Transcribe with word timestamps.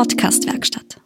Podcast-Werkstatt. 0.00 0.98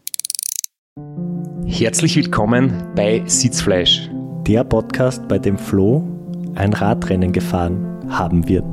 Herzlich 1.67 2.15
willkommen 2.15 2.93
bei 2.95 3.25
Sitzfleisch. 3.27 4.09
Der 4.47 4.63
Podcast, 4.63 5.27
bei 5.27 5.37
dem 5.37 5.59
Flo 5.59 6.05
ein 6.55 6.73
Radrennen 6.73 7.33
gefahren 7.33 8.09
haben 8.09 8.49
wird. 8.49 8.65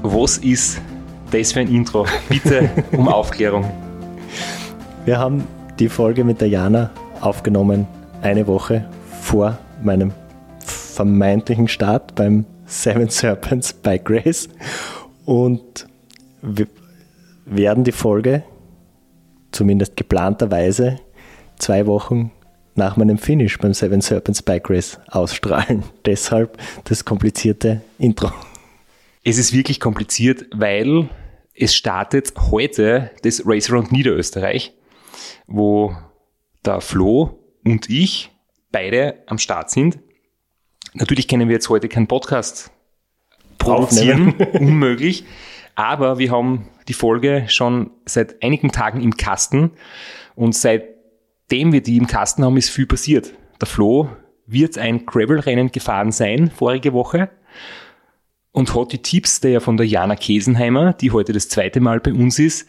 Was 0.00 0.38
ist 0.38 0.80
das 1.30 1.52
für 1.52 1.60
ein 1.60 1.68
Intro? 1.68 2.06
Bitte 2.30 2.70
um 2.92 3.06
Aufklärung. 3.06 3.70
Wir 5.04 5.18
haben 5.18 5.46
die 5.78 5.90
Folge 5.90 6.24
mit 6.24 6.40
der 6.40 6.48
Jana 6.48 6.88
aufgenommen, 7.20 7.86
eine 8.22 8.46
Woche 8.46 8.88
vor 9.20 9.58
meinem 9.82 10.10
vermeintlichen 11.00 11.66
Start 11.66 12.14
beim 12.14 12.44
Seven 12.66 13.08
Serpents 13.08 13.72
Bike 13.72 14.10
Race 14.10 14.50
und 15.24 15.86
werden 17.46 17.84
die 17.84 17.92
Folge 17.92 18.44
zumindest 19.50 19.96
geplanterweise 19.96 20.98
zwei 21.58 21.86
Wochen 21.86 22.32
nach 22.74 22.98
meinem 22.98 23.16
Finish 23.16 23.56
beim 23.56 23.72
Seven 23.72 24.02
Serpents 24.02 24.42
Bike 24.42 24.68
Race 24.68 25.00
ausstrahlen. 25.08 25.84
Deshalb 26.04 26.58
das 26.84 27.02
komplizierte 27.02 27.80
Intro. 27.98 28.30
Es 29.24 29.38
ist 29.38 29.54
wirklich 29.54 29.80
kompliziert, 29.80 30.44
weil 30.52 31.08
es 31.54 31.74
startet 31.74 32.34
heute 32.50 33.10
das 33.22 33.42
Race 33.46 33.70
Around 33.70 33.90
Niederösterreich, 33.90 34.74
wo 35.46 35.96
der 36.62 36.82
Flo 36.82 37.38
und 37.64 37.88
ich 37.88 38.30
beide 38.70 39.22
am 39.28 39.38
Start 39.38 39.70
sind. 39.70 39.98
Natürlich 40.94 41.28
können 41.28 41.48
wir 41.48 41.54
jetzt 41.54 41.68
heute 41.68 41.88
keinen 41.88 42.06
Podcast 42.06 42.70
produzieren, 43.58 44.32
unmöglich. 44.52 45.24
Aber 45.76 46.18
wir 46.18 46.30
haben 46.30 46.68
die 46.88 46.92
Folge 46.92 47.44
schon 47.48 47.90
seit 48.04 48.42
einigen 48.42 48.72
Tagen 48.72 49.00
im 49.00 49.16
Kasten 49.16 49.70
und 50.34 50.54
seitdem 50.54 51.72
wir 51.72 51.82
die 51.82 51.96
im 51.96 52.06
Kasten 52.06 52.44
haben, 52.44 52.56
ist 52.56 52.70
viel 52.70 52.86
passiert. 52.86 53.32
Der 53.60 53.68
Flo 53.68 54.10
wird 54.46 54.78
ein 54.78 55.06
Gravel-Rennen 55.06 55.70
gefahren 55.70 56.10
sein, 56.12 56.50
vorige 56.50 56.92
Woche, 56.92 57.30
und 58.52 58.74
hat 58.74 58.92
die 58.92 58.98
Tipps 58.98 59.40
der 59.40 59.60
von 59.60 59.76
der 59.76 59.86
Jana 59.86 60.16
Kesenheimer, 60.16 60.92
die 60.92 61.12
heute 61.12 61.32
das 61.32 61.48
zweite 61.48 61.80
Mal 61.80 62.00
bei 62.00 62.12
uns 62.12 62.38
ist, 62.38 62.68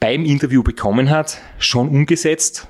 beim 0.00 0.24
Interview 0.24 0.62
bekommen 0.62 1.10
hat, 1.10 1.38
schon 1.58 1.88
umgesetzt. 1.88 2.68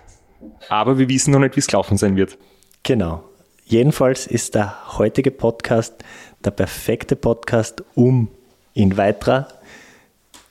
Aber 0.69 0.99
wir 0.99 1.09
wissen 1.09 1.33
noch 1.33 1.41
nicht, 1.41 1.57
wie 1.57 1.61
es 1.61 1.67
gelaufen 1.67 1.97
sein 1.97 2.17
wird. 2.17 2.39
Genau. 2.83 3.28
Jedenfalls 3.69 4.27
ist 4.27 4.55
der 4.55 4.97
heutige 4.97 5.31
Podcast 5.31 5.97
der 6.43 6.53
perfekte 6.53 7.17
Podcast, 7.17 7.85
um 7.95 8.29
in 8.73 8.97
weiterer 8.97 9.47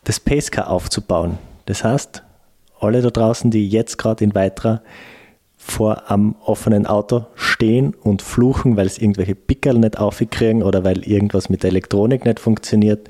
das 0.04 0.20
Pacecar 0.20 0.70
aufzubauen. 0.70 1.40
Das 1.66 1.84
heißt, 1.84 2.22
alle 2.80 3.02
da 3.02 3.10
draußen, 3.10 3.50
die 3.50 3.68
jetzt 3.68 3.98
gerade 3.98 4.24
in 4.24 4.36
weiterer 4.36 4.84
vor 5.58 6.12
am 6.12 6.36
offenen 6.46 6.86
Auto 6.86 7.26
stehen 7.34 7.96
und 7.96 8.22
fluchen, 8.22 8.78
weil 8.78 8.86
es 8.86 9.00
irgendwelche 9.00 9.34
Pickel 9.34 9.80
nicht 9.80 9.98
aufkriegen 9.98 10.62
oder 10.62 10.84
weil 10.84 11.00
irgendwas 11.00 11.50
mit 11.50 11.64
der 11.64 11.72
Elektronik 11.72 12.24
nicht 12.24 12.40
funktioniert, 12.40 13.10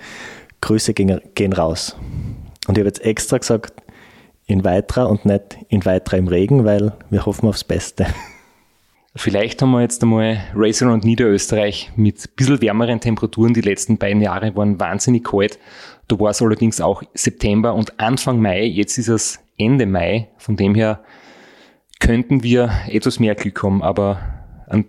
Grüße 0.61 0.93
gehen, 0.93 1.19
gehen 1.35 1.51
raus. 1.51 1.97
Und 2.65 2.77
ich 2.77 2.79
habe 2.79 2.87
jetzt 2.87 3.03
extra 3.03 3.39
gesagt, 3.39 3.73
in 4.45 4.63
weiterer 4.63 5.09
und 5.09 5.25
nicht 5.25 5.57
in 5.67 5.83
weiterer 5.83 6.15
im 6.17 6.29
Regen, 6.29 6.63
weil 6.63 6.93
wir 7.09 7.25
hoffen 7.25 7.49
aufs 7.49 7.65
Beste. 7.65 8.07
Vielleicht 9.17 9.61
haben 9.61 9.71
wir 9.71 9.81
jetzt 9.81 10.03
einmal 10.03 10.43
Racer 10.53 10.93
und 10.93 11.03
Niederösterreich 11.03 11.91
mit 11.95 12.19
ein 12.19 12.35
bisschen 12.35 12.61
wärmeren 12.61 12.99
Temperaturen. 12.99 13.53
Die 13.53 13.61
letzten 13.61 13.97
beiden 13.97 14.21
Jahre 14.21 14.55
waren 14.55 14.79
wahnsinnig 14.79 15.23
kalt. 15.23 15.57
Da 16.07 16.19
war 16.19 16.29
es 16.29 16.41
allerdings 16.41 16.79
auch 16.79 17.01
September 17.15 17.73
und 17.73 17.99
Anfang 17.99 18.39
Mai. 18.39 18.65
Jetzt 18.65 18.99
ist 18.99 19.07
es 19.07 19.39
Ende 19.57 19.87
Mai. 19.87 20.29
Von 20.37 20.55
dem 20.55 20.75
her 20.75 21.01
könnten 21.99 22.43
wir 22.43 22.71
etwas 22.87 23.19
mehr 23.19 23.33
Glück 23.33 23.63
haben. 23.63 23.81
Aber 23.81 24.19
an 24.67 24.85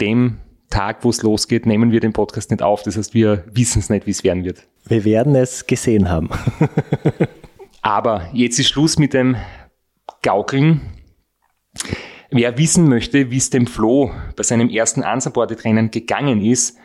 dem 0.00 0.38
Tag, 0.70 1.02
wo 1.02 1.10
es 1.10 1.22
losgeht, 1.22 1.66
nehmen 1.66 1.90
wir 1.90 1.98
den 1.98 2.12
Podcast 2.12 2.52
nicht 2.52 2.62
auf. 2.62 2.84
Das 2.84 2.96
heißt, 2.96 3.14
wir 3.14 3.44
wissen 3.52 3.80
es 3.80 3.90
nicht, 3.90 4.06
wie 4.06 4.12
es 4.12 4.22
werden 4.22 4.44
wird. 4.44 4.62
Wir 4.86 5.04
werden 5.04 5.34
es 5.34 5.66
gesehen 5.66 6.08
haben. 6.08 6.30
Aber 7.82 8.28
jetzt 8.32 8.60
ist 8.60 8.68
Schluss 8.68 8.96
mit 8.96 9.12
dem 9.12 9.36
Gaukeln. 10.22 10.82
Wer 12.34 12.56
wissen 12.56 12.88
möchte, 12.88 13.30
wie 13.30 13.36
es 13.36 13.50
dem 13.50 13.66
Flo 13.66 14.10
bei 14.36 14.42
seinem 14.42 14.70
ersten 14.70 15.02
Unsupported-Rennen 15.02 15.90
gegangen 15.90 16.42
ist, 16.42 16.78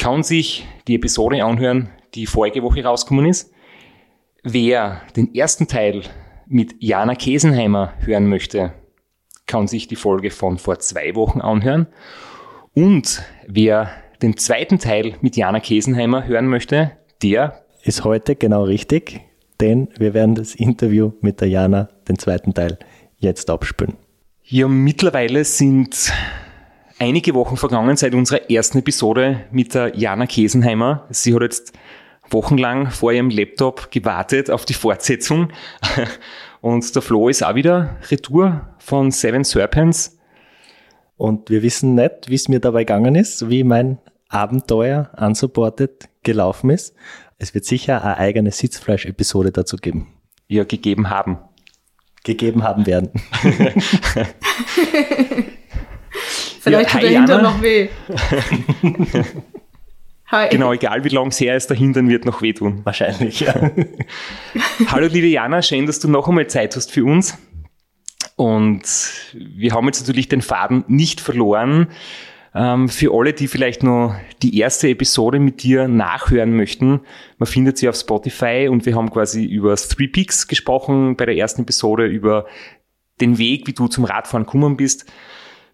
kann 0.00 0.24
sich 0.24 0.66
die 0.88 0.96
Episode 0.96 1.44
anhören, 1.44 1.90
die 2.16 2.26
vorige 2.26 2.64
Woche 2.64 2.82
rausgekommen 2.82 3.26
ist. 3.26 3.52
Wer 4.42 5.02
den 5.14 5.32
ersten 5.32 5.68
Teil 5.68 6.02
mit 6.48 6.74
Jana 6.80 7.14
Kesenheimer 7.14 7.94
hören 8.00 8.26
möchte, 8.26 8.72
kann 9.46 9.68
sich 9.68 9.86
die 9.86 9.94
Folge 9.94 10.32
von 10.32 10.58
vor 10.58 10.80
zwei 10.80 11.14
Wochen 11.14 11.40
anhören. 11.40 11.86
Und 12.74 13.22
wer 13.46 13.92
den 14.22 14.36
zweiten 14.38 14.80
Teil 14.80 15.14
mit 15.20 15.36
Jana 15.36 15.60
Kesenheimer 15.60 16.26
hören 16.26 16.48
möchte, 16.48 16.90
der 17.22 17.64
ist 17.84 18.02
heute 18.02 18.34
genau 18.34 18.64
richtig, 18.64 19.20
denn 19.60 19.88
wir 19.98 20.14
werden 20.14 20.34
das 20.34 20.56
Interview 20.56 21.12
mit 21.20 21.40
der 21.40 21.48
Jana, 21.48 21.90
den 22.08 22.18
zweiten 22.18 22.54
Teil, 22.54 22.76
jetzt 23.18 23.50
abspülen. 23.50 23.96
Ja, 24.52 24.66
mittlerweile 24.66 25.44
sind 25.44 26.12
einige 26.98 27.34
Wochen 27.34 27.56
vergangen 27.56 27.96
seit 27.96 28.16
unserer 28.16 28.50
ersten 28.50 28.78
Episode 28.78 29.44
mit 29.52 29.74
der 29.74 29.96
Jana 29.96 30.26
Kesenheimer. 30.26 31.06
Sie 31.10 31.32
hat 31.32 31.42
jetzt 31.42 31.72
wochenlang 32.30 32.90
vor 32.90 33.12
ihrem 33.12 33.30
Laptop 33.30 33.92
gewartet 33.92 34.50
auf 34.50 34.64
die 34.64 34.74
Fortsetzung. 34.74 35.52
Und 36.60 36.92
der 36.92 37.00
Flo 37.00 37.28
ist 37.28 37.44
auch 37.44 37.54
wieder 37.54 37.96
Retour 38.10 38.62
von 38.78 39.12
Seven 39.12 39.44
Serpents. 39.44 40.18
Und 41.16 41.48
wir 41.48 41.62
wissen 41.62 41.94
nicht, 41.94 42.28
wie 42.28 42.34
es 42.34 42.48
mir 42.48 42.58
dabei 42.58 42.80
gegangen 42.82 43.14
ist, 43.14 43.48
wie 43.50 43.62
mein 43.62 43.98
Abenteuer 44.30 45.12
unsupported 45.16 46.08
gelaufen 46.24 46.70
ist. 46.70 46.96
Es 47.38 47.54
wird 47.54 47.66
sicher 47.66 48.02
eine 48.02 48.16
eigene 48.16 48.50
Sitzfleisch-Episode 48.50 49.52
dazu 49.52 49.76
geben. 49.76 50.08
Ja, 50.48 50.64
gegeben 50.64 51.08
haben 51.08 51.38
gegeben 52.24 52.62
haben 52.62 52.86
werden. 52.86 53.10
Vielleicht 56.60 56.90
ja, 56.90 57.00
tut 57.00 57.02
der 57.02 57.10
Hintern 57.10 57.42
noch 57.42 57.62
weh. 57.62 57.88
Hi. 60.26 60.48
Genau, 60.50 60.72
egal 60.72 61.02
wie 61.04 61.08
lang 61.08 61.28
es 61.28 61.40
her 61.40 61.56
ist, 61.56 61.70
der 61.70 61.76
Hintern 61.76 62.08
wird 62.08 62.24
noch 62.24 62.42
wehtun. 62.42 62.84
Wahrscheinlich, 62.84 63.40
ja. 63.40 63.70
Hallo 64.86 65.08
liebe 65.08 65.26
Jana, 65.26 65.62
schön, 65.62 65.86
dass 65.86 65.98
du 65.98 66.08
noch 66.08 66.28
einmal 66.28 66.46
Zeit 66.46 66.76
hast 66.76 66.92
für 66.92 67.04
uns. 67.04 67.36
Und 68.36 68.82
wir 69.32 69.72
haben 69.72 69.86
jetzt 69.86 70.00
natürlich 70.00 70.28
den 70.28 70.42
Faden 70.42 70.84
nicht 70.86 71.20
verloren. 71.20 71.88
Ähm, 72.54 72.88
für 72.88 73.12
alle, 73.14 73.32
die 73.32 73.46
vielleicht 73.46 73.82
noch 73.82 74.14
die 74.42 74.58
erste 74.58 74.88
Episode 74.88 75.38
mit 75.38 75.62
dir 75.62 75.86
nachhören 75.86 76.56
möchten, 76.56 77.00
man 77.38 77.46
findet 77.46 77.78
sie 77.78 77.88
auf 77.88 77.96
Spotify 77.96 78.68
und 78.68 78.86
wir 78.86 78.96
haben 78.96 79.10
quasi 79.10 79.44
über 79.44 79.76
Three 79.76 80.08
Peaks 80.08 80.48
gesprochen 80.48 81.16
bei 81.16 81.26
der 81.26 81.36
ersten 81.36 81.62
Episode, 81.62 82.06
über 82.06 82.46
den 83.20 83.38
Weg, 83.38 83.66
wie 83.66 83.72
du 83.72 83.86
zum 83.86 84.04
Radfahren 84.04 84.46
gekommen 84.46 84.76
bist, 84.76 85.06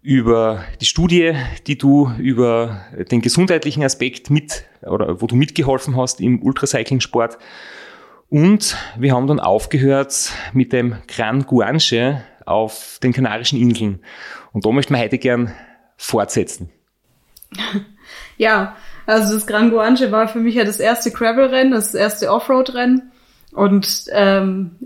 über 0.03 0.65
die 0.81 0.85
Studie, 0.85 1.33
die 1.67 1.79
du 1.79 2.11
über 2.19 2.83
den 3.11 3.23
gesundheitlichen 3.23 3.83
Aspekt 3.83 4.31
mit 4.31 4.65
oder 4.83 5.21
wo 5.23 5.27
du 5.27 5.35
mitgeholfen 5.35 5.97
hast 5.97 6.21
im 6.21 6.43
Ultracycling-Sport. 6.43 7.39
Und 8.29 8.77
wir 8.99 9.15
haben 9.15 9.27
dann 9.29 9.41
aufgehört 9.41 10.33
mit 10.53 10.73
dem 10.73 10.97
Gran 11.09 11.47
Guanche 11.47 12.23
auf 12.45 12.99
den 13.03 13.13
Kanarischen 13.13 13.59
Inseln. 13.59 14.01
Und 14.53 14.67
da 14.67 14.71
möchten 14.71 14.95
wir 14.95 15.01
heute 15.01 15.19
gern 15.19 15.53
fortsetzen? 15.97 16.71
Ja, 18.39 18.77
also 19.07 19.35
das 19.35 19.47
Gran 19.47 19.71
Guanche 19.71 20.13
war 20.13 20.29
für 20.29 20.39
mich 20.39 20.55
ja 20.57 20.65
das 20.65 20.79
erste 20.79 21.11
Gravel-Rennen, 21.11 21.73
das 21.73 21.95
erste 21.95 22.31
Offroad-Rennen. 22.31 23.11
Und 23.53 24.05
ähm, 24.13 24.77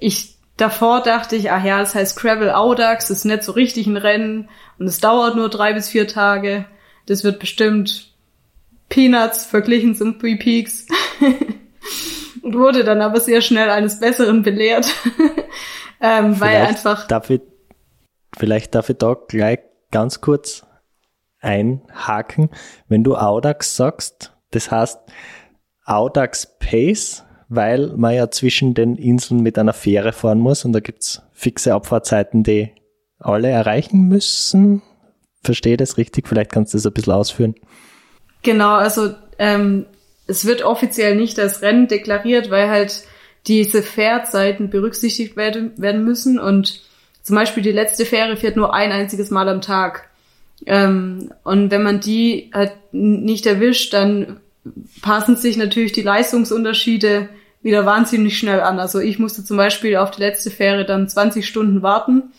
ich 0.00 0.36
davor 0.56 1.02
dachte 1.02 1.36
ich, 1.36 1.50
ach 1.50 1.64
ja, 1.64 1.78
das 1.80 1.94
heißt 1.94 2.18
Gravel 2.18 2.50
Audax, 2.50 3.08
das 3.08 3.18
ist 3.18 3.24
nicht 3.24 3.42
so 3.42 3.52
richtig 3.52 3.86
ein 3.86 3.96
Rennen 3.96 4.48
und 4.78 4.86
es 4.86 5.00
dauert 5.00 5.34
nur 5.36 5.48
drei 5.48 5.72
bis 5.72 5.88
vier 5.88 6.06
Tage. 6.06 6.66
Das 7.06 7.24
wird 7.24 7.38
bestimmt 7.40 8.12
Peanuts 8.88 9.46
verglichen 9.46 9.94
zum 9.94 10.18
Three 10.18 10.36
Peaks. 10.36 10.86
und 12.42 12.54
wurde 12.54 12.84
dann 12.84 13.00
aber 13.00 13.20
sehr 13.20 13.40
schnell 13.40 13.70
eines 13.70 14.00
Besseren 14.00 14.42
belehrt. 14.42 14.86
ähm, 16.00 16.38
weil 16.40 16.56
einfach. 16.56 17.06
Darf 17.06 17.30
ich, 17.30 17.40
vielleicht 18.36 18.74
darf 18.74 18.90
ich 18.90 18.96
da 18.98 19.16
gleich 19.28 19.60
ganz 19.90 20.20
kurz 20.20 20.64
einhaken. 21.40 22.50
Wenn 22.88 23.04
du 23.04 23.16
Audax 23.16 23.76
sagst, 23.76 24.32
das 24.50 24.70
heißt 24.70 24.98
Audax 25.84 26.58
Pace, 26.58 27.24
weil 27.48 27.88
man 27.96 28.14
ja 28.14 28.30
zwischen 28.30 28.74
den 28.74 28.96
Inseln 28.96 29.42
mit 29.42 29.58
einer 29.58 29.72
Fähre 29.72 30.12
fahren 30.12 30.38
muss 30.38 30.64
und 30.64 30.72
da 30.72 30.80
gibt's 30.80 31.22
fixe 31.32 31.74
Abfahrtzeiten, 31.74 32.42
die 32.42 32.72
alle 33.18 33.48
erreichen 33.48 34.08
müssen. 34.08 34.82
verstehe 35.42 35.76
das 35.76 35.96
richtig? 35.96 36.28
Vielleicht 36.28 36.52
kannst 36.52 36.74
du 36.74 36.78
das 36.78 36.86
ein 36.86 36.92
bisschen 36.92 37.12
ausführen. 37.12 37.54
Genau, 38.42 38.74
also 38.74 39.14
ähm, 39.38 39.86
es 40.26 40.44
wird 40.44 40.62
offiziell 40.62 41.16
nicht 41.16 41.38
als 41.38 41.62
Rennen 41.62 41.88
deklariert, 41.88 42.50
weil 42.50 42.68
halt 42.68 43.04
diese 43.46 43.82
Fährzeiten 43.82 44.70
berücksichtigt 44.70 45.36
werden, 45.36 45.72
werden 45.76 46.04
müssen 46.04 46.38
und 46.38 46.82
zum 47.22 47.36
Beispiel 47.36 47.62
die 47.62 47.72
letzte 47.72 48.04
Fähre 48.04 48.36
fährt 48.36 48.56
nur 48.56 48.72
ein 48.74 48.92
einziges 48.92 49.30
Mal 49.30 49.48
am 49.48 49.60
Tag. 49.60 50.09
Ähm, 50.66 51.32
und 51.42 51.70
wenn 51.70 51.82
man 51.82 52.00
die 52.00 52.50
halt 52.52 52.72
nicht 52.92 53.46
erwischt, 53.46 53.92
dann 53.92 54.40
passen 55.02 55.36
sich 55.36 55.56
natürlich 55.56 55.92
die 55.92 56.02
Leistungsunterschiede 56.02 57.28
wieder 57.62 57.86
wahnsinnig 57.86 58.38
schnell 58.38 58.60
an. 58.60 58.78
Also 58.78 58.98
ich 59.00 59.18
musste 59.18 59.44
zum 59.44 59.56
Beispiel 59.56 59.96
auf 59.96 60.10
die 60.10 60.20
letzte 60.20 60.50
Fähre 60.50 60.84
dann 60.84 61.08
20 61.08 61.46
Stunden 61.46 61.82
warten, 61.82 62.32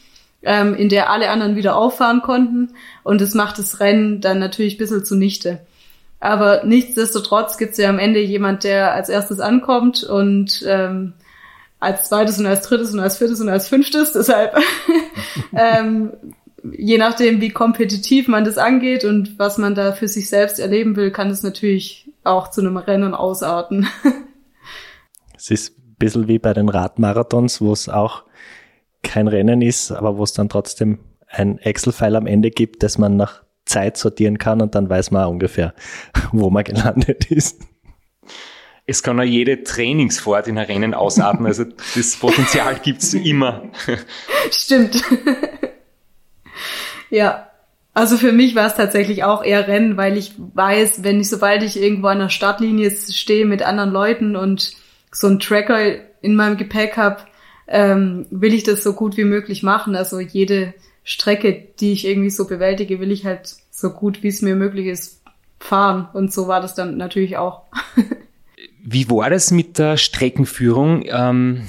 ähm, 0.44 0.76
in 0.76 0.90
der 0.90 1.10
alle 1.10 1.30
anderen 1.30 1.56
wieder 1.56 1.76
auffahren 1.76 2.22
konnten. 2.22 2.74
Und 3.04 3.22
das 3.22 3.34
macht 3.34 3.60
das 3.60 3.80
Rennen 3.80 4.22
dann 4.22 4.40
natürlich 4.40 4.76
ein 4.76 4.80
bisschen 4.80 5.06
zunichte. 5.06 5.60
Aber 6.20 6.64
nichtsdestotrotz 6.64 7.58
gibt 7.58 7.72
es 7.72 7.78
ja 7.80 7.90
am 7.90 8.00
Ende 8.00 8.20
jemand, 8.22 8.64
der 8.64 8.94
als 8.94 9.10
erstes 9.10 9.40
ankommt 9.40 10.04
und 10.04 10.64
ähm, 10.68 11.14
als 11.80 12.10
zweites 12.10 12.38
und 12.38 12.46
als 12.46 12.62
drittes 12.62 12.94
und 12.94 13.00
als 13.00 13.18
viertes 13.18 13.42
und 13.42 13.50
als 13.50 13.68
fünftes. 13.68 14.12
Deshalb, 14.14 14.56
ähm, 15.54 16.12
je 16.64 16.98
nachdem, 16.98 17.42
wie 17.42 17.50
kompetitiv 17.50 18.28
man 18.28 18.44
das 18.44 18.58
angeht 18.58 19.06
und 19.06 19.40
was 19.40 19.58
man 19.58 19.76
da 19.76 19.94
für 19.94 20.08
sich 20.08 20.30
selbst 20.30 20.60
erleben 20.60 20.96
will, 20.96 21.12
kann 21.12 21.30
es 21.30 21.44
natürlich 21.44 22.12
auch 22.24 22.50
zu 22.50 22.62
einem 22.62 22.78
Rennen 22.78 23.14
ausarten. 23.14 23.88
Es 25.44 25.50
ist 25.50 25.76
ein 25.80 25.96
bisschen 25.98 26.28
wie 26.28 26.38
bei 26.38 26.54
den 26.54 26.70
Radmarathons, 26.70 27.62
wo 27.62 27.74
es 27.74 27.90
auch 27.90 28.26
kein 29.02 29.28
Rennen 29.28 29.64
ist, 29.64 29.92
aber 29.92 30.16
wo 30.16 30.24
es 30.24 30.34
dann 30.34 30.50
trotzdem 30.50 31.00
ein 31.30 31.58
Excel-File 31.58 32.16
am 32.16 32.28
Ende 32.28 32.52
gibt, 32.52 32.84
das 32.84 33.00
man 33.00 33.16
nach 33.16 33.42
Zeit 33.66 33.98
sortieren 33.98 34.38
kann 34.38 34.62
und 34.62 34.76
dann 34.76 34.88
weiß 34.88 35.10
man 35.10 35.28
ungefähr, 35.28 35.74
wo 36.32 36.52
man 36.52 36.64
gelandet 36.64 37.32
ist. 37.32 37.60
Es 38.86 39.02
kann 39.02 39.20
auch 39.20 39.24
jede 39.24 39.64
Trainingsfahrt 39.64 40.48
in 40.48 40.60
ein 40.60 40.66
Rennen 40.68 40.94
ausatmen, 40.94 41.48
also 41.48 41.64
das 41.96 42.16
Potenzial 42.18 42.76
gibt's 42.84 43.16
immer. 43.16 43.64
Stimmt. 44.52 45.04
Ja, 47.12 47.48
also 47.94 48.18
für 48.18 48.32
mich 48.32 48.56
war 48.56 48.66
es 48.68 48.76
tatsächlich 48.76 49.24
auch 49.24 49.44
eher 49.44 49.68
Rennen, 49.68 49.98
weil 49.98 50.18
ich 50.18 50.34
weiß, 50.38 51.04
wenn 51.04 51.20
ich, 51.20 51.30
sobald 51.30 51.62
ich 51.62 51.80
irgendwo 51.80 52.08
an 52.08 52.20
der 52.20 52.30
Startlinie 52.30 52.90
stehe 52.90 53.46
mit 53.46 53.62
anderen 53.62 53.92
Leuten 53.92 54.36
und 54.36 54.72
so 55.12 55.28
einen 55.28 55.40
Tracker 55.40 55.80
in 56.22 56.36
meinem 56.36 56.58
Gepäck 56.58 56.96
habe, 56.96 57.18
ähm, 57.68 58.26
will 58.32 58.54
ich 58.54 58.64
das 58.64 58.82
so 58.82 58.94
gut 58.94 59.18
wie 59.18 59.26
möglich 59.26 59.62
machen. 59.62 59.96
Also 59.96 60.20
jede 60.20 60.74
Strecke, 61.04 61.68
die 61.80 61.92
ich 61.92 62.08
irgendwie 62.08 62.30
so 62.30 62.48
bewältige, 62.48 63.00
will 63.00 63.12
ich 63.12 63.26
halt 63.26 63.56
so 63.70 63.90
gut 63.92 64.24
wie 64.24 64.30
es 64.30 64.42
mir 64.42 64.56
möglich 64.56 64.88
ist 64.88 65.22
fahren. 65.60 66.08
Und 66.14 66.32
so 66.34 66.48
war 66.48 66.62
das 66.62 66.76
dann 66.76 66.98
natürlich 66.98 67.38
auch. 67.38 67.64
wie 68.84 69.10
war 69.10 69.30
das 69.30 69.52
mit 69.52 69.78
der 69.78 69.98
Streckenführung? 69.98 71.04
Ähm, 71.08 71.68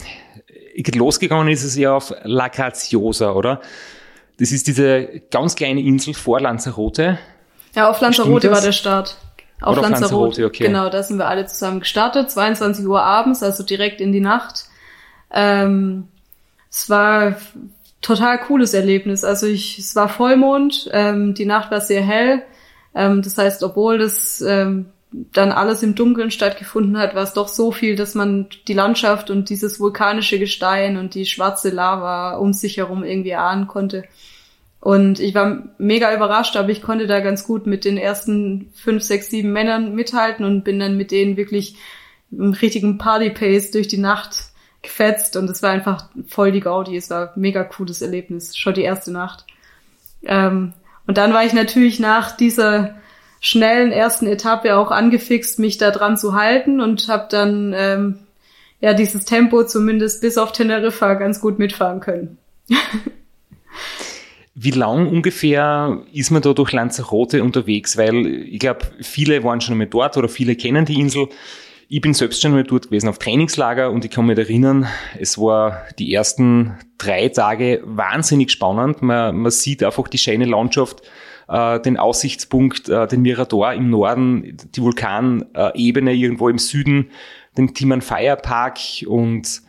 losgegangen 0.94 1.48
ist 1.48 1.64
es 1.64 1.76
ja 1.76 1.96
auf 1.96 2.14
La 2.22 2.48
Graziosa, 2.48 3.32
oder? 3.32 3.60
Das 4.38 4.52
ist 4.52 4.66
diese 4.66 5.22
ganz 5.30 5.54
kleine 5.54 5.80
Insel 5.80 6.14
vor 6.14 6.40
Lanzarote. 6.40 7.18
Ja, 7.74 7.90
auf 7.90 8.00
Lanzarote 8.00 8.50
war 8.50 8.60
der 8.60 8.72
Start. 8.72 9.16
Auf 9.60 9.76
Lanzarote, 9.76 10.00
Lanzarote 10.00 10.46
okay. 10.46 10.66
genau, 10.66 10.90
da 10.90 11.02
sind 11.02 11.18
wir 11.18 11.28
alle 11.28 11.46
zusammen 11.46 11.80
gestartet, 11.80 12.30
22 12.30 12.84
Uhr 12.86 13.02
abends, 13.02 13.42
also 13.42 13.62
direkt 13.62 14.00
in 14.00 14.10
die 14.10 14.20
Nacht. 14.20 14.64
Ähm, 15.30 16.08
es 16.68 16.90
war 16.90 17.36
total 18.00 18.40
cooles 18.40 18.74
Erlebnis. 18.74 19.24
Also 19.24 19.46
ich, 19.46 19.78
es 19.78 19.94
war 19.94 20.08
Vollmond, 20.08 20.90
ähm, 20.92 21.34
die 21.34 21.46
Nacht 21.46 21.70
war 21.70 21.80
sehr 21.80 22.02
hell. 22.02 22.42
Ähm, 22.94 23.22
das 23.22 23.38
heißt, 23.38 23.62
obwohl 23.62 23.98
das 23.98 24.40
ähm, 24.40 24.86
dann 25.12 25.52
alles 25.52 25.82
im 25.82 25.94
Dunkeln 25.94 26.30
stattgefunden 26.30 26.98
hat, 26.98 27.14
war 27.14 27.22
es 27.22 27.34
doch 27.34 27.48
so 27.48 27.70
viel, 27.70 27.96
dass 27.96 28.14
man 28.14 28.46
die 28.66 28.72
Landschaft 28.72 29.30
und 29.30 29.50
dieses 29.50 29.78
vulkanische 29.78 30.38
Gestein 30.38 30.96
und 30.96 31.14
die 31.14 31.26
schwarze 31.26 31.70
Lava 31.70 32.36
um 32.36 32.52
sich 32.52 32.78
herum 32.78 33.04
irgendwie 33.04 33.34
ahnen 33.34 33.66
konnte. 33.66 34.04
Und 34.80 35.20
ich 35.20 35.34
war 35.34 35.62
mega 35.78 36.14
überrascht, 36.14 36.56
aber 36.56 36.70
ich 36.70 36.82
konnte 36.82 37.06
da 37.06 37.20
ganz 37.20 37.46
gut 37.46 37.66
mit 37.66 37.84
den 37.84 37.98
ersten 37.98 38.72
fünf, 38.74 39.02
sechs, 39.02 39.30
sieben 39.30 39.52
Männern 39.52 39.94
mithalten 39.94 40.44
und 40.44 40.64
bin 40.64 40.80
dann 40.80 40.96
mit 40.96 41.12
denen 41.12 41.36
wirklich 41.36 41.76
im 42.32 42.52
richtigen 42.52 42.98
Party-Pace 42.98 43.70
durch 43.70 43.86
die 43.86 43.98
Nacht 43.98 44.52
gefetzt 44.82 45.36
und 45.36 45.48
es 45.48 45.62
war 45.62 45.70
einfach 45.70 46.08
voll 46.26 46.50
die 46.50 46.60
Gaudi. 46.60 46.96
Es 46.96 47.10
war 47.10 47.32
mega 47.36 47.62
cooles 47.62 48.02
Erlebnis, 48.02 48.56
schon 48.56 48.74
die 48.74 48.82
erste 48.82 49.12
Nacht. 49.12 49.46
Ähm, 50.24 50.72
und 51.06 51.18
dann 51.18 51.32
war 51.32 51.44
ich 51.44 51.52
natürlich 51.52 52.00
nach 52.00 52.36
dieser 52.36 52.96
schnellen 53.42 53.90
ersten 53.90 54.26
Etappe 54.26 54.76
auch 54.76 54.90
angefixt, 54.90 55.58
mich 55.58 55.76
da 55.76 55.90
dran 55.90 56.16
zu 56.16 56.34
halten 56.34 56.80
und 56.80 57.08
habe 57.08 57.26
dann 57.28 57.74
ähm, 57.76 58.18
ja 58.80 58.94
dieses 58.94 59.26
Tempo 59.26 59.64
zumindest 59.64 60.22
bis 60.22 60.38
auf 60.38 60.52
Teneriffa 60.52 61.14
ganz 61.14 61.40
gut 61.40 61.58
mitfahren 61.58 62.00
können. 62.00 62.38
Wie 64.54 64.70
lang 64.70 65.08
ungefähr 65.08 66.02
ist 66.12 66.30
man 66.30 66.40
da 66.40 66.52
durch 66.52 66.72
Lanzarote 66.72 67.42
unterwegs? 67.42 67.96
Weil 67.96 68.26
ich 68.26 68.60
glaube, 68.60 68.80
viele 69.00 69.42
waren 69.42 69.60
schon 69.60 69.72
einmal 69.72 69.88
dort 69.88 70.16
oder 70.16 70.28
viele 70.28 70.54
kennen 70.54 70.84
die 70.84 71.00
Insel. 71.00 71.28
Ich 71.88 72.00
bin 72.00 72.14
selbst 72.14 72.40
schon 72.40 72.52
mal 72.52 72.62
dort 72.62 72.86
gewesen 72.86 73.08
auf 73.08 73.18
Trainingslager 73.18 73.90
und 73.90 74.04
ich 74.04 74.10
kann 74.10 74.26
mich 74.26 74.38
erinnern, 74.38 74.86
es 75.18 75.36
war 75.36 75.82
die 75.98 76.14
ersten 76.14 76.78
drei 76.96 77.28
Tage 77.28 77.82
wahnsinnig 77.84 78.52
spannend. 78.52 79.02
Man, 79.02 79.36
man 79.36 79.50
sieht 79.50 79.82
einfach 79.82 80.06
die 80.06 80.18
schöne 80.18 80.44
Landschaft, 80.44 81.02
äh, 81.52 81.78
den 81.80 81.98
Aussichtspunkt, 81.98 82.88
äh, 82.88 83.06
den 83.06 83.22
Mirador 83.22 83.74
im 83.74 83.90
Norden, 83.90 84.56
die 84.74 84.82
Vulkanebene 84.82 86.14
irgendwo 86.14 86.48
im 86.48 86.58
Süden, 86.58 87.10
den 87.58 87.74
Timan 87.74 88.00
Fire 88.00 88.38
Park 88.40 88.78
und 89.06 89.60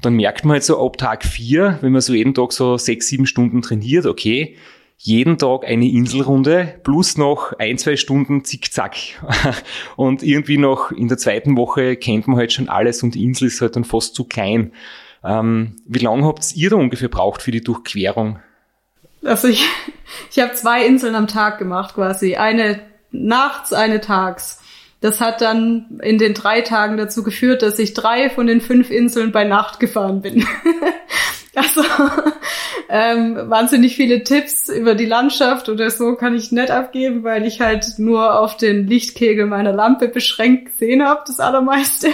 dann 0.00 0.14
merkt 0.14 0.44
man 0.44 0.54
halt 0.54 0.64
so 0.64 0.84
ab 0.84 0.96
Tag 0.96 1.24
vier, 1.24 1.78
wenn 1.80 1.92
man 1.92 2.00
so 2.00 2.14
jeden 2.14 2.34
Tag 2.34 2.52
so 2.52 2.76
sechs, 2.76 3.08
sieben 3.08 3.26
Stunden 3.26 3.62
trainiert, 3.62 4.06
okay, 4.06 4.56
jeden 4.96 5.36
Tag 5.36 5.64
eine 5.64 5.88
Inselrunde 5.88 6.76
plus 6.84 7.18
noch 7.18 7.52
ein, 7.58 7.78
zwei 7.78 7.96
Stunden 7.96 8.44
zickzack. 8.44 8.96
Und 9.96 10.22
irgendwie 10.22 10.56
noch 10.56 10.92
in 10.92 11.08
der 11.08 11.18
zweiten 11.18 11.56
Woche 11.56 11.96
kennt 11.96 12.28
man 12.28 12.36
halt 12.36 12.52
schon 12.52 12.68
alles 12.68 13.02
und 13.02 13.14
die 13.14 13.24
Insel 13.24 13.48
ist 13.48 13.60
halt 13.60 13.76
dann 13.76 13.84
fast 13.84 14.14
zu 14.14 14.24
klein. 14.24 14.72
Ähm, 15.24 15.76
wie 15.86 15.98
lange 15.98 16.24
habt 16.24 16.54
ihr 16.54 16.70
da 16.70 16.76
ungefähr 16.76 17.08
braucht 17.08 17.42
für 17.42 17.50
die 17.50 17.62
Durchquerung? 17.62 18.38
Also 19.24 19.48
ich, 19.48 19.66
ich 20.30 20.38
habe 20.40 20.52
zwei 20.54 20.86
Inseln 20.86 21.14
am 21.14 21.26
Tag 21.26 21.58
gemacht 21.58 21.94
quasi. 21.94 22.36
Eine 22.36 22.80
nachts, 23.10 23.72
eine 23.72 24.00
tags. 24.00 24.60
Das 25.00 25.20
hat 25.20 25.42
dann 25.42 26.00
in 26.02 26.16
den 26.16 26.32
drei 26.32 26.62
Tagen 26.62 26.96
dazu 26.96 27.22
geführt, 27.22 27.62
dass 27.62 27.78
ich 27.78 27.92
drei 27.92 28.30
von 28.30 28.46
den 28.46 28.60
fünf 28.60 28.90
Inseln 28.90 29.32
bei 29.32 29.44
Nacht 29.44 29.78
gefahren 29.78 30.22
bin. 30.22 30.46
also 31.54 31.82
ähm, 32.88 33.38
wahnsinnig 33.50 33.96
viele 33.96 34.24
Tipps 34.24 34.68
über 34.68 34.94
die 34.94 35.04
Landschaft 35.04 35.68
oder 35.68 35.90
so 35.90 36.14
kann 36.14 36.34
ich 36.34 36.52
nicht 36.52 36.70
abgeben, 36.70 37.22
weil 37.22 37.44
ich 37.44 37.60
halt 37.60 37.98
nur 37.98 38.38
auf 38.38 38.56
den 38.56 38.86
Lichtkegel 38.86 39.46
meiner 39.46 39.72
Lampe 39.72 40.08
beschränkt 40.08 40.72
gesehen 40.72 41.04
habe, 41.04 41.22
das 41.26 41.38
allermeiste. 41.38 42.08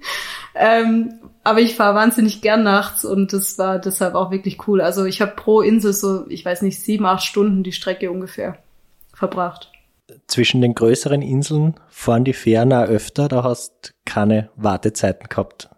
ähm, 0.54 1.19
aber 1.44 1.60
ich 1.60 1.76
fahre 1.76 1.94
wahnsinnig 1.94 2.42
gern 2.42 2.62
nachts 2.62 3.04
und 3.04 3.32
das 3.32 3.58
war 3.58 3.78
deshalb 3.78 4.14
auch 4.14 4.30
wirklich 4.30 4.66
cool. 4.68 4.80
Also 4.80 5.04
ich 5.04 5.20
habe 5.20 5.32
pro 5.36 5.60
Insel 5.60 5.92
so, 5.92 6.26
ich 6.28 6.44
weiß 6.44 6.62
nicht, 6.62 6.80
sieben, 6.80 7.06
acht 7.06 7.24
Stunden 7.24 7.62
die 7.62 7.72
Strecke 7.72 8.10
ungefähr 8.10 8.58
verbracht 9.14 9.70
zwischen 10.26 10.60
den 10.60 10.74
größeren 10.74 11.22
Inseln 11.22 11.74
fahren 11.88 12.24
die 12.24 12.32
Fähren 12.32 12.72
auch 12.72 12.86
öfter, 12.86 13.28
da 13.28 13.42
hast 13.42 13.92
keine 14.04 14.50
Wartezeiten 14.56 15.28
gehabt. 15.28 15.68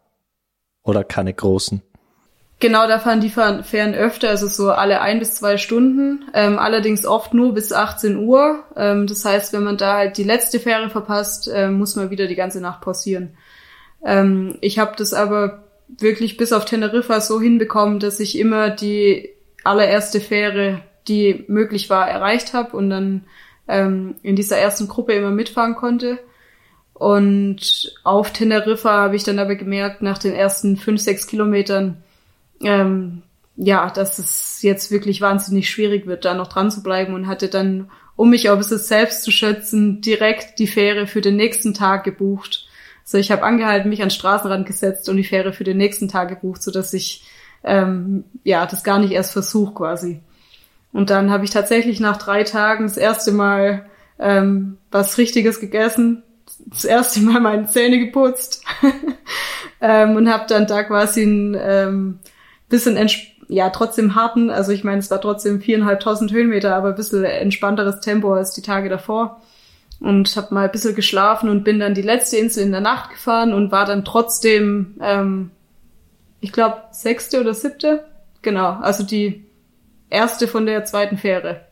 Oder 0.84 1.04
keine 1.04 1.32
großen. 1.32 1.82
Genau, 2.58 2.86
da 2.86 3.00
fahren 3.00 3.20
die 3.20 3.28
Fähren 3.30 3.94
öfter, 3.94 4.28
also 4.28 4.46
so 4.46 4.70
alle 4.70 5.00
ein 5.00 5.18
bis 5.18 5.34
zwei 5.34 5.56
Stunden, 5.56 6.24
ähm, 6.32 6.58
allerdings 6.58 7.04
oft 7.04 7.34
nur 7.34 7.54
bis 7.54 7.72
18 7.72 8.18
Uhr. 8.18 8.64
Ähm, 8.76 9.08
das 9.08 9.24
heißt, 9.24 9.52
wenn 9.52 9.64
man 9.64 9.76
da 9.76 9.94
halt 9.94 10.16
die 10.16 10.22
letzte 10.22 10.60
Fähre 10.60 10.88
verpasst, 10.88 11.50
ähm, 11.52 11.74
muss 11.74 11.96
man 11.96 12.10
wieder 12.10 12.28
die 12.28 12.36
ganze 12.36 12.60
Nacht 12.60 12.80
pausieren. 12.80 13.36
Ähm, 14.04 14.58
ich 14.60 14.78
habe 14.78 14.94
das 14.96 15.14
aber 15.14 15.64
wirklich 15.88 16.36
bis 16.36 16.52
auf 16.52 16.64
Teneriffa 16.64 17.20
so 17.20 17.40
hinbekommen, 17.40 18.00
dass 18.00 18.20
ich 18.20 18.38
immer 18.38 18.70
die 18.70 19.30
allererste 19.64 20.20
Fähre, 20.20 20.80
die 21.08 21.44
möglich 21.48 21.90
war, 21.90 22.08
erreicht 22.08 22.54
habe 22.54 22.76
und 22.76 22.90
dann 22.90 23.24
ähm, 23.68 24.16
in 24.22 24.36
dieser 24.36 24.58
ersten 24.58 24.88
Gruppe 24.88 25.12
immer 25.12 25.30
mitfahren 25.30 25.74
konnte. 25.74 26.18
Und 26.94 27.92
auf 28.04 28.32
Teneriffa 28.32 28.90
habe 28.90 29.16
ich 29.16 29.24
dann 29.24 29.38
aber 29.38 29.56
gemerkt, 29.56 30.02
nach 30.02 30.18
den 30.18 30.34
ersten 30.34 30.76
fünf, 30.76 31.00
sechs 31.00 31.26
Kilometern, 31.26 32.02
ähm, 32.62 33.22
ja, 33.56 33.90
dass 33.90 34.18
es 34.18 34.62
jetzt 34.62 34.90
wirklich 34.90 35.20
wahnsinnig 35.20 35.68
schwierig 35.68 36.06
wird, 36.06 36.24
da 36.24 36.34
noch 36.34 36.48
dran 36.48 36.70
zu 36.70 36.82
bleiben 36.82 37.14
und 37.14 37.26
hatte 37.26 37.48
dann, 37.48 37.90
um 38.16 38.30
mich 38.30 38.48
auch 38.48 38.54
ein 38.54 38.58
bisschen 38.58 38.78
selbst 38.78 39.24
zu 39.24 39.30
schätzen, 39.30 40.00
direkt 40.00 40.58
die 40.58 40.66
Fähre 40.66 41.06
für 41.06 41.20
den 41.20 41.36
nächsten 41.36 41.74
Tag 41.74 42.04
gebucht. 42.04 42.68
Also 43.04 43.18
ich 43.18 43.30
habe 43.30 43.42
angehalten, 43.42 43.88
mich 43.88 44.02
an 44.02 44.08
den 44.08 44.14
Straßenrand 44.14 44.66
gesetzt 44.66 45.08
und 45.08 45.16
die 45.16 45.24
Fähre 45.24 45.52
für 45.52 45.64
den 45.64 45.76
nächsten 45.76 46.08
Tag 46.08 46.28
gebucht, 46.28 46.62
so 46.62 46.70
dass 46.70 46.92
ich 46.92 47.24
ähm, 47.64 48.24
ja 48.44 48.66
das 48.66 48.84
gar 48.84 48.98
nicht 48.98 49.12
erst 49.12 49.32
versuche 49.32 49.74
quasi. 49.74 50.20
Und 50.92 51.10
dann 51.10 51.30
habe 51.30 51.44
ich 51.44 51.50
tatsächlich 51.50 52.00
nach 52.00 52.16
drei 52.16 52.44
Tagen 52.44 52.84
das 52.84 52.96
erste 52.96 53.32
Mal 53.32 53.86
ähm, 54.18 54.78
was 54.90 55.18
Richtiges 55.18 55.58
gegessen, 55.60 56.22
das 56.66 56.84
erste 56.84 57.20
Mal 57.20 57.40
meine 57.40 57.66
Zähne 57.66 57.98
geputzt 57.98 58.64
ähm, 59.80 60.16
und 60.16 60.32
habe 60.32 60.44
dann 60.48 60.66
da 60.66 60.82
quasi 60.82 61.22
ein 61.22 61.56
ähm, 61.60 62.18
bisschen 62.68 62.98
ja 63.48 63.70
trotzdem 63.70 64.14
harten, 64.14 64.50
also 64.50 64.72
ich 64.72 64.84
meine, 64.84 64.98
es 64.98 65.10
war 65.10 65.20
trotzdem 65.20 65.60
viereinhalbtausend 65.60 66.32
Höhenmeter, 66.32 66.74
aber 66.74 66.88
ein 66.88 66.94
bisschen 66.94 67.24
entspannteres 67.24 68.00
Tempo 68.00 68.32
als 68.32 68.52
die 68.52 68.62
Tage 68.62 68.88
davor 68.88 69.40
und 70.02 70.36
habe 70.36 70.54
mal 70.54 70.64
ein 70.64 70.72
bisschen 70.72 70.94
geschlafen 70.94 71.48
und 71.48 71.64
bin 71.64 71.78
dann 71.78 71.94
die 71.94 72.02
letzte 72.02 72.36
Insel 72.36 72.64
in 72.64 72.72
der 72.72 72.80
Nacht 72.80 73.10
gefahren 73.10 73.54
und 73.54 73.70
war 73.70 73.84
dann 73.84 74.04
trotzdem, 74.04 74.98
ähm, 75.00 75.50
ich 76.40 76.52
glaube, 76.52 76.82
sechste 76.90 77.40
oder 77.40 77.54
siebte, 77.54 78.04
genau, 78.42 78.78
also 78.80 79.04
die 79.04 79.46
erste 80.10 80.48
von 80.48 80.66
der 80.66 80.84
zweiten 80.84 81.16
Fähre. 81.16 81.66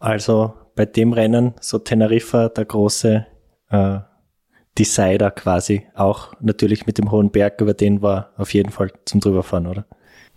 Also 0.00 0.54
bei 0.76 0.84
dem 0.84 1.12
Rennen 1.12 1.54
so 1.60 1.78
Teneriffa 1.78 2.48
der 2.48 2.64
große 2.64 3.26
äh, 3.70 3.98
Decider 4.78 5.30
quasi, 5.30 5.86
auch 5.94 6.32
natürlich 6.40 6.86
mit 6.86 6.98
dem 6.98 7.10
hohen 7.10 7.30
Berg, 7.30 7.60
über 7.60 7.74
den 7.74 8.00
war 8.02 8.32
auf 8.36 8.54
jeden 8.54 8.70
Fall 8.70 8.92
zum 9.04 9.20
drüberfahren, 9.20 9.66
oder? 9.66 9.86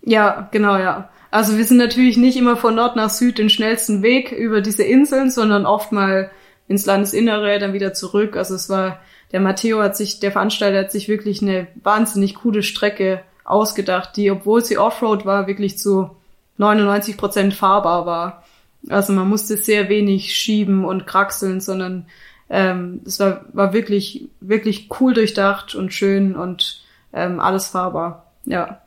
Ja, 0.02 0.50
genau, 0.52 0.78
ja. 0.78 1.10
Also 1.32 1.58
wir 1.58 1.66
sind 1.66 1.78
natürlich 1.78 2.18
nicht 2.18 2.38
immer 2.38 2.56
von 2.56 2.76
Nord 2.76 2.96
nach 2.96 3.10
Süd 3.10 3.38
den 3.38 3.50
schnellsten 3.50 4.04
Weg 4.04 4.32
über 4.32 4.62
diese 4.62 4.84
Inseln, 4.84 5.30
sondern 5.30 5.66
oft 5.66 5.92
mal 5.92 6.32
ins 6.68 6.86
Landesinnere, 6.86 7.60
dann 7.60 7.74
wieder 7.74 7.94
zurück. 7.94 8.36
Also 8.36 8.56
es 8.56 8.70
war, 8.70 9.00
der 9.32 9.40
Matteo 9.40 9.82
hat 9.82 9.96
sich, 9.96 10.20
der 10.20 10.32
Veranstalter 10.32 10.80
hat 10.80 10.92
sich 10.92 11.08
wirklich 11.08 11.42
eine 11.42 11.68
wahnsinnig 11.84 12.36
coole 12.36 12.64
Strecke 12.64 13.22
ausgedacht, 13.44 14.18
die, 14.18 14.32
obwohl 14.32 14.64
sie 14.64 14.78
Offroad 14.78 15.26
war, 15.26 15.48
wirklich 15.48 15.78
zu 15.78 16.16
99 16.58 17.18
Prozent 17.18 17.54
fahrbar 17.54 18.06
war. 18.06 18.44
Also 18.90 19.14
man 19.14 19.30
musste 19.30 19.58
sehr 19.58 19.90
wenig 19.90 20.36
schieben 20.36 20.86
und 20.86 21.08
kraxeln, 21.08 21.62
sondern 21.62 22.06
ähm, 22.50 23.02
es 23.06 23.20
war, 23.20 23.46
war 23.54 23.74
wirklich, 23.74 24.28
wirklich 24.40 24.90
cool 25.00 25.14
durchdacht 25.14 25.76
und 25.76 25.94
schön 25.94 26.36
und 26.36 26.84
ähm, 27.14 27.40
alles 27.40 27.68
fahrbar. 27.68 28.26
Ja. 28.46 28.82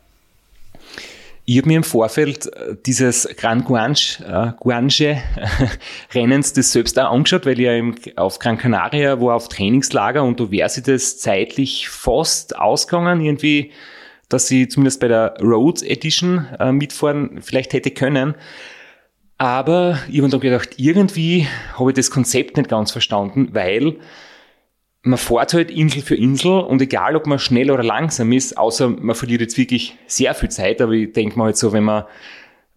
Ich 1.50 1.57
habe 1.57 1.69
mir 1.69 1.78
im 1.78 1.83
Vorfeld 1.83 2.45
äh, 2.45 2.76
dieses 2.85 3.26
Gran 3.38 3.64
Guanche, 3.64 4.23
äh, 4.23 4.52
Guanche 4.61 5.23
Rennens 6.14 6.52
das 6.52 6.73
selbst 6.73 6.99
auch 6.99 7.11
angeschaut, 7.11 7.47
weil 7.47 7.59
ich 7.59 7.64
ja 7.64 7.73
im, 7.73 7.95
auf 8.17 8.38
Gran 8.38 8.59
Canaria 8.59 9.19
war 9.19 9.35
auf 9.35 9.49
Trainingslager 9.49 10.23
und 10.23 10.38
da 10.40 10.50
wäre 10.50 10.69
sich 10.69 10.85
das 10.85 11.19
zeitlich 11.19 11.88
fast 11.88 12.55
ausgegangen, 12.55 13.23
irgendwie, 13.23 13.73
dass 14.28 14.50
ich 14.50 14.71
zumindest 14.71 15.00
bei 15.00 15.09
der 15.09 15.37
Road 15.40 15.83
Edition 15.83 16.47
äh, 16.61 16.71
mitfahren 16.71 17.40
vielleicht 17.40 17.73
hätte 17.73 17.93
können. 17.93 18.35
Aber 19.38 19.99
ich 20.11 20.19
habe 20.19 20.28
dann 20.28 20.40
gedacht, 20.40 20.75
irgendwie 20.76 21.49
habe 21.78 21.93
ich 21.93 21.97
das 21.97 22.11
Konzept 22.11 22.59
nicht 22.59 22.69
ganz 22.69 22.90
verstanden, 22.90 23.55
weil 23.55 23.97
man 25.02 25.19
fährt 25.19 25.55
halt 25.55 25.71
Insel 25.71 26.02
für 26.02 26.17
Insel 26.17 26.61
und 26.61 26.83
egal, 26.83 27.17
ob 27.17 27.26
man 27.26 27.38
schnell 27.38 27.71
oder 27.71 27.85
langsam 27.85 28.33
ist, 28.33 28.59
außer 28.59 28.88
man 28.88 29.14
verliert 29.14 29.40
jetzt 29.40 29.57
wirklich 29.57 29.97
sehr 30.07 30.35
viel 30.35 30.50
Zeit, 30.50 30.81
aber 30.81 30.93
ich 30.93 31.12
denke 31.12 31.38
mal 31.38 31.47
halt 31.47 31.57
so, 31.57 31.73
wenn 31.73 31.85
man 31.85 32.05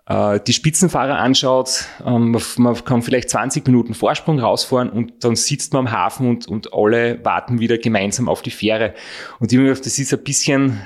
äh, 0.05 0.39
die 0.45 0.53
Spitzenfahrer 0.53 1.17
anschaut, 1.17 1.85
ähm, 2.05 2.31
man, 2.31 2.41
man, 2.57 2.85
kann 2.85 3.01
vielleicht 3.01 3.29
20 3.29 3.65
Minuten 3.65 3.93
Vorsprung 3.93 4.39
rausfahren 4.39 4.89
und 4.89 5.23
dann 5.23 5.35
sitzt 5.35 5.73
man 5.73 5.87
am 5.87 5.91
Hafen 5.91 6.27
und, 6.27 6.47
und 6.47 6.73
alle 6.73 7.23
warten 7.23 7.59
wieder 7.59 7.77
gemeinsam 7.77 8.29
auf 8.29 8.41
die 8.41 8.51
Fähre. 8.51 8.93
Und 9.39 9.51
ich 9.51 9.59
habe 9.59 9.69
das 9.69 9.99
ist 9.99 10.13
ein 10.13 10.23
bisschen 10.23 10.81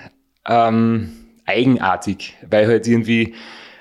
ähm, 0.48 1.12
eigenartig, 1.46 2.36
weil 2.50 2.68
halt 2.68 2.88
irgendwie 2.88 3.34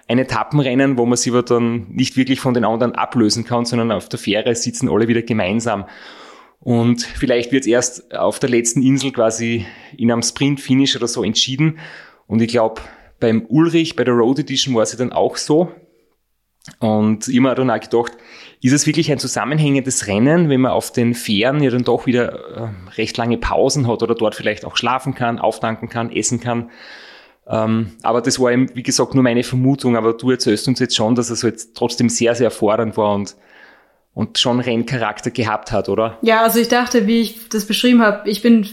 ein 0.08 0.18
Etappenrennen, 0.18 0.99
wo 0.99 1.06
man 1.06 1.16
sich 1.16 1.32
aber 1.32 1.42
dann 1.42 1.87
nicht 1.88 2.16
wirklich 2.16 2.40
von 2.40 2.54
den 2.54 2.64
anderen 2.64 2.94
ablösen 2.94 3.44
kann, 3.44 3.64
sondern 3.64 3.90
auf 3.90 4.08
der 4.08 4.18
Fähre 4.18 4.54
sitzen 4.54 4.88
alle 4.88 5.08
wieder 5.08 5.23
gemeinsam. 5.23 5.87
Und 6.64 7.02
vielleicht 7.02 7.52
wird 7.52 7.64
es 7.64 7.68
erst 7.68 8.14
auf 8.14 8.38
der 8.38 8.49
letzten 8.49 8.83
Insel 8.83 9.12
quasi 9.12 9.66
in 9.99 10.11
einem 10.11 10.23
Sprint-Finish 10.23 10.97
oder 10.97 11.06
so 11.06 11.23
entschieden. 11.23 11.78
Und 12.26 12.40
ich 12.40 12.49
glaube, 12.49 12.80
beim 13.21 13.44
Ulrich, 13.49 13.97
bei 13.97 14.04
der 14.04 14.14
Road 14.14 14.38
Edition 14.38 14.75
war 14.75 14.83
es 14.83 14.92
ja 14.92 14.99
dann 14.99 15.12
auch 15.12 15.37
so. 15.37 15.71
Und 16.78 17.28
immer 17.28 17.54
dann 17.54 17.71
auch 17.71 17.78
gedacht, 17.78 18.12
ist 18.62 18.73
es 18.73 18.87
wirklich 18.87 19.12
ein 19.12 19.18
zusammenhängendes 19.18 20.06
Rennen, 20.06 20.49
wenn 20.49 20.62
man 20.62 20.73
auf 20.73 20.90
den 20.90 21.12
Fähren 21.12 21.62
ja 21.62 21.71
dann 21.71 21.85
doch 21.85 22.06
wieder 22.06 22.33
äh, 22.33 22.90
recht 22.97 23.18
lange 23.18 23.37
Pausen 23.37 23.87
hat 23.87 24.02
oder 24.02 24.14
dort 24.14 24.35
vielleicht 24.35 24.64
auch 24.64 24.78
schlafen 24.78 25.14
kann, 25.14 25.38
auftanken 25.38 25.90
kann, 25.90 26.11
essen 26.11 26.40
kann. 26.40 26.71
Ähm, 27.47 27.92
aber 28.02 28.23
das 28.23 28.40
war 28.40 28.50
eben, 28.50 28.75
wie 28.75 28.83
gesagt, 28.83 29.12
nur 29.12 29.23
meine 29.23 29.42
Vermutung, 29.42 29.99
aber 29.99 30.14
du 30.14 30.30
erzählst 30.30 30.66
uns 30.66 30.80
jetzt 30.80 30.97
schon, 30.97 31.14
dass 31.14 31.28
es 31.28 31.44
halt 31.44 31.75
trotzdem 31.75 32.09
sehr, 32.09 32.35
sehr 32.35 32.50
fordernd 32.50 32.97
war 32.97 33.14
und, 33.14 33.37
und 34.14 34.38
schon 34.38 34.61
Renncharakter 34.61 35.30
gehabt 35.30 35.73
hat, 35.73 35.88
oder? 35.88 36.18
Ja, 36.23 36.42
also 36.42 36.61
ich 36.61 36.68
dachte, 36.68 37.06
wie 37.06 37.21
ich 37.21 37.49
das 37.49 37.66
beschrieben 37.66 38.02
habe, 38.02 38.28
ich 38.30 38.42
bin 38.42 38.66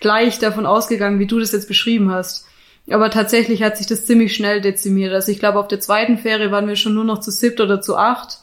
gleich 0.00 0.38
davon 0.38 0.64
ausgegangen, 0.64 1.18
wie 1.18 1.26
du 1.26 1.38
das 1.38 1.52
jetzt 1.52 1.68
beschrieben 1.68 2.10
hast. 2.10 2.46
Aber 2.90 3.10
tatsächlich 3.10 3.62
hat 3.62 3.76
sich 3.76 3.86
das 3.86 4.06
ziemlich 4.06 4.34
schnell 4.34 4.60
dezimiert. 4.60 5.12
Also 5.12 5.32
ich 5.32 5.38
glaube, 5.38 5.58
auf 5.58 5.68
der 5.68 5.80
zweiten 5.80 6.18
Fähre 6.18 6.50
waren 6.50 6.68
wir 6.68 6.76
schon 6.76 6.94
nur 6.94 7.04
noch 7.04 7.20
zu 7.20 7.30
siebt 7.30 7.60
oder 7.60 7.80
zu 7.80 7.96
acht. 7.96 8.38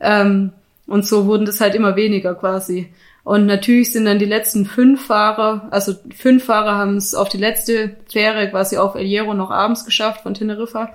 Ähm, 0.00 0.52
und 0.86 1.06
so 1.06 1.26
wurden 1.26 1.46
das 1.46 1.60
halt 1.60 1.74
immer 1.74 1.96
weniger 1.96 2.34
quasi. 2.34 2.92
Und 3.24 3.46
natürlich 3.46 3.92
sind 3.92 4.04
dann 4.04 4.18
die 4.18 4.24
letzten 4.24 4.66
fünf 4.66 5.06
Fahrer, 5.06 5.66
also 5.72 5.94
fünf 6.16 6.44
Fahrer 6.44 6.76
haben 6.76 6.96
es 6.96 7.14
auf 7.14 7.28
die 7.28 7.38
letzte 7.38 7.96
Fähre 8.10 8.48
quasi 8.50 8.76
auf 8.76 8.94
El 8.94 9.04
Hierro 9.04 9.34
noch 9.34 9.50
abends 9.50 9.84
geschafft 9.84 10.22
von 10.22 10.34
Teneriffa. 10.34 10.90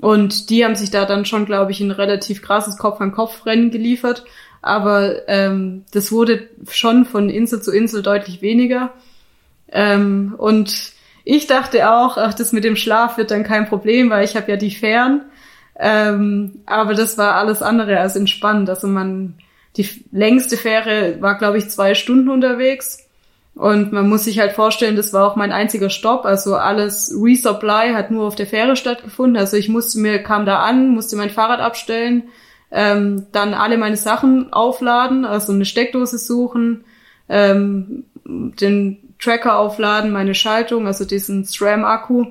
Und 0.00 0.50
die 0.50 0.64
haben 0.64 0.74
sich 0.74 0.90
da 0.90 1.04
dann 1.04 1.24
schon, 1.24 1.46
glaube 1.46 1.70
ich, 1.70 1.80
ein 1.80 1.90
relativ 1.90 2.42
krasses 2.42 2.76
Kopf-an-Kopf-Rennen 2.78 3.70
geliefert. 3.70 4.24
Aber 4.60 5.28
ähm, 5.28 5.84
das 5.92 6.12
wurde 6.12 6.48
schon 6.70 7.04
von 7.04 7.28
Insel 7.30 7.62
zu 7.62 7.72
Insel 7.72 8.02
deutlich 8.02 8.42
weniger. 8.42 8.92
Ähm, 9.70 10.34
und 10.38 10.92
ich 11.24 11.46
dachte 11.46 11.90
auch, 11.90 12.16
ach, 12.16 12.34
das 12.34 12.52
mit 12.52 12.64
dem 12.64 12.76
Schlaf 12.76 13.16
wird 13.16 13.30
dann 13.30 13.44
kein 13.44 13.68
Problem, 13.68 14.10
weil 14.10 14.24
ich 14.24 14.36
habe 14.36 14.50
ja 14.50 14.56
die 14.56 14.70
Fähren. 14.70 15.22
Ähm, 15.78 16.60
aber 16.66 16.94
das 16.94 17.16
war 17.18 17.36
alles 17.36 17.62
andere 17.62 17.98
als 17.98 18.16
entspannt. 18.16 18.68
Also 18.68 18.88
man 18.88 19.34
die 19.76 19.88
längste 20.10 20.56
Fähre 20.56 21.20
war, 21.20 21.38
glaube 21.38 21.58
ich, 21.58 21.70
zwei 21.70 21.94
Stunden 21.94 22.28
unterwegs. 22.28 23.08
Und 23.54 23.92
man 23.92 24.08
muss 24.08 24.24
sich 24.24 24.38
halt 24.38 24.52
vorstellen, 24.52 24.96
das 24.96 25.12
war 25.12 25.26
auch 25.30 25.36
mein 25.36 25.52
einziger 25.52 25.90
Stopp. 25.90 26.24
Also 26.24 26.56
alles 26.56 27.14
Resupply 27.14 27.92
hat 27.92 28.10
nur 28.10 28.26
auf 28.26 28.34
der 28.34 28.46
Fähre 28.46 28.76
stattgefunden. 28.76 29.36
Also 29.36 29.56
ich 29.56 29.68
musste 29.68 29.98
mir, 29.98 30.22
kam 30.22 30.46
da 30.46 30.60
an, 30.60 30.88
musste 30.88 31.16
mein 31.16 31.30
Fahrrad 31.30 31.60
abstellen, 31.60 32.24
ähm, 32.70 33.26
dann 33.32 33.52
alle 33.52 33.76
meine 33.76 33.96
Sachen 33.96 34.52
aufladen, 34.52 35.26
also 35.26 35.52
eine 35.52 35.66
Steckdose 35.66 36.16
suchen, 36.16 36.84
ähm, 37.28 38.04
den 38.24 39.14
Tracker 39.18 39.58
aufladen, 39.58 40.10
meine 40.10 40.34
Schaltung, 40.34 40.86
also 40.86 41.04
diesen 41.04 41.44
SRAM-Akku, 41.44 42.26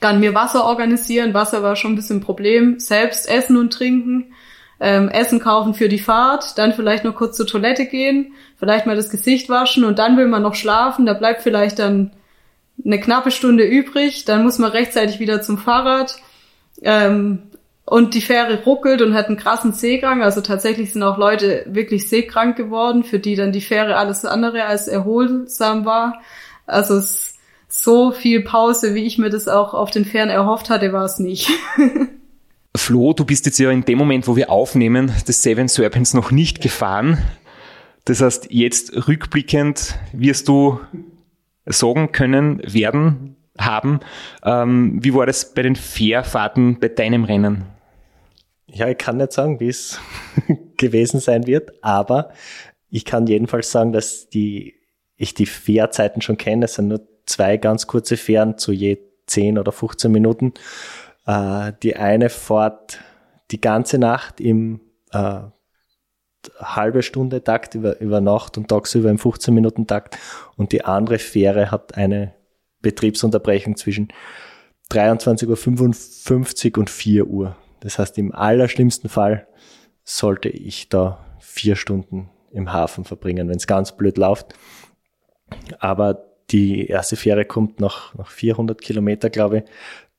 dann 0.00 0.20
mir 0.20 0.34
Wasser 0.34 0.64
organisieren. 0.64 1.34
Wasser 1.34 1.64
war 1.64 1.74
schon 1.74 1.92
ein 1.92 1.96
bisschen 1.96 2.18
ein 2.18 2.24
Problem. 2.24 2.78
Selbst 2.78 3.28
essen 3.28 3.56
und 3.56 3.72
trinken 3.72 4.32
ähm, 4.80 5.08
Essen 5.08 5.40
kaufen 5.40 5.74
für 5.74 5.88
die 5.88 5.98
Fahrt, 5.98 6.58
dann 6.58 6.72
vielleicht 6.72 7.04
nur 7.04 7.14
kurz 7.14 7.36
zur 7.36 7.46
Toilette 7.46 7.86
gehen, 7.86 8.32
vielleicht 8.58 8.86
mal 8.86 8.96
das 8.96 9.10
Gesicht 9.10 9.48
waschen 9.48 9.84
und 9.84 9.98
dann 9.98 10.16
will 10.16 10.26
man 10.26 10.42
noch 10.42 10.54
schlafen. 10.54 11.06
Da 11.06 11.14
bleibt 11.14 11.42
vielleicht 11.42 11.78
dann 11.78 12.12
eine 12.84 13.00
knappe 13.00 13.30
Stunde 13.30 13.64
übrig. 13.64 14.24
Dann 14.24 14.42
muss 14.42 14.58
man 14.58 14.70
rechtzeitig 14.70 15.18
wieder 15.18 15.40
zum 15.40 15.58
Fahrrad. 15.58 16.16
Ähm, 16.82 17.42
und 17.84 18.14
die 18.14 18.20
Fähre 18.20 18.64
ruckelt 18.64 19.00
und 19.00 19.14
hat 19.14 19.28
einen 19.28 19.36
krassen 19.36 19.72
Seegang. 19.72 20.22
Also 20.22 20.40
tatsächlich 20.40 20.92
sind 20.92 21.04
auch 21.04 21.18
Leute 21.18 21.64
wirklich 21.66 22.08
seekrank 22.08 22.56
geworden, 22.56 23.04
für 23.04 23.20
die 23.20 23.36
dann 23.36 23.52
die 23.52 23.60
Fähre 23.60 23.96
alles 23.96 24.24
andere 24.24 24.64
als 24.64 24.88
erholsam 24.88 25.84
war. 25.84 26.20
Also 26.66 27.00
so 27.68 28.10
viel 28.10 28.42
Pause, 28.42 28.94
wie 28.94 29.04
ich 29.04 29.18
mir 29.18 29.30
das 29.30 29.46
auch 29.46 29.72
auf 29.72 29.90
den 29.92 30.04
Fähren 30.04 30.30
erhofft 30.30 30.68
hatte, 30.68 30.92
war 30.92 31.04
es 31.04 31.18
nicht. 31.18 31.48
Flo, 32.76 33.12
du 33.12 33.24
bist 33.24 33.46
jetzt 33.46 33.58
ja 33.58 33.70
in 33.70 33.84
dem 33.84 33.98
Moment, 33.98 34.26
wo 34.26 34.36
wir 34.36 34.50
aufnehmen, 34.50 35.12
des 35.26 35.42
Seven 35.42 35.68
Serpents 35.68 36.14
noch 36.14 36.30
nicht 36.30 36.60
gefahren. 36.60 37.18
Das 38.04 38.20
heißt, 38.20 38.48
jetzt 38.50 39.08
rückblickend 39.08 39.98
wirst 40.12 40.48
du 40.48 40.80
sagen 41.66 42.12
können, 42.12 42.62
werden, 42.64 43.36
haben, 43.58 44.00
ähm, 44.44 44.98
wie 45.02 45.14
war 45.14 45.26
das 45.26 45.54
bei 45.54 45.62
den 45.62 45.76
Fährfahrten 45.76 46.78
bei 46.78 46.88
deinem 46.88 47.24
Rennen? 47.24 47.64
Ja, 48.68 48.88
ich 48.88 48.98
kann 48.98 49.16
nicht 49.16 49.32
sagen, 49.32 49.60
wie 49.60 49.68
es 49.68 49.98
gewesen 50.76 51.20
sein 51.20 51.46
wird, 51.46 51.72
aber 51.82 52.32
ich 52.90 53.04
kann 53.04 53.26
jedenfalls 53.26 53.70
sagen, 53.70 53.92
dass 53.92 54.28
die, 54.28 54.74
ich 55.16 55.34
die 55.34 55.46
Fährzeiten 55.46 56.20
schon 56.20 56.36
kenne. 56.36 56.66
Es 56.66 56.74
sind 56.74 56.88
nur 56.88 57.00
zwei 57.26 57.56
ganz 57.56 57.86
kurze 57.86 58.16
Fähren 58.16 58.58
zu 58.58 58.72
je 58.72 58.98
10 59.26 59.58
oder 59.58 59.72
15 59.72 60.10
Minuten. 60.10 60.54
Äh, 61.26 61.72
die 61.82 61.96
eine 61.96 62.28
fährt 62.28 63.00
die 63.50 63.60
ganze 63.60 63.98
Nacht 63.98 64.40
im 64.40 64.80
äh, 65.12 65.40
halbe 66.58 67.02
Stunde 67.02 67.42
Takt 67.42 67.74
über, 67.74 68.00
über 68.00 68.20
Nacht 68.20 68.56
und 68.56 68.68
tagsüber 68.68 69.10
im 69.10 69.18
15 69.18 69.52
Minuten 69.54 69.86
Takt 69.86 70.18
und 70.56 70.72
die 70.72 70.84
andere 70.84 71.18
Fähre 71.18 71.70
hat 71.70 71.96
eine 71.96 72.34
Betriebsunterbrechung 72.82 73.76
zwischen 73.76 74.12
23.55 74.90 76.72
Uhr 76.72 76.78
und 76.78 76.90
4 76.90 77.26
Uhr. 77.26 77.56
Das 77.80 77.98
heißt, 77.98 78.16
im 78.18 78.32
allerschlimmsten 78.32 79.10
Fall 79.10 79.48
sollte 80.04 80.48
ich 80.48 80.88
da 80.88 81.24
vier 81.40 81.76
Stunden 81.76 82.30
im 82.52 82.72
Hafen 82.72 83.04
verbringen, 83.04 83.48
wenn 83.48 83.56
es 83.56 83.66
ganz 83.66 83.96
blöd 83.96 84.18
läuft. 84.18 84.54
Aber 85.78 86.24
die 86.50 86.86
erste 86.86 87.16
Fähre 87.16 87.44
kommt 87.44 87.80
nach, 87.80 88.14
nach 88.14 88.30
400 88.30 88.80
Kilometer, 88.80 89.30
glaube 89.30 89.58
ich. 89.58 89.64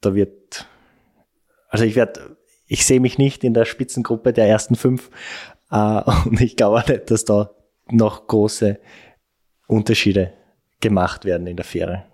Da 0.01 0.13
wird, 0.13 0.67
also 1.69 1.86
ich 1.86 1.95
werde, 1.95 2.38
ich 2.65 2.86
sehe 2.86 3.00
mich 3.00 3.17
nicht 3.17 3.43
in 3.43 3.53
der 3.53 3.65
Spitzengruppe 3.65 4.33
der 4.33 4.47
ersten 4.47 4.75
fünf. 4.75 5.09
Äh, 5.71 6.01
und 6.25 6.41
ich 6.41 6.55
glaube 6.55 6.79
auch 6.79 6.88
nicht, 6.88 7.12
dass 7.12 7.25
da 7.25 7.51
noch 7.89 8.27
große 8.27 8.79
Unterschiede 9.67 10.33
gemacht 10.81 11.25
werden 11.25 11.47
in 11.47 11.57
der 11.57 11.65
Fähre. 11.65 12.05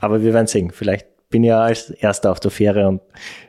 Aber 0.00 0.22
wir 0.22 0.32
werden 0.32 0.46
sehen. 0.46 0.70
Vielleicht 0.70 1.06
bin 1.28 1.44
ich 1.44 1.48
ja 1.48 1.62
als 1.62 1.90
Erster 1.90 2.30
auf 2.30 2.40
der 2.40 2.50
Fähre 2.50 2.88
und 2.88 3.00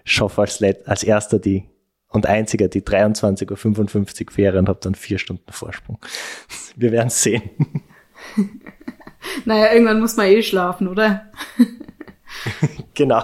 schaffe 0.04 0.42
als, 0.42 0.62
als 0.62 1.04
Erster 1.04 1.40
die 1.40 1.68
und 2.10 2.26
Einziger 2.26 2.68
die 2.68 2.82
23.55 2.82 4.28
Uhr 4.28 4.32
Fähre 4.34 4.60
und 4.60 4.68
habe 4.68 4.80
dann 4.82 4.96
vier 4.96 5.18
Stunden 5.18 5.52
Vorsprung. 5.52 5.98
Wir 6.76 6.92
werden 6.92 7.10
sehen. 7.10 7.50
naja, 9.46 9.74
irgendwann 9.74 10.00
muss 10.00 10.18
man 10.18 10.28
eh 10.28 10.44
schlafen, 10.44 10.88
oder? 10.88 11.32
genau. 12.94 13.24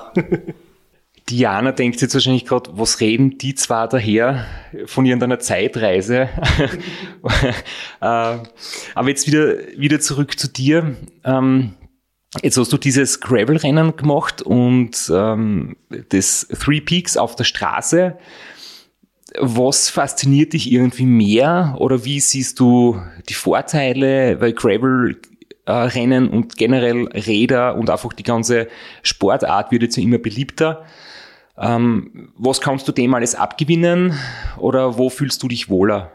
Diana 1.30 1.74
denkt 1.74 2.02
jetzt 2.02 2.14
wahrscheinlich 2.14 2.46
gerade, 2.46 2.70
was 2.74 3.02
reden 3.02 3.38
die 3.38 3.54
zwar 3.54 3.90
daher 3.90 4.46
von 4.86 5.06
irgendeiner 5.06 5.40
Zeitreise? 5.40 6.30
Äh, 8.00 8.38
aber 8.94 9.10
jetzt 9.10 9.26
wieder, 9.26 9.56
wieder 9.76 10.00
zurück 10.00 10.40
zu 10.40 10.48
dir. 10.48 10.96
Ähm, 11.26 11.74
jetzt 12.44 12.58
hast 12.58 12.72
du 12.72 12.78
dieses 12.78 13.20
Gravel-Rennen 13.20 13.96
gemacht 13.98 14.44
und 14.44 15.12
ähm, 15.12 15.76
das 16.10 16.48
Three 16.48 16.80
Peaks 16.80 17.18
auf 17.18 17.36
der 17.36 17.44
Straße. 17.44 18.18
Was 19.40 19.90
fasziniert 19.90 20.54
dich 20.54 20.72
irgendwie 20.72 21.08
mehr 21.08 21.76
oder 21.80 22.06
wie 22.06 22.20
siehst 22.20 22.60
du 22.60 23.02
die 23.28 23.34
Vorteile, 23.34 24.40
weil 24.40 24.54
Gravel 24.54 25.20
Rennen 25.68 26.30
und 26.30 26.56
generell 26.56 27.08
Räder 27.08 27.76
und 27.76 27.90
einfach 27.90 28.14
die 28.14 28.24
ganze 28.24 28.68
Sportart 29.04 29.72
wird 29.72 29.84
jetzt 29.84 29.98
immer 29.98 30.18
beliebter. 30.18 30.86
Ähm, 31.58 32.32
was 32.38 32.62
kannst 32.62 32.88
du 32.88 32.92
dem 32.92 33.14
alles 33.14 33.36
abgewinnen 33.36 34.18
oder 34.58 34.98
wo 34.98 35.10
fühlst 35.10 35.42
du 35.42 35.48
dich 35.48 35.70
wohler? 35.70 36.12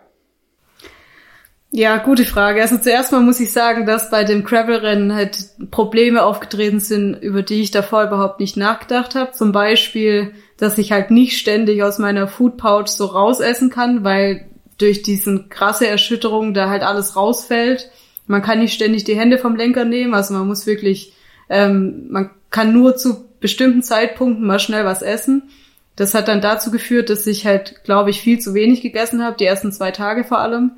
Ja, 1.75 1.97
gute 1.97 2.27
Frage. 2.27 2.61
Also 2.61 2.77
zuerst 2.77 3.13
mal 3.13 3.23
muss 3.23 3.41
ich 3.41 3.51
sagen, 3.51 3.87
dass 3.87 4.11
bei 4.11 4.25
dem 4.25 4.45
Gravel-Rennen 4.45 5.15
halt 5.15 5.39
Probleme 5.71 6.23
aufgetreten 6.23 6.81
sind, 6.81 7.15
über 7.15 7.43
die 7.43 7.63
ich 7.63 7.71
davor 7.71 8.05
überhaupt 8.05 8.41
nicht 8.41 8.59
nachgedacht 8.59 9.15
habe. 9.15 9.33
Zum 9.33 9.53
Beispiel, 9.53 10.35
dass 10.59 10.77
ich 10.77 10.93
halt 10.93 11.11
nicht 11.11 11.39
ständig 11.39 11.83
aus 11.83 11.99
meiner 11.99 12.29
Food 12.29 12.59
Pouch 12.59 12.89
so 12.89 13.07
rausessen 13.07 13.71
kann, 13.71 14.05
weil 14.05 14.51
durch 14.77 15.03
diesen 15.03 15.49
krasse 15.49 15.87
Erschütterung 15.87 16.53
da 16.53 16.69
halt 16.69 16.83
alles 16.83 17.17
rausfällt. 17.17 17.91
Man 18.27 18.43
kann 18.43 18.59
nicht 18.59 18.75
ständig 18.75 19.05
die 19.05 19.19
Hände 19.19 19.39
vom 19.39 19.57
Lenker 19.57 19.87
nehmen, 19.87 20.13
also 20.13 20.35
man 20.35 20.47
muss 20.47 20.67
wirklich, 20.67 21.15
ähm, 21.49 22.09
man 22.11 22.31
kann 22.51 22.75
nur 22.75 22.97
zu 22.97 23.32
bestimmten 23.43 23.83
Zeitpunkten 23.83 24.47
mal 24.47 24.59
schnell 24.59 24.87
was 24.87 25.03
essen. 25.03 25.51
Das 25.97 26.15
hat 26.15 26.29
dann 26.29 26.41
dazu 26.41 26.71
geführt, 26.71 27.11
dass 27.11 27.27
ich 27.27 27.45
halt, 27.45 27.85
glaube 27.85 28.09
ich, 28.09 28.23
viel 28.23 28.39
zu 28.39 28.55
wenig 28.55 28.81
gegessen 28.81 29.23
habe, 29.23 29.37
die 29.37 29.45
ersten 29.45 29.73
zwei 29.73 29.91
Tage 29.91 30.25
vor 30.25 30.39
allem, 30.39 30.73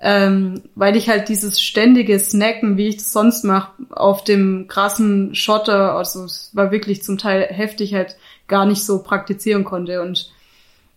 ähm, 0.00 0.62
weil 0.74 0.96
ich 0.96 1.10
halt 1.10 1.28
dieses 1.28 1.60
ständige 1.60 2.18
Snacken, 2.18 2.78
wie 2.78 2.88
ich 2.88 2.96
das 2.96 3.12
sonst 3.12 3.44
mache, 3.44 3.72
auf 3.90 4.24
dem 4.24 4.66
krassen 4.66 5.34
Schotter, 5.34 5.94
also 5.94 6.24
es 6.24 6.50
war 6.54 6.72
wirklich 6.72 7.02
zum 7.02 7.18
Teil 7.18 7.42
heftig, 7.50 7.92
halt 7.92 8.16
gar 8.48 8.64
nicht 8.64 8.84
so 8.84 9.02
praktizieren 9.02 9.64
konnte. 9.64 10.00
Und 10.00 10.32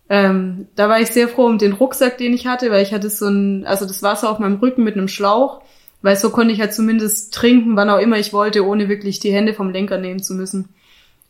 ähm, 0.08 0.68
da 0.74 0.88
war 0.88 1.00
ich 1.00 1.08
sehr 1.08 1.28
froh 1.28 1.46
um 1.46 1.58
den 1.58 1.74
Rucksack, 1.74 2.16
den 2.16 2.32
ich 2.32 2.46
hatte, 2.46 2.70
weil 2.70 2.82
ich 2.82 2.94
hatte 2.94 3.10
so 3.10 3.28
ein, 3.28 3.66
also 3.66 3.84
das 3.84 4.02
Wasser 4.02 4.30
auf 4.30 4.38
meinem 4.38 4.56
Rücken 4.56 4.82
mit 4.82 4.96
einem 4.96 5.08
Schlauch, 5.08 5.60
weil 6.00 6.16
so 6.16 6.30
konnte 6.30 6.54
ich 6.54 6.60
halt 6.60 6.72
zumindest 6.72 7.34
trinken, 7.34 7.76
wann 7.76 7.90
auch 7.90 7.98
immer 7.98 8.18
ich 8.18 8.32
wollte, 8.32 8.64
ohne 8.64 8.88
wirklich 8.88 9.20
die 9.20 9.32
Hände 9.32 9.52
vom 9.52 9.70
Lenker 9.70 9.98
nehmen 9.98 10.22
zu 10.22 10.34
müssen. 10.34 10.70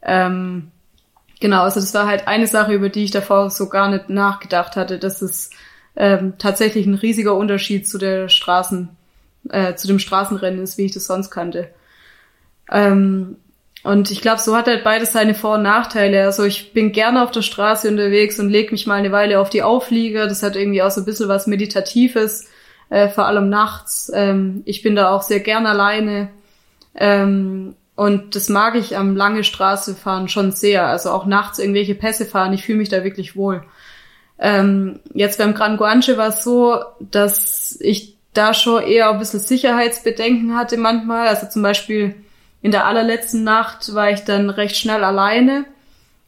Ähm, 0.03 0.71
genau, 1.41 1.63
also 1.63 1.81
das 1.81 1.95
war 1.95 2.07
halt 2.07 2.29
eine 2.29 2.47
Sache, 2.47 2.73
über 2.73 2.89
die 2.89 3.05
ich 3.05 3.11
davor 3.11 3.51
so 3.51 3.69
gar 3.69 3.91
nicht 3.91 4.09
nachgedacht 4.09 4.77
hatte, 4.77 4.99
dass 4.99 5.23
es 5.23 5.51
ähm, 5.97 6.35
tatsächlich 6.39 6.87
ein 6.87 6.95
riesiger 6.95 7.35
Unterschied 7.35 7.89
zu 7.89 7.99
der 7.99 8.29
Straßen, 8.29 8.89
äh, 9.51 9.75
zu 9.75 9.87
dem 9.87 9.99
Straßenrennen 9.99 10.63
ist, 10.63 10.79
wie 10.79 10.87
ich 10.87 10.93
das 10.93 11.07
sonst 11.07 11.31
kannte. 11.31 11.71
Ähm, 12.71 13.37
und 13.85 14.11
ich 14.11 14.21
glaube, 14.21 14.41
so 14.41 14.57
hat 14.57 14.67
halt 14.67 14.85
beides 14.85 15.13
seine 15.13 15.35
Vor- 15.35 15.55
und 15.55 15.63
Nachteile. 15.63 16.25
Also 16.25 16.45
ich 16.45 16.73
bin 16.73 16.93
gerne 16.93 17.23
auf 17.23 17.31
der 17.31 17.43
Straße 17.43 17.89
unterwegs 17.89 18.39
und 18.41 18.51
lege 18.51 18.73
mich 18.73 18.87
mal 18.87 18.97
eine 18.97 19.13
Weile 19.13 19.41
auf 19.41 19.51
die 19.51 19.63
Auflieger. 19.63 20.27
Das 20.27 20.43
hat 20.43 20.57
irgendwie 20.57 20.83
auch 20.83 20.91
so 20.91 21.01
ein 21.01 21.05
bisschen 21.05 21.29
was 21.29 21.47
Meditatives, 21.47 22.49
äh, 22.91 23.09
vor 23.09 23.27
allem 23.27 23.49
nachts. 23.49 24.11
Ähm, 24.15 24.63
ich 24.65 24.83
bin 24.83 24.97
da 24.97 25.11
auch 25.11 25.23
sehr 25.23 25.41
gern 25.41 25.67
alleine. 25.67 26.29
Ähm, 26.95 27.77
und 27.99 28.37
das 28.37 28.49
mag 28.49 28.77
ich 28.77 28.97
am 28.97 29.17
lange 29.17 29.43
Straße 29.43 29.97
fahren 29.97 30.29
schon 30.29 30.53
sehr. 30.53 30.87
Also 30.87 31.11
auch 31.11 31.27
nachts 31.27 31.59
irgendwelche 31.59 31.97
Pässe 31.97 32.27
fahren. 32.27 32.53
Ich 32.53 32.65
fühle 32.65 32.79
mich 32.79 32.91
da 32.91 33.03
wirklich 33.03 33.35
wohl. 33.35 33.65
Ähm, 34.39 35.01
jetzt 35.15 35.39
beim 35.39 35.53
Gran 35.53 35.77
Guanche 35.77 36.17
war 36.17 36.29
es 36.29 36.45
so, 36.45 36.81
dass 37.01 37.77
ich 37.81 38.15
da 38.35 38.55
schon 38.55 38.85
eher 38.85 39.11
ein 39.11 39.19
bisschen 39.19 39.41
Sicherheitsbedenken 39.41 40.57
hatte 40.57 40.77
manchmal. 40.77 41.27
Also 41.27 41.49
zum 41.49 41.63
Beispiel 41.63 42.15
in 42.63 42.71
der 42.71 42.87
allerletzten 42.87 43.43
Nacht 43.43 43.93
war 43.93 44.13
ich 44.13 44.21
dann 44.21 44.49
recht 44.49 44.77
schnell 44.77 45.03
alleine. 45.03 45.65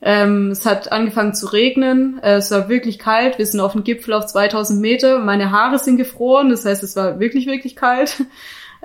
Ähm, 0.03 0.51
es 0.51 0.67
hat 0.67 0.91
angefangen 0.91 1.35
zu 1.35 1.47
regnen. 1.47 2.19
Äh, 2.21 2.39
es 2.39 2.51
war 2.51 2.69
wirklich 2.69 2.99
kalt. 2.99 3.39
Wir 3.39 3.47
sind 3.47 3.61
auf 3.61 3.75
dem 3.75 3.85
Gipfel 3.85 4.15
auf 4.15 4.27
2000 4.27 4.81
Meter. 4.81 5.21
Meine 5.21 5.53
Haare 5.53 5.79
sind 5.79 5.99
gefroren. 5.99 6.51
Das 6.51 6.65
heißt, 6.65 6.83
es 6.83 6.97
war 6.97 7.21
wirklich, 7.21 7.47
wirklich 7.47 7.77
kalt. 7.77 8.25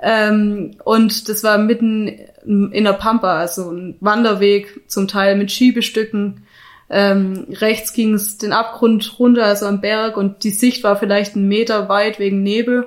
Ähm, 0.02 0.76
und 0.84 1.28
das 1.28 1.42
war 1.42 1.58
mitten 1.58 2.08
in 2.44 2.84
der 2.84 2.92
Pampa, 2.92 3.38
also 3.38 3.70
ein 3.70 3.96
Wanderweg, 4.00 4.88
zum 4.88 5.08
Teil 5.08 5.36
mit 5.36 5.50
Schiebestücken. 5.50 6.46
Ähm, 6.88 7.46
rechts 7.50 7.92
ging 7.92 8.14
es 8.14 8.38
den 8.38 8.52
Abgrund 8.52 9.18
runter, 9.18 9.44
also 9.44 9.66
am 9.66 9.80
Berg, 9.80 10.16
und 10.16 10.44
die 10.44 10.50
Sicht 10.50 10.84
war 10.84 10.96
vielleicht 10.96 11.34
einen 11.34 11.48
Meter 11.48 11.88
weit 11.88 12.18
wegen 12.18 12.42
Nebel. 12.42 12.86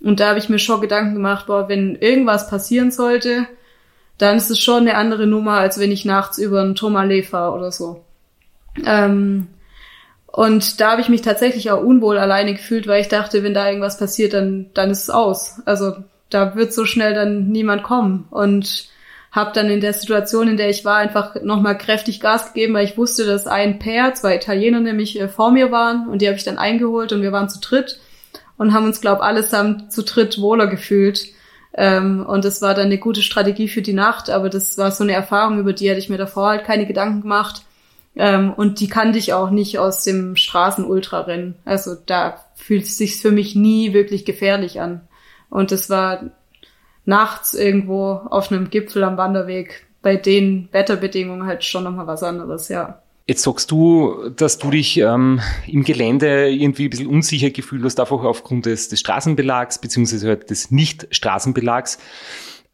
Und 0.00 0.20
da 0.20 0.28
habe 0.28 0.38
ich 0.38 0.48
mir 0.48 0.58
schon 0.58 0.80
Gedanken 0.80 1.14
gemacht, 1.14 1.46
boah, 1.46 1.68
wenn 1.68 1.96
irgendwas 1.96 2.50
passieren 2.50 2.90
sollte, 2.90 3.46
dann 4.18 4.36
ist 4.36 4.50
es 4.50 4.58
schon 4.58 4.82
eine 4.82 4.96
andere 4.96 5.26
Nummer, 5.26 5.52
als 5.52 5.78
wenn 5.78 5.92
ich 5.92 6.04
nachts 6.04 6.38
über 6.38 6.60
einen 6.60 6.74
Tourmalet 6.74 7.26
fahre 7.26 7.56
oder 7.56 7.72
so. 7.72 8.04
Ähm, 8.84 9.48
und 10.26 10.80
da 10.80 10.92
habe 10.92 11.00
ich 11.00 11.08
mich 11.08 11.22
tatsächlich 11.22 11.70
auch 11.70 11.82
unwohl 11.82 12.18
alleine 12.18 12.52
gefühlt, 12.54 12.86
weil 12.86 13.00
ich 13.00 13.08
dachte, 13.08 13.42
wenn 13.42 13.54
da 13.54 13.66
irgendwas 13.66 13.98
passiert, 13.98 14.34
dann, 14.34 14.66
dann 14.74 14.90
ist 14.90 15.04
es 15.04 15.10
aus. 15.10 15.60
Also 15.64 15.96
da 16.30 16.54
wird 16.54 16.72
so 16.72 16.84
schnell 16.84 17.14
dann 17.14 17.48
niemand 17.48 17.82
kommen. 17.82 18.26
Und 18.30 18.88
habe 19.30 19.52
dann 19.54 19.70
in 19.70 19.80
der 19.80 19.92
Situation, 19.92 20.48
in 20.48 20.56
der 20.56 20.70
ich 20.70 20.84
war, 20.84 20.96
einfach 20.96 21.42
nochmal 21.42 21.76
kräftig 21.76 22.20
Gas 22.20 22.52
gegeben, 22.52 22.74
weil 22.74 22.86
ich 22.86 22.96
wusste, 22.96 23.26
dass 23.26 23.46
ein 23.46 23.78
Pair, 23.78 24.14
zwei 24.14 24.36
Italiener 24.36 24.80
nämlich 24.80 25.20
äh, 25.20 25.28
vor 25.28 25.50
mir 25.50 25.70
waren 25.70 26.08
und 26.08 26.22
die 26.22 26.28
habe 26.28 26.36
ich 26.36 26.44
dann 26.44 26.58
eingeholt 26.58 27.12
und 27.12 27.22
wir 27.22 27.32
waren 27.32 27.48
zu 27.48 27.60
dritt 27.60 28.00
und 28.56 28.72
haben 28.72 28.86
uns, 28.86 29.00
glaube 29.00 29.22
allesamt 29.22 29.92
zu 29.92 30.02
dritt 30.02 30.40
wohler 30.40 30.66
gefühlt. 30.66 31.26
Ähm, 31.74 32.24
und 32.26 32.44
das 32.44 32.62
war 32.62 32.74
dann 32.74 32.86
eine 32.86 32.98
gute 32.98 33.22
Strategie 33.22 33.68
für 33.68 33.82
die 33.82 33.92
Nacht, 33.92 34.30
aber 34.30 34.48
das 34.48 34.78
war 34.78 34.90
so 34.90 35.04
eine 35.04 35.12
Erfahrung, 35.12 35.60
über 35.60 35.72
die 35.72 35.88
hätte 35.88 36.00
ich 36.00 36.08
mir 36.08 36.18
davor 36.18 36.48
halt 36.48 36.64
keine 36.64 36.86
Gedanken 36.86 37.20
gemacht. 37.20 37.62
Ähm, 38.16 38.52
und 38.52 38.80
die 38.80 38.88
kannte 38.88 39.18
ich 39.18 39.34
auch 39.34 39.50
nicht 39.50 39.78
aus 39.78 40.02
dem 40.02 40.34
Straßen-Ultrarennen. 40.34 41.54
Also 41.64 41.94
da 42.06 42.44
fühlt 42.56 42.84
es 42.84 42.98
sich 42.98 43.20
für 43.20 43.30
mich 43.30 43.54
nie 43.54 43.92
wirklich 43.92 44.24
gefährlich 44.24 44.80
an. 44.80 45.02
Und 45.50 45.72
das 45.72 45.90
war 45.90 46.30
nachts 47.04 47.54
irgendwo 47.54 48.20
auf 48.30 48.52
einem 48.52 48.70
Gipfel 48.70 49.02
am 49.04 49.16
Wanderweg 49.16 49.86
bei 50.02 50.16
den 50.16 50.68
Wetterbedingungen 50.72 51.46
halt 51.46 51.64
schon 51.64 51.84
nochmal 51.84 52.06
was 52.06 52.22
anderes, 52.22 52.68
ja. 52.68 53.02
Jetzt 53.26 53.42
sagst 53.42 53.70
du, 53.70 54.30
dass 54.30 54.58
du 54.58 54.70
dich 54.70 54.96
ähm, 54.98 55.40
im 55.66 55.84
Gelände 55.84 56.48
irgendwie 56.48 56.84
ein 56.84 56.90
bisschen 56.90 57.08
unsicher 57.08 57.50
gefühlt 57.50 57.84
hast, 57.84 58.00
einfach 58.00 58.24
aufgrund 58.24 58.64
des, 58.64 58.88
des 58.88 59.00
Straßenbelags, 59.00 59.80
beziehungsweise 59.80 60.28
halt 60.28 60.48
des 60.48 60.70
Nicht-Straßenbelags. 60.70 61.98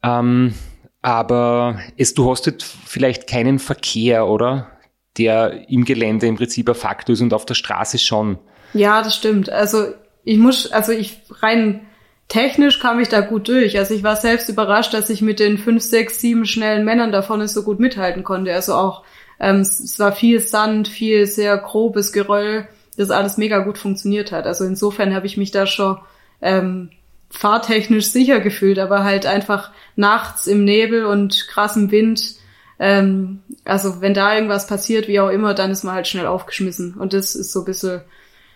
Ähm, 0.01 0.53
aber 1.01 1.79
es, 1.97 2.13
du 2.13 2.31
hast 2.31 2.45
jetzt 2.45 2.63
vielleicht 2.63 3.27
keinen 3.27 3.59
Verkehr, 3.59 4.27
oder? 4.27 4.71
Der 5.17 5.69
im 5.69 5.83
Gelände 5.83 6.27
im 6.27 6.37
Prinzip 6.37 6.69
ein 6.69 6.75
Faktor 6.75 7.13
ist 7.13 7.21
und 7.21 7.33
auf 7.33 7.45
der 7.45 7.53
Straße 7.53 7.97
schon. 7.97 8.37
Ja, 8.73 9.01
das 9.01 9.15
stimmt. 9.15 9.49
Also 9.49 9.87
ich 10.23 10.37
muss, 10.37 10.71
also 10.71 10.93
ich 10.93 11.21
rein 11.41 11.84
technisch 12.27 12.79
kam 12.79 12.99
ich 12.99 13.09
da 13.09 13.21
gut 13.21 13.47
durch. 13.47 13.77
Also 13.77 13.93
ich 13.93 14.03
war 14.03 14.15
selbst 14.15 14.49
überrascht, 14.49 14.93
dass 14.93 15.09
ich 15.09 15.21
mit 15.21 15.39
den 15.39 15.57
fünf, 15.57 15.83
sechs, 15.83 16.19
sieben 16.19 16.45
schnellen 16.45 16.85
Männern 16.85 17.11
da 17.11 17.21
vorne 17.21 17.47
so 17.47 17.63
gut 17.63 17.79
mithalten 17.79 18.23
konnte. 18.23 18.53
Also 18.53 18.73
auch, 18.73 19.03
ähm, 19.39 19.61
es 19.61 19.99
war 19.99 20.11
viel 20.11 20.39
Sand, 20.39 20.87
viel 20.87 21.27
sehr 21.27 21.57
grobes 21.57 22.11
Geröll, 22.13 22.67
das 22.97 23.11
alles 23.11 23.37
mega 23.37 23.59
gut 23.59 23.77
funktioniert 23.77 24.31
hat. 24.31 24.47
Also 24.47 24.65
insofern 24.65 25.13
habe 25.13 25.25
ich 25.27 25.37
mich 25.37 25.51
da 25.51 25.67
schon 25.67 25.97
ähm, 26.41 26.89
fahrtechnisch 27.29 28.07
sicher 28.07 28.39
gefühlt, 28.39 28.79
aber 28.79 29.03
halt 29.03 29.25
einfach 29.25 29.71
nachts 29.95 30.47
im 30.47 30.63
Nebel 30.63 31.05
und 31.05 31.47
krassem 31.47 31.91
Wind 31.91 32.35
Ähm, 32.77 33.41
also 33.63 34.01
wenn 34.01 34.13
da 34.13 34.35
irgendwas 34.35 34.67
passiert, 34.67 35.07
wie 35.07 35.19
auch 35.19 35.29
immer, 35.29 35.53
dann 35.53 35.71
ist 35.71 35.83
man 35.83 35.95
halt 35.95 36.07
schnell 36.07 36.27
aufgeschmissen. 36.27 36.95
Und 36.95 37.13
das 37.13 37.35
ist 37.35 37.53
so 37.53 37.61
ein 37.61 37.65
bisschen 37.65 38.01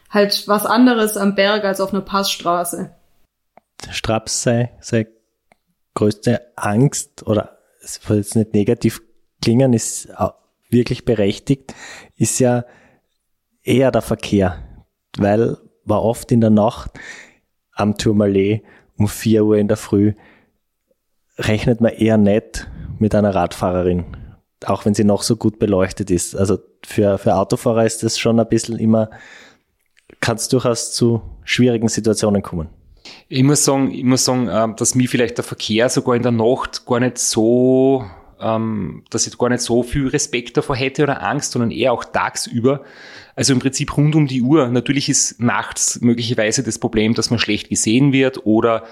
halt 0.10 0.48
was 0.48 0.66
anderes 0.66 1.18
am 1.18 1.36
Berg 1.36 1.64
als 1.64 1.80
auf 1.82 1.94
einer 1.94 2.02
Passstraße. 2.02 2.92
Straps 3.92 4.44
sei, 4.44 4.72
sei 4.82 5.08
größte 5.94 6.42
Angst 6.56 7.26
oder 7.26 7.58
es 7.82 7.96
soll 7.96 8.18
jetzt 8.18 8.36
nicht 8.36 8.54
negativ 8.54 9.02
klingen, 9.42 9.74
ist 9.74 10.10
wirklich 10.70 11.06
berechtigt, 11.06 11.74
ist 12.16 12.40
ja 12.40 12.66
eher 13.64 13.92
der 13.92 14.02
Verkehr, 14.02 14.64
weil 15.18 15.58
war 15.86 16.04
oft 16.04 16.32
in 16.32 16.42
der 16.42 16.52
Nacht 16.52 16.92
am 17.74 17.98
Tourmalet 17.98 18.64
um 18.98 19.08
4 19.08 19.44
Uhr 19.44 19.58
in 19.58 19.68
der 19.68 19.78
Früh 19.78 20.14
rechnet 21.38 21.82
man 21.82 21.94
eher 21.94 22.18
nicht 22.18 22.68
mit 23.00 23.16
einer 23.16 23.34
Radfahrerin, 23.34 24.06
auch 24.66 24.86
wenn 24.86 24.94
sie 24.94 25.06
noch 25.06 25.24
so 25.24 25.38
gut 25.38 25.58
beleuchtet 25.58 26.12
ist. 26.12 26.36
Also 26.36 26.60
für, 26.86 27.18
für 27.18 27.36
Autofahrer 27.36 27.86
ist 27.86 28.04
das 28.04 28.20
schon 28.20 28.40
ein 28.40 28.50
bisschen 28.50 28.78
immer, 28.78 29.10
kann 30.20 30.36
es 30.36 30.50
durchaus 30.50 30.92
zu 30.92 31.22
schwierigen 31.44 31.88
Situationen 31.88 32.42
kommen. 32.42 32.70
Ich 33.28 33.44
muss 33.44 33.64
sagen, 33.64 33.92
ich 33.92 34.04
muss 34.04 34.26
sagen, 34.26 34.50
ähm, 34.52 34.76
dass 34.76 34.96
mir 34.96 35.08
vielleicht 35.08 35.38
der 35.38 35.44
Verkehr 35.44 35.90
sogar 35.90 36.16
in 36.16 36.24
der 36.24 36.32
Nacht 36.32 36.86
gar 36.86 37.00
nicht 37.00 37.18
so, 37.18 38.06
ähm, 38.42 39.04
dass 39.10 39.28
ich 39.28 39.38
gar 39.38 39.50
nicht 39.50 39.62
so 39.62 39.84
viel 39.84 40.08
Respekt 40.08 40.58
davor 40.58 40.76
hätte 40.76 41.04
oder 41.04 41.24
Angst, 41.24 41.52
sondern 41.52 41.72
eher 41.72 41.94
auch 41.94 42.06
tagsüber. 42.06 42.84
Also 43.36 43.54
im 43.54 43.60
Prinzip 43.60 43.96
rund 43.96 44.16
um 44.16 44.28
die 44.28 44.42
Uhr. 44.42 44.68
Natürlich 44.68 45.10
ist 45.10 45.40
nachts 45.40 46.02
möglicherweise 46.02 46.64
das 46.64 46.80
Problem, 46.80 47.14
dass 47.14 47.30
man 47.30 47.40
schlecht 47.40 47.70
gesehen 47.70 48.12
wird 48.12 48.46
oder 48.46 48.84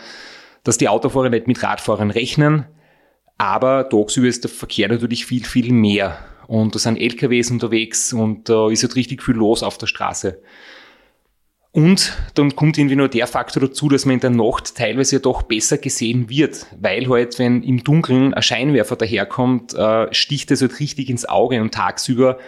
dass 0.63 0.77
die 0.77 0.89
Autofahrer 0.89 1.29
nicht 1.29 1.47
mit 1.47 1.63
Radfahrern 1.63 2.11
rechnen. 2.11 2.65
Aber 3.37 3.87
tagsüber 3.89 4.27
ist 4.27 4.43
der 4.43 4.51
Verkehr 4.51 4.89
natürlich 4.89 5.25
viel, 5.25 5.45
viel 5.45 5.71
mehr. 5.71 6.17
Und 6.47 6.75
da 6.75 6.79
sind 6.79 6.97
LKWs 6.97 7.51
unterwegs 7.51 8.13
und 8.13 8.49
da 8.49 8.69
ist 8.69 8.83
halt 8.83 8.95
richtig 8.95 9.21
viel 9.21 9.35
los 9.35 9.63
auf 9.63 9.77
der 9.77 9.87
Straße. 9.87 10.39
Und 11.71 12.17
dann 12.33 12.55
kommt 12.55 12.77
irgendwie 12.77 12.95
nur 12.95 13.09
der 13.09 13.27
Faktor 13.27 13.61
dazu, 13.61 13.87
dass 13.89 14.05
man 14.05 14.15
in 14.15 14.19
der 14.21 14.29
Nacht 14.31 14.75
teilweise 14.75 15.17
ja 15.17 15.19
doch 15.19 15.43
besser 15.43 15.77
gesehen 15.77 16.29
wird, 16.29 16.65
weil 16.79 17.07
halt, 17.07 17.37
wenn 17.37 17.61
im 17.61 17.83
Dunkeln 17.83 18.33
ein 18.33 18.41
Scheinwerfer 18.41 18.95
daherkommt, 18.95 19.73
äh, 19.75 20.11
sticht 20.13 20.49
es 20.49 20.61
halt 20.61 20.79
richtig 20.79 21.09
ins 21.09 21.25
Auge 21.25 21.61
und 21.61 21.73
tagsüber, 21.73 22.39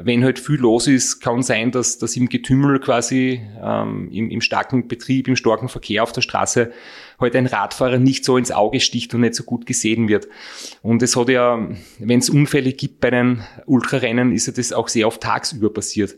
wenn 0.00 0.24
halt 0.24 0.38
viel 0.38 0.56
los 0.56 0.86
ist, 0.86 1.20
kann 1.20 1.42
sein, 1.42 1.72
dass, 1.72 1.98
dass 1.98 2.16
im 2.16 2.28
Getümmel 2.28 2.78
quasi, 2.78 3.40
ähm, 3.60 4.08
im, 4.12 4.30
im 4.30 4.40
starken 4.40 4.86
Betrieb, 4.86 5.26
im 5.26 5.36
starken 5.36 5.68
Verkehr 5.68 6.02
auf 6.02 6.12
der 6.12 6.20
Straße 6.20 6.72
halt 7.18 7.34
ein 7.34 7.46
Radfahrer 7.46 7.98
nicht 7.98 8.24
so 8.24 8.36
ins 8.36 8.52
Auge 8.52 8.78
sticht 8.80 9.12
und 9.14 9.22
nicht 9.22 9.34
so 9.34 9.42
gut 9.42 9.66
gesehen 9.66 10.08
wird. 10.08 10.28
Und 10.82 11.02
es 11.02 11.16
hat 11.16 11.28
ja, 11.28 11.68
wenn 11.98 12.20
es 12.20 12.30
Unfälle 12.30 12.72
gibt 12.72 13.00
bei 13.00 13.10
den 13.10 13.42
Ultrarennen, 13.66 14.32
ist 14.32 14.46
ja 14.46 14.52
das 14.52 14.72
auch 14.72 14.88
sehr 14.88 15.06
oft 15.08 15.20
tagsüber 15.20 15.72
passiert. 15.72 16.14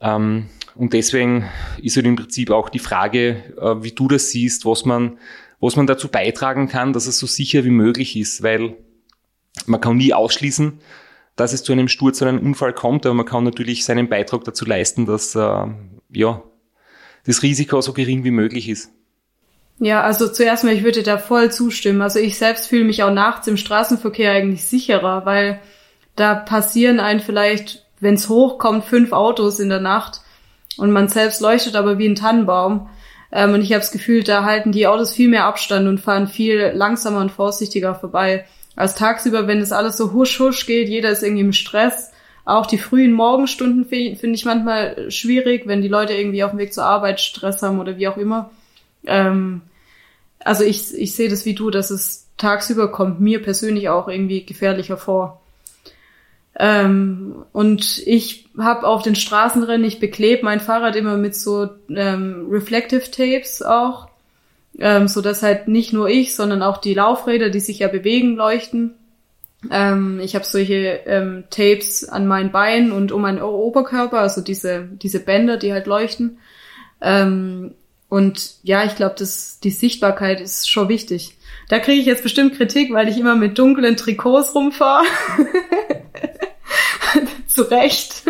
Ähm, 0.00 0.46
und 0.78 0.92
deswegen 0.92 1.48
ist 1.82 1.96
halt 1.96 2.06
im 2.06 2.14
Prinzip 2.14 2.52
auch 2.52 2.68
die 2.68 2.78
Frage, 2.78 3.42
äh, 3.60 3.82
wie 3.82 3.90
du 3.90 4.06
das 4.06 4.30
siehst, 4.30 4.64
was 4.64 4.84
man, 4.84 5.18
was 5.58 5.74
man 5.74 5.88
dazu 5.88 6.06
beitragen 6.06 6.68
kann, 6.68 6.92
dass 6.92 7.08
es 7.08 7.18
so 7.18 7.26
sicher 7.26 7.64
wie 7.64 7.70
möglich 7.70 8.16
ist, 8.16 8.44
weil 8.44 8.76
man 9.66 9.80
kann 9.80 9.96
nie 9.96 10.14
ausschließen, 10.14 10.78
dass 11.34 11.52
es 11.52 11.64
zu 11.64 11.72
einem 11.72 11.88
Sturz 11.88 12.22
oder 12.22 12.30
einem 12.30 12.46
Unfall 12.46 12.72
kommt, 12.72 13.06
aber 13.06 13.14
man 13.16 13.26
kann 13.26 13.42
natürlich 13.42 13.84
seinen 13.84 14.08
Beitrag 14.08 14.44
dazu 14.44 14.64
leisten, 14.64 15.04
dass 15.04 15.34
äh, 15.34 15.66
ja, 16.10 16.42
das 17.26 17.42
Risiko 17.42 17.80
so 17.80 17.92
gering 17.92 18.22
wie 18.22 18.30
möglich 18.30 18.68
ist. 18.68 18.92
Ja, 19.80 20.02
also 20.02 20.28
zuerst 20.28 20.62
mal, 20.62 20.74
ich 20.74 20.84
würde 20.84 21.02
da 21.02 21.18
voll 21.18 21.50
zustimmen. 21.50 22.02
Also 22.02 22.20
ich 22.20 22.38
selbst 22.38 22.68
fühle 22.68 22.84
mich 22.84 23.02
auch 23.02 23.12
nachts 23.12 23.48
im 23.48 23.56
Straßenverkehr 23.56 24.30
eigentlich 24.30 24.64
sicherer, 24.64 25.26
weil 25.26 25.60
da 26.14 26.36
passieren 26.36 27.00
einen 27.00 27.20
vielleicht, 27.20 27.84
wenn 27.98 28.14
es 28.14 28.28
hochkommt, 28.28 28.84
fünf 28.84 29.10
Autos 29.10 29.58
in 29.58 29.70
der 29.70 29.80
Nacht 29.80 30.22
und 30.78 30.90
man 30.90 31.08
selbst 31.08 31.40
leuchtet 31.40 31.76
aber 31.76 31.98
wie 31.98 32.08
ein 32.08 32.14
Tannenbaum. 32.14 32.88
Ähm, 33.30 33.54
und 33.54 33.60
ich 33.60 33.72
habe 33.72 33.80
das 33.80 33.92
Gefühl, 33.92 34.22
da 34.22 34.44
halten 34.44 34.72
die 34.72 34.86
Autos 34.86 35.12
viel 35.12 35.28
mehr 35.28 35.44
Abstand 35.44 35.86
und 35.88 36.00
fahren 36.00 36.28
viel 36.28 36.72
langsamer 36.74 37.20
und 37.20 37.30
vorsichtiger 37.30 37.94
vorbei. 37.94 38.46
Als 38.76 38.94
tagsüber, 38.94 39.46
wenn 39.46 39.60
das 39.60 39.72
alles 39.72 39.96
so 39.96 40.12
husch 40.12 40.38
husch 40.38 40.66
geht, 40.66 40.88
jeder 40.88 41.10
ist 41.10 41.22
irgendwie 41.22 41.42
im 41.42 41.52
Stress. 41.52 42.12
Auch 42.44 42.64
die 42.64 42.78
frühen 42.78 43.12
Morgenstunden 43.12 43.84
finde 43.84 44.34
ich 44.34 44.44
manchmal 44.44 45.10
schwierig, 45.10 45.66
wenn 45.66 45.82
die 45.82 45.88
Leute 45.88 46.14
irgendwie 46.14 46.44
auf 46.44 46.52
dem 46.52 46.58
Weg 46.58 46.72
zur 46.72 46.84
Arbeit 46.84 47.20
Stress 47.20 47.60
haben 47.62 47.80
oder 47.80 47.98
wie 47.98 48.08
auch 48.08 48.16
immer. 48.16 48.50
Ähm, 49.04 49.62
also 50.38 50.64
ich, 50.64 50.94
ich 50.94 51.14
sehe 51.14 51.28
das 51.28 51.44
wie 51.44 51.54
du, 51.54 51.70
dass 51.70 51.90
es 51.90 52.28
tagsüber 52.38 52.90
kommt 52.90 53.20
mir 53.20 53.42
persönlich 53.42 53.88
auch 53.88 54.08
irgendwie 54.08 54.46
gefährlicher 54.46 54.96
vor. 54.96 55.42
Ähm, 56.56 57.44
und 57.52 58.02
ich 58.06 58.48
habe 58.58 58.86
auf 58.86 59.02
den 59.02 59.14
Straßenrennen, 59.14 59.86
ich 59.86 60.00
beklebe 60.00 60.44
mein 60.44 60.60
Fahrrad 60.60 60.96
immer 60.96 61.16
mit 61.16 61.36
so 61.36 61.68
ähm, 61.88 62.48
Reflective 62.50 63.10
Tapes 63.10 63.62
auch, 63.62 64.08
ähm, 64.78 65.08
so 65.08 65.20
dass 65.20 65.42
halt 65.42 65.68
nicht 65.68 65.92
nur 65.92 66.08
ich, 66.08 66.34
sondern 66.34 66.62
auch 66.62 66.78
die 66.78 66.94
Laufräder, 66.94 67.50
die 67.50 67.60
sich 67.60 67.80
ja 67.80 67.88
bewegen, 67.88 68.36
leuchten. 68.36 68.94
Ähm, 69.70 70.20
ich 70.20 70.34
habe 70.34 70.44
solche 70.44 71.00
ähm, 71.06 71.44
Tapes 71.50 72.08
an 72.08 72.26
meinen 72.26 72.52
Beinen 72.52 72.92
und 72.92 73.12
um 73.12 73.22
meinen 73.22 73.42
Oberkörper, 73.42 74.20
also 74.20 74.40
diese 74.40 74.88
diese 75.02 75.20
Bänder, 75.20 75.56
die 75.56 75.72
halt 75.72 75.86
leuchten. 75.86 76.38
Ähm, 77.00 77.74
und 78.08 78.56
ja, 78.62 78.84
ich 78.84 78.96
glaube, 78.96 79.16
die 79.16 79.70
Sichtbarkeit 79.70 80.40
ist 80.40 80.70
schon 80.70 80.88
wichtig. 80.88 81.36
Da 81.68 81.78
kriege 81.78 82.00
ich 82.00 82.06
jetzt 82.06 82.22
bestimmt 82.22 82.54
Kritik, 82.54 82.92
weil 82.92 83.08
ich 83.08 83.18
immer 83.18 83.36
mit 83.36 83.58
dunklen 83.58 83.96
Trikots 83.96 84.54
rumfahre. 84.54 85.04
Zu 87.46 87.62
Recht. 87.62 88.22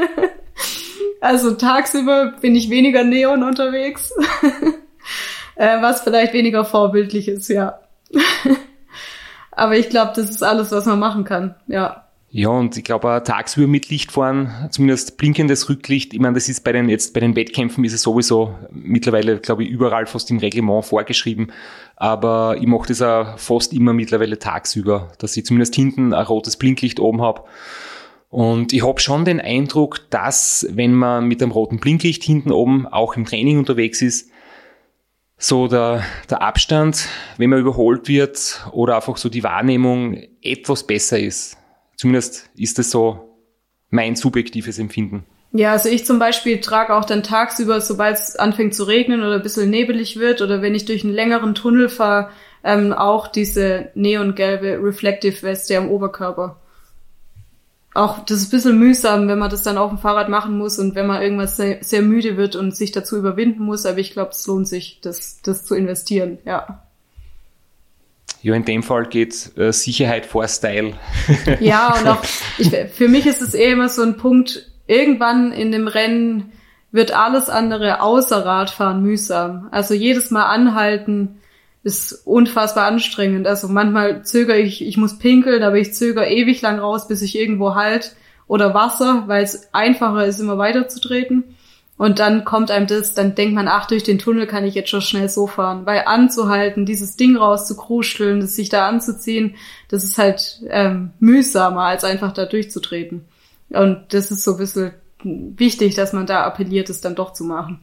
Also 1.20 1.54
tagsüber 1.54 2.34
bin 2.40 2.54
ich 2.54 2.70
weniger 2.70 3.04
Neon 3.04 3.42
unterwegs. 3.42 4.12
Äh, 5.54 5.82
was 5.82 6.02
vielleicht 6.02 6.34
weniger 6.34 6.64
vorbildlich 6.64 7.26
ist, 7.26 7.48
ja. 7.48 7.80
Aber 9.50 9.76
ich 9.76 9.88
glaube, 9.88 10.12
das 10.14 10.30
ist 10.30 10.44
alles, 10.44 10.70
was 10.70 10.86
man 10.86 11.00
machen 11.00 11.24
kann, 11.24 11.56
ja. 11.66 12.07
Ja, 12.30 12.50
und 12.50 12.76
ich 12.76 12.84
glaube, 12.84 13.22
tagsüber 13.24 13.66
mit 13.66 13.88
Licht 13.88 14.12
fahren, 14.12 14.68
zumindest 14.70 15.16
blinkendes 15.16 15.70
Rücklicht, 15.70 16.12
ich 16.12 16.20
meine, 16.20 16.34
das 16.34 16.50
ist 16.50 16.62
bei 16.62 16.72
den, 16.72 16.90
jetzt 16.90 17.14
bei 17.14 17.20
den 17.20 17.34
Wettkämpfen 17.36 17.84
ist 17.84 17.94
es 17.94 18.02
sowieso 18.02 18.54
mittlerweile, 18.70 19.38
glaube 19.38 19.64
ich, 19.64 19.70
überall 19.70 20.06
fast 20.06 20.30
im 20.30 20.38
Reglement 20.38 20.84
vorgeschrieben. 20.84 21.52
Aber 21.96 22.58
ich 22.60 22.66
mache 22.66 22.88
das 22.88 23.00
auch 23.00 23.38
fast 23.38 23.72
immer 23.72 23.94
mittlerweile 23.94 24.38
tagsüber, 24.38 25.10
dass 25.18 25.36
ich 25.38 25.46
zumindest 25.46 25.74
hinten 25.74 26.12
ein 26.12 26.26
rotes 26.26 26.58
Blinklicht 26.58 27.00
oben 27.00 27.22
habe 27.22 27.44
und 28.30 28.72
ich 28.72 28.84
habe 28.84 29.00
schon 29.00 29.24
den 29.24 29.40
Eindruck, 29.40 30.10
dass 30.10 30.66
wenn 30.70 30.94
man 30.94 31.26
mit 31.26 31.42
einem 31.42 31.52
roten 31.52 31.78
Blinklicht 31.78 32.22
hinten 32.22 32.52
oben 32.52 32.86
auch 32.86 33.16
im 33.16 33.24
Training 33.24 33.58
unterwegs 33.58 34.02
ist, 34.02 34.30
so 35.38 35.68
der, 35.68 36.04
der 36.28 36.42
Abstand, 36.42 37.08
wenn 37.38 37.50
man 37.50 37.60
überholt 37.60 38.08
wird 38.08 38.66
oder 38.72 38.96
einfach 38.96 39.16
so 39.16 39.28
die 39.28 39.44
Wahrnehmung 39.44 40.20
etwas 40.42 40.86
besser 40.86 41.18
ist. 41.18 41.57
Zumindest 41.98 42.48
ist 42.56 42.78
das 42.78 42.90
so 42.90 43.36
mein 43.90 44.16
subjektives 44.16 44.78
Empfinden. 44.78 45.24
Ja, 45.52 45.72
also 45.72 45.90
ich 45.90 46.06
zum 46.06 46.18
Beispiel 46.18 46.60
trage 46.60 46.94
auch 46.94 47.04
dann 47.04 47.22
tagsüber, 47.22 47.80
sobald 47.82 48.18
es 48.18 48.36
anfängt 48.36 48.74
zu 48.74 48.84
regnen 48.84 49.20
oder 49.20 49.34
ein 49.36 49.42
bisschen 49.42 49.68
nebelig 49.68 50.18
wird 50.18 50.40
oder 50.40 50.62
wenn 50.62 50.74
ich 50.74 50.86
durch 50.86 51.04
einen 51.04 51.12
längeren 51.12 51.54
Tunnel 51.54 51.90
fahre, 51.90 52.30
ähm, 52.64 52.94
auch 52.94 53.28
diese 53.28 53.90
neongelbe 53.94 54.78
Reflective 54.82 55.42
Weste 55.42 55.76
am 55.76 55.90
Oberkörper 55.90 56.56
auch 57.98 58.20
das 58.20 58.38
ist 58.38 58.48
ein 58.48 58.50
bisschen 58.50 58.78
mühsam, 58.78 59.28
wenn 59.28 59.38
man 59.38 59.50
das 59.50 59.62
dann 59.62 59.76
auf 59.76 59.90
dem 59.90 59.98
Fahrrad 59.98 60.28
machen 60.28 60.56
muss 60.56 60.78
und 60.78 60.94
wenn 60.94 61.06
man 61.06 61.20
irgendwas 61.20 61.56
sehr, 61.56 61.82
sehr 61.82 62.02
müde 62.02 62.36
wird 62.36 62.54
und 62.54 62.76
sich 62.76 62.92
dazu 62.92 63.16
überwinden 63.16 63.64
muss. 63.64 63.86
Aber 63.86 63.98
ich 63.98 64.12
glaube, 64.12 64.30
es 64.30 64.46
lohnt 64.46 64.68
sich, 64.68 65.00
das, 65.00 65.40
das 65.42 65.64
zu 65.64 65.74
investieren, 65.74 66.38
ja. 66.44 66.84
Ja, 68.42 68.54
in 68.54 68.64
dem 68.64 68.82
Fall 68.82 69.06
geht 69.06 69.56
äh, 69.56 69.72
Sicherheit 69.72 70.26
vor 70.26 70.46
Style. 70.46 70.94
ja, 71.60 71.94
und 71.98 72.06
auch 72.06 72.22
ich, 72.58 72.70
für 72.92 73.08
mich 73.08 73.26
ist 73.26 73.42
es 73.42 73.54
eher 73.54 73.72
immer 73.72 73.88
so 73.88 74.02
ein 74.02 74.16
Punkt, 74.16 74.70
irgendwann 74.86 75.52
in 75.52 75.72
dem 75.72 75.88
Rennen 75.88 76.52
wird 76.92 77.12
alles 77.12 77.50
andere 77.50 78.00
außer 78.00 78.44
Radfahren 78.44 79.02
mühsam. 79.02 79.68
Also 79.70 79.94
jedes 79.94 80.30
Mal 80.30 80.46
anhalten, 80.46 81.38
ist 81.82 82.26
unfassbar 82.26 82.86
anstrengend. 82.86 83.46
Also 83.46 83.68
manchmal 83.68 84.24
zögere 84.24 84.58
ich, 84.58 84.84
ich 84.86 84.96
muss 84.96 85.18
pinkeln, 85.18 85.62
aber 85.62 85.76
ich 85.76 85.94
zögere 85.94 86.28
ewig 86.28 86.60
lang 86.60 86.78
raus, 86.78 87.08
bis 87.08 87.22
ich 87.22 87.38
irgendwo 87.38 87.74
halt 87.74 88.14
oder 88.46 88.74
Wasser, 88.74 89.24
weil 89.26 89.44
es 89.44 89.72
einfacher 89.72 90.26
ist, 90.26 90.40
immer 90.40 90.58
weiterzutreten. 90.58 91.56
Und 91.98 92.20
dann 92.20 92.44
kommt 92.44 92.70
einem 92.70 92.86
das, 92.86 93.12
dann 93.12 93.34
denkt 93.34 93.54
man, 93.54 93.66
ach, 93.66 93.86
durch 93.86 94.04
den 94.04 94.20
Tunnel 94.20 94.46
kann 94.46 94.64
ich 94.64 94.74
jetzt 94.74 94.88
schon 94.88 95.02
schnell 95.02 95.28
so 95.28 95.48
fahren. 95.48 95.84
Weil 95.84 96.04
anzuhalten, 96.06 96.86
dieses 96.86 97.16
Ding 97.16 97.36
rauszukruscheln, 97.36 98.40
das 98.40 98.54
sich 98.54 98.68
da 98.68 98.88
anzuziehen, 98.88 99.56
das 99.88 100.04
ist 100.04 100.16
halt 100.16 100.62
ähm, 100.70 101.10
mühsamer, 101.18 101.82
als 101.82 102.04
einfach 102.04 102.32
da 102.32 102.46
durchzutreten. 102.46 103.24
Und 103.70 104.04
das 104.10 104.30
ist 104.30 104.44
so 104.44 104.52
ein 104.52 104.58
bisschen 104.58 104.92
wichtig, 105.24 105.96
dass 105.96 106.12
man 106.12 106.26
da 106.26 106.44
appelliert, 106.44 106.88
es 106.88 107.00
dann 107.00 107.16
doch 107.16 107.32
zu 107.32 107.42
machen. 107.44 107.80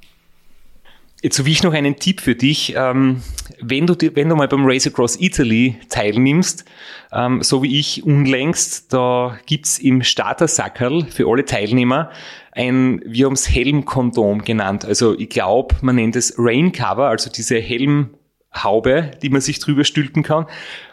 Jetzt 1.21 1.39
habe 1.39 1.49
ich 1.49 1.63
noch 1.63 1.73
einen 1.73 1.95
Tipp 1.95 2.21
für 2.21 2.36
dich. 2.36 2.75
Ähm, 2.78 3.21
wenn, 3.62 3.88
du, 3.88 3.95
wenn 4.15 4.30
du 4.30 4.36
mal 4.36 4.47
beim 4.47 4.65
Race 4.65 4.86
Across 4.86 5.19
Italy 5.19 5.78
teilnimmst, 5.89 6.65
ähm, 7.12 7.41
so 7.41 7.63
wie 7.63 7.80
ich 7.80 8.04
unlängst, 8.04 8.93
da 8.93 9.38
gibt's 9.45 9.80
im 9.80 10.04
Starter-Sackerl 10.04 11.06
für 11.06 11.28
alle 11.28 11.45
Teilnehmer 11.45 12.12
ein, 12.51 13.01
wir 13.06 13.25
haben's 13.25 13.49
Helmkondom 13.49 14.43
genannt. 14.43 14.86
Also 14.86 15.17
ich 15.17 15.30
glaube, 15.30 15.75
man 15.82 15.95
nennt 15.95 16.15
es 16.15 16.36
Raincover, 16.38 17.08
also 17.08 17.30
diese 17.30 17.58
Helmhaube, 17.60 19.12
die 19.21 19.30
man 19.30 19.41
sich 19.41 19.60
drüber 19.60 19.84
stülpen 19.84 20.21
kann, 20.21 20.45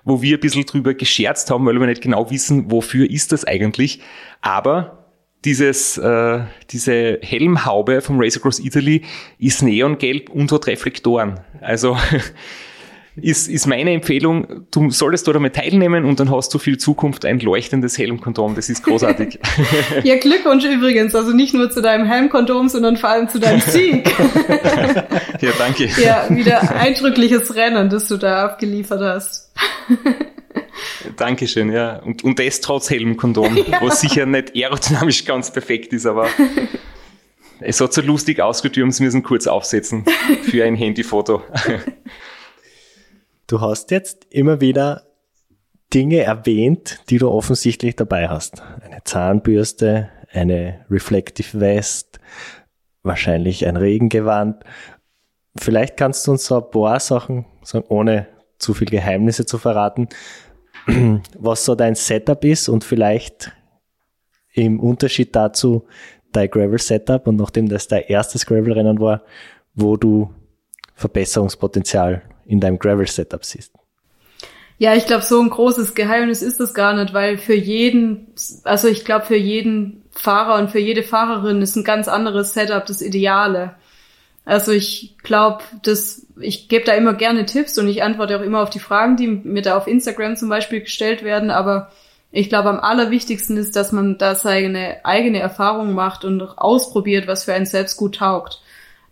wo 0.04 0.22
wir 0.22 0.38
ein 0.38 0.40
bisschen 0.40 0.66
drüber 0.66 0.94
gescherzt 0.94 1.50
haben, 1.50 1.66
weil 1.66 1.78
wir 1.78 1.86
nicht 1.86 2.02
genau 2.02 2.30
wissen, 2.30 2.70
wofür 2.70 3.10
ist 3.10 3.32
das 3.32 3.44
eigentlich. 3.44 4.00
Aber 4.40 5.01
dieses, 5.44 5.98
äh, 5.98 6.40
diese 6.70 7.18
Helmhaube 7.22 8.00
vom 8.00 8.20
Race 8.20 8.36
Across 8.36 8.60
Italy 8.60 9.02
ist 9.38 9.62
neongelb 9.62 10.30
und 10.30 10.52
hat 10.52 10.66
Reflektoren. 10.66 11.40
Also 11.60 11.96
ist, 13.16 13.48
ist 13.48 13.66
meine 13.66 13.92
Empfehlung, 13.92 14.66
du 14.70 14.90
solltest 14.90 15.26
dort 15.26 15.36
einmal 15.36 15.50
teilnehmen 15.50 16.04
und 16.04 16.20
dann 16.20 16.30
hast 16.30 16.54
du 16.54 16.58
für 16.58 16.70
die 16.70 16.78
Zukunft 16.78 17.24
ein 17.24 17.40
leuchtendes 17.40 17.98
Helmkondom. 17.98 18.54
Das 18.54 18.70
ist 18.70 18.84
großartig. 18.84 19.38
ja, 20.04 20.16
Glückwunsch 20.16 20.64
übrigens. 20.64 21.14
Also 21.14 21.32
nicht 21.32 21.54
nur 21.54 21.70
zu 21.70 21.82
deinem 21.82 22.06
Helmkondom, 22.06 22.68
sondern 22.68 22.96
vor 22.96 23.10
allem 23.10 23.28
zu 23.28 23.38
deinem 23.38 23.60
Sieg. 23.60 24.14
ja, 25.40 25.50
danke. 25.58 25.88
Ja, 26.02 26.26
wieder 26.30 26.74
eindrückliches 26.74 27.54
Rennen, 27.54 27.90
das 27.90 28.08
du 28.08 28.16
da 28.16 28.44
abgeliefert 28.44 29.00
hast. 29.00 29.52
Dankeschön, 31.16 31.72
ja. 31.72 31.98
Und, 31.98 32.24
und 32.24 32.38
das 32.38 32.60
trotz 32.60 32.90
Helmkondom, 32.90 33.56
ja. 33.70 33.80
was 33.80 34.00
sicher 34.00 34.26
nicht 34.26 34.54
aerodynamisch 34.54 35.24
ganz 35.24 35.52
perfekt 35.52 35.92
ist, 35.92 36.06
aber 36.06 36.28
es 37.60 37.80
hat 37.80 37.92
so 37.92 38.02
lustig 38.02 38.40
ausgetürmt, 38.40 38.98
wir 38.98 39.04
müssen 39.04 39.22
kurz 39.22 39.46
aufsetzen 39.46 40.04
für 40.42 40.64
ein 40.64 40.74
Handyfoto. 40.74 41.42
Du 43.46 43.60
hast 43.60 43.90
jetzt 43.90 44.26
immer 44.30 44.60
wieder 44.60 45.06
Dinge 45.92 46.20
erwähnt, 46.20 47.00
die 47.10 47.18
du 47.18 47.30
offensichtlich 47.30 47.96
dabei 47.96 48.28
hast. 48.28 48.62
Eine 48.82 49.04
Zahnbürste, 49.04 50.08
eine 50.32 50.86
Reflective 50.90 51.58
Vest, 51.58 52.18
wahrscheinlich 53.02 53.66
ein 53.66 53.76
Regengewand. 53.76 54.64
Vielleicht 55.56 55.96
kannst 55.96 56.26
du 56.26 56.32
uns 56.32 56.46
so 56.46 56.56
ein 56.56 56.70
paar 56.70 56.98
Sachen 56.98 57.44
sagen, 57.62 57.84
ohne 57.88 58.26
zu 58.58 58.74
viel 58.74 58.88
Geheimnisse 58.88 59.44
zu 59.44 59.58
verraten, 59.58 60.08
was 61.38 61.64
so 61.64 61.74
dein 61.74 61.94
Setup 61.94 62.44
ist 62.44 62.68
und 62.68 62.84
vielleicht 62.84 63.52
im 64.54 64.80
Unterschied 64.80 65.34
dazu 65.34 65.86
dein 66.32 66.50
Gravel-Setup 66.50 67.26
und 67.26 67.36
nachdem 67.36 67.68
das 67.68 67.88
dein 67.88 68.04
erstes 68.04 68.46
Gravel-Rennen 68.46 69.00
war, 69.00 69.22
wo 69.74 69.96
du 69.96 70.32
Verbesserungspotenzial 70.94 72.22
in 72.46 72.60
deinem 72.60 72.78
Gravel-Setup 72.78 73.44
siehst. 73.44 73.72
Ja, 74.78 74.94
ich 74.94 75.06
glaube, 75.06 75.22
so 75.22 75.40
ein 75.40 75.50
großes 75.50 75.94
Geheimnis 75.94 76.42
ist 76.42 76.58
das 76.58 76.74
gar 76.74 76.94
nicht, 76.94 77.14
weil 77.14 77.38
für 77.38 77.54
jeden, 77.54 78.34
also 78.64 78.88
ich 78.88 79.04
glaube, 79.04 79.26
für 79.26 79.36
jeden 79.36 80.02
Fahrer 80.10 80.60
und 80.60 80.70
für 80.70 80.80
jede 80.80 81.02
Fahrerin 81.02 81.62
ist 81.62 81.76
ein 81.76 81.84
ganz 81.84 82.08
anderes 82.08 82.54
Setup 82.54 82.84
das 82.84 83.00
Ideale. 83.00 83.76
Also 84.44 84.72
ich 84.72 85.16
glaube, 85.22 85.62
dass 85.82 86.26
ich 86.42 86.68
gebe 86.68 86.84
da 86.84 86.92
immer 86.94 87.14
gerne 87.14 87.46
Tipps 87.46 87.78
und 87.78 87.88
ich 87.88 88.02
antworte 88.02 88.38
auch 88.38 88.42
immer 88.42 88.62
auf 88.62 88.70
die 88.70 88.78
Fragen, 88.78 89.16
die 89.16 89.28
mir 89.28 89.62
da 89.62 89.76
auf 89.76 89.86
Instagram 89.86 90.36
zum 90.36 90.48
Beispiel 90.48 90.80
gestellt 90.80 91.22
werden. 91.22 91.50
Aber 91.50 91.90
ich 92.30 92.48
glaube, 92.48 92.70
am 92.70 92.80
allerwichtigsten 92.80 93.56
ist, 93.56 93.76
dass 93.76 93.92
man 93.92 94.18
da 94.18 94.34
seine 94.34 95.04
eigene 95.04 95.38
Erfahrung 95.38 95.92
macht 95.94 96.24
und 96.24 96.42
ausprobiert, 96.58 97.26
was 97.26 97.44
für 97.44 97.54
einen 97.54 97.66
selbst 97.66 97.96
gut 97.96 98.16
taugt. 98.16 98.62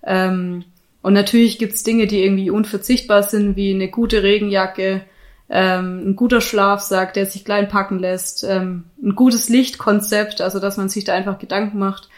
Ähm, 0.02 0.64
und 1.02 1.12
natürlich 1.12 1.58
gibt's 1.58 1.82
Dinge, 1.82 2.06
die 2.06 2.22
irgendwie 2.22 2.50
unverzichtbar 2.50 3.22
sind, 3.22 3.56
wie 3.56 3.74
eine 3.74 3.88
gute 3.88 4.22
Regenjacke, 4.22 5.02
ähm, 5.48 6.10
ein 6.10 6.16
guter 6.16 6.40
Schlafsack, 6.40 7.12
der 7.14 7.26
sich 7.26 7.44
klein 7.44 7.68
packen 7.68 7.98
lässt, 7.98 8.44
ähm, 8.44 8.84
ein 9.02 9.14
gutes 9.14 9.48
Lichtkonzept, 9.48 10.40
also 10.40 10.60
dass 10.60 10.76
man 10.76 10.88
sich 10.88 11.04
da 11.04 11.14
einfach 11.14 11.38
Gedanken 11.38 11.78
macht. 11.78 12.08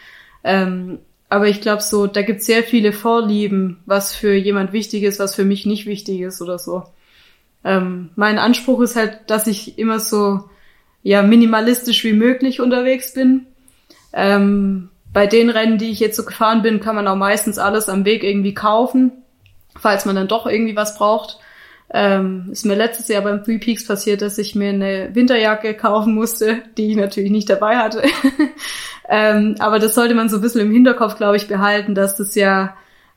Ähm, 0.43 0.99
aber 1.33 1.47
ich 1.47 1.61
glaube 1.61 1.81
so, 1.81 2.05
da 2.05 2.21
gibt 2.21 2.43
sehr 2.43 2.61
viele 2.61 2.93
Vorlieben, 2.93 3.81
was 3.87 4.13
für 4.13 4.35
jemand 4.35 4.71
wichtig 4.71 5.01
ist, 5.01 5.17
was 5.17 5.33
für 5.33 5.45
mich 5.45 5.65
nicht 5.65 5.87
wichtig 5.87 6.21
ist 6.21 6.43
oder 6.43 6.59
so. 6.59 6.83
Ähm, 7.63 8.11
mein 8.15 8.37
Anspruch 8.37 8.81
ist 8.81 8.95
halt, 8.95 9.21
dass 9.25 9.47
ich 9.47 9.79
immer 9.79 9.99
so 9.99 10.41
ja 11.01 11.23
minimalistisch 11.23 12.03
wie 12.03 12.13
möglich 12.13 12.61
unterwegs 12.61 13.15
bin. 13.15 13.47
Ähm, 14.13 14.91
bei 15.11 15.25
den 15.25 15.49
Rennen, 15.49 15.79
die 15.79 15.89
ich 15.89 15.99
jetzt 15.99 16.17
so 16.17 16.23
gefahren 16.23 16.61
bin, 16.61 16.79
kann 16.79 16.95
man 16.95 17.07
auch 17.07 17.15
meistens 17.15 17.57
alles 17.57 17.89
am 17.89 18.05
Weg 18.05 18.23
irgendwie 18.23 18.53
kaufen, 18.53 19.11
falls 19.75 20.05
man 20.05 20.15
dann 20.15 20.27
doch 20.27 20.45
irgendwie 20.45 20.75
was 20.75 20.99
braucht. 20.99 21.39
Ähm, 21.89 22.49
ist 22.51 22.65
mir 22.65 22.75
letztes 22.75 23.07
Jahr 23.07 23.21
beim 23.21 23.43
Three 23.43 23.59
Peaks 23.59 23.85
passiert, 23.85 24.21
dass 24.21 24.37
ich 24.37 24.55
mir 24.55 24.69
eine 24.69 25.09
Winterjacke 25.13 25.75
kaufen 25.75 26.15
musste, 26.15 26.63
die 26.77 26.91
ich 26.91 26.97
natürlich 26.97 27.31
nicht 27.31 27.49
dabei 27.49 27.77
hatte. 27.77 28.03
Ähm, 29.09 29.55
aber 29.59 29.79
das 29.79 29.95
sollte 29.95 30.15
man 30.15 30.29
so 30.29 30.37
ein 30.37 30.41
bisschen 30.41 30.61
im 30.61 30.71
Hinterkopf, 30.71 31.17
glaube 31.17 31.35
ich, 31.35 31.47
behalten, 31.47 31.95
dass 31.95 32.15
das 32.15 32.35
ja 32.35 32.75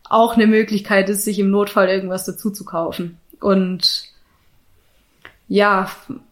auch 0.08 0.34
eine 0.34 0.46
Möglichkeit 0.46 1.08
ist, 1.08 1.24
sich 1.24 1.38
im 1.38 1.50
Notfall 1.50 1.88
irgendwas 1.88 2.24
dazu 2.24 2.50
zu 2.50 2.64
kaufen. 2.64 3.18
Und 3.40 4.04
ja, 5.48 5.90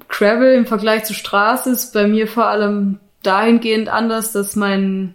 Gravel 0.08 0.54
im 0.54 0.66
Vergleich 0.66 1.04
zur 1.04 1.16
Straße 1.16 1.70
ist 1.70 1.92
bei 1.92 2.06
mir 2.06 2.26
vor 2.26 2.46
allem 2.46 2.98
dahingehend 3.22 3.88
anders, 3.88 4.32
dass 4.32 4.56
mein, 4.56 5.14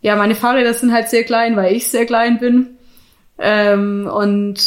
ja, 0.00 0.16
meine 0.16 0.34
Fahrräder 0.34 0.74
sind 0.74 0.92
halt 0.92 1.08
sehr 1.08 1.24
klein, 1.24 1.56
weil 1.56 1.74
ich 1.74 1.88
sehr 1.88 2.06
klein 2.06 2.38
bin. 2.38 2.76
Ähm, 3.38 4.10
und 4.12 4.58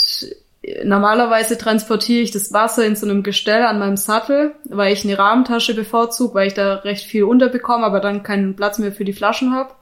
Normalerweise 0.83 1.57
transportiere 1.57 2.21
ich 2.21 2.31
das 2.31 2.53
Wasser 2.53 2.85
in 2.85 2.95
so 2.95 3.07
einem 3.07 3.23
Gestell 3.23 3.63
an 3.63 3.79
meinem 3.79 3.97
Sattel, 3.97 4.53
weil 4.65 4.93
ich 4.93 5.03
eine 5.03 5.17
Rahmentasche 5.17 5.73
bevorzuge, 5.73 6.35
weil 6.35 6.47
ich 6.47 6.53
da 6.53 6.75
recht 6.75 7.05
viel 7.05 7.23
unterbekomme, 7.23 7.83
aber 7.83 7.99
dann 7.99 8.21
keinen 8.21 8.55
Platz 8.55 8.77
mehr 8.77 8.91
für 8.91 9.05
die 9.05 9.13
Flaschen 9.13 9.53
habe. 9.53 9.73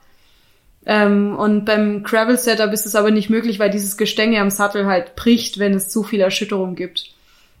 Ähm, 0.86 1.36
und 1.36 1.66
beim 1.66 2.02
Gravel 2.02 2.38
Setup 2.38 2.72
ist 2.72 2.86
es 2.86 2.94
aber 2.94 3.10
nicht 3.10 3.28
möglich, 3.28 3.58
weil 3.58 3.68
dieses 3.68 3.98
Gestänge 3.98 4.40
am 4.40 4.48
Sattel 4.48 4.86
halt 4.86 5.16
bricht, 5.16 5.58
wenn 5.58 5.74
es 5.74 5.90
zu 5.90 6.02
viel 6.02 6.20
Erschütterung 6.20 6.74
gibt. 6.76 7.14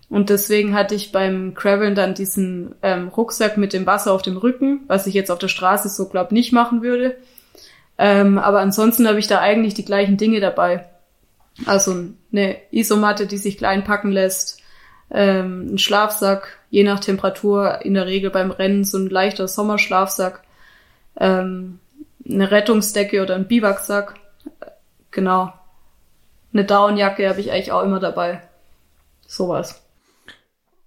Und 0.08 0.30
deswegen 0.30 0.74
hatte 0.74 0.94
ich 0.94 1.12
beim 1.12 1.54
Graveln 1.54 1.94
dann 1.94 2.14
diesen 2.14 2.74
ähm, 2.82 3.08
Rucksack 3.08 3.58
mit 3.58 3.74
dem 3.74 3.86
Wasser 3.86 4.12
auf 4.12 4.22
dem 4.22 4.38
Rücken, 4.38 4.80
was 4.88 5.06
ich 5.06 5.14
jetzt 5.14 5.30
auf 5.30 5.38
der 5.38 5.48
Straße 5.48 5.90
so 5.90 6.08
glaub 6.08 6.32
nicht 6.32 6.52
machen 6.52 6.82
würde. 6.82 7.16
Ähm, 7.98 8.38
aber 8.38 8.60
ansonsten 8.60 9.06
habe 9.06 9.18
ich 9.18 9.28
da 9.28 9.40
eigentlich 9.40 9.74
die 9.74 9.84
gleichen 9.84 10.16
Dinge 10.16 10.40
dabei. 10.40 10.86
Also 11.66 12.04
eine 12.32 12.56
Isomatte, 12.70 13.26
die 13.26 13.38
sich 13.38 13.58
klein 13.58 13.84
packen 13.84 14.12
lässt, 14.12 14.62
ähm, 15.10 15.74
ein 15.74 15.78
Schlafsack, 15.78 16.58
je 16.70 16.84
nach 16.84 17.00
Temperatur, 17.00 17.84
in 17.84 17.94
der 17.94 18.06
Regel 18.06 18.30
beim 18.30 18.50
Rennen 18.50 18.84
so 18.84 18.98
ein 18.98 19.08
leichter 19.08 19.48
Sommerschlafsack, 19.48 20.42
ähm, 21.18 21.80
eine 22.28 22.50
Rettungsdecke 22.50 23.22
oder 23.22 23.34
ein 23.34 23.48
Biwaksack, 23.48 24.14
genau. 25.10 25.52
Eine 26.52 26.64
Downjacke 26.64 27.28
habe 27.28 27.40
ich 27.40 27.52
eigentlich 27.52 27.72
auch 27.72 27.82
immer 27.82 28.00
dabei. 28.00 28.42
Sowas. 29.26 29.82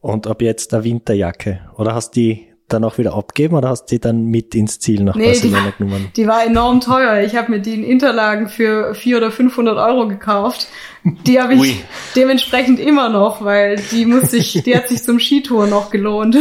Und 0.02 0.28
ab 0.28 0.42
jetzt 0.42 0.74
eine 0.74 0.84
Winterjacke. 0.84 1.62
Oder 1.78 1.96
hast 1.96 2.12
die 2.12 2.53
dann 2.68 2.84
auch 2.84 2.98
wieder 2.98 3.14
abgeben 3.14 3.56
oder 3.56 3.70
hast 3.70 3.86
du 3.86 3.96
die 3.96 4.00
dann 4.00 4.26
mit 4.26 4.56
ins 4.56 4.80
Ziel 4.80 5.04
nach 5.04 5.16
nee, 5.16 5.28
Barcelona 5.28 5.74
die, 5.78 5.84
genommen? 5.84 6.12
Die 6.16 6.28
war 6.28 6.46
enorm 6.46 6.82
teuer. 6.82 7.22
Ich 7.22 7.36
habe 7.36 7.52
mir 7.52 7.60
die 7.60 7.74
in 7.74 7.84
Interlagen 7.84 8.48
für 8.48 8.96
400 8.96 9.24
oder 9.24 9.32
500 9.32 9.78
Euro 9.78 10.08
gekauft. 10.08 10.68
Die 11.04 11.40
habe 11.40 11.54
ich 11.54 11.60
Ui. 11.60 11.76
dementsprechend 12.16 12.80
immer 12.80 13.10
noch, 13.10 13.44
weil 13.44 13.78
die 13.92 14.06
muss 14.06 14.32
sich, 14.32 14.64
die 14.64 14.76
hat 14.76 14.88
sich 14.88 15.04
zum 15.04 15.20
Skitour 15.20 15.68
noch 15.68 15.92
gelohnt. 15.92 16.38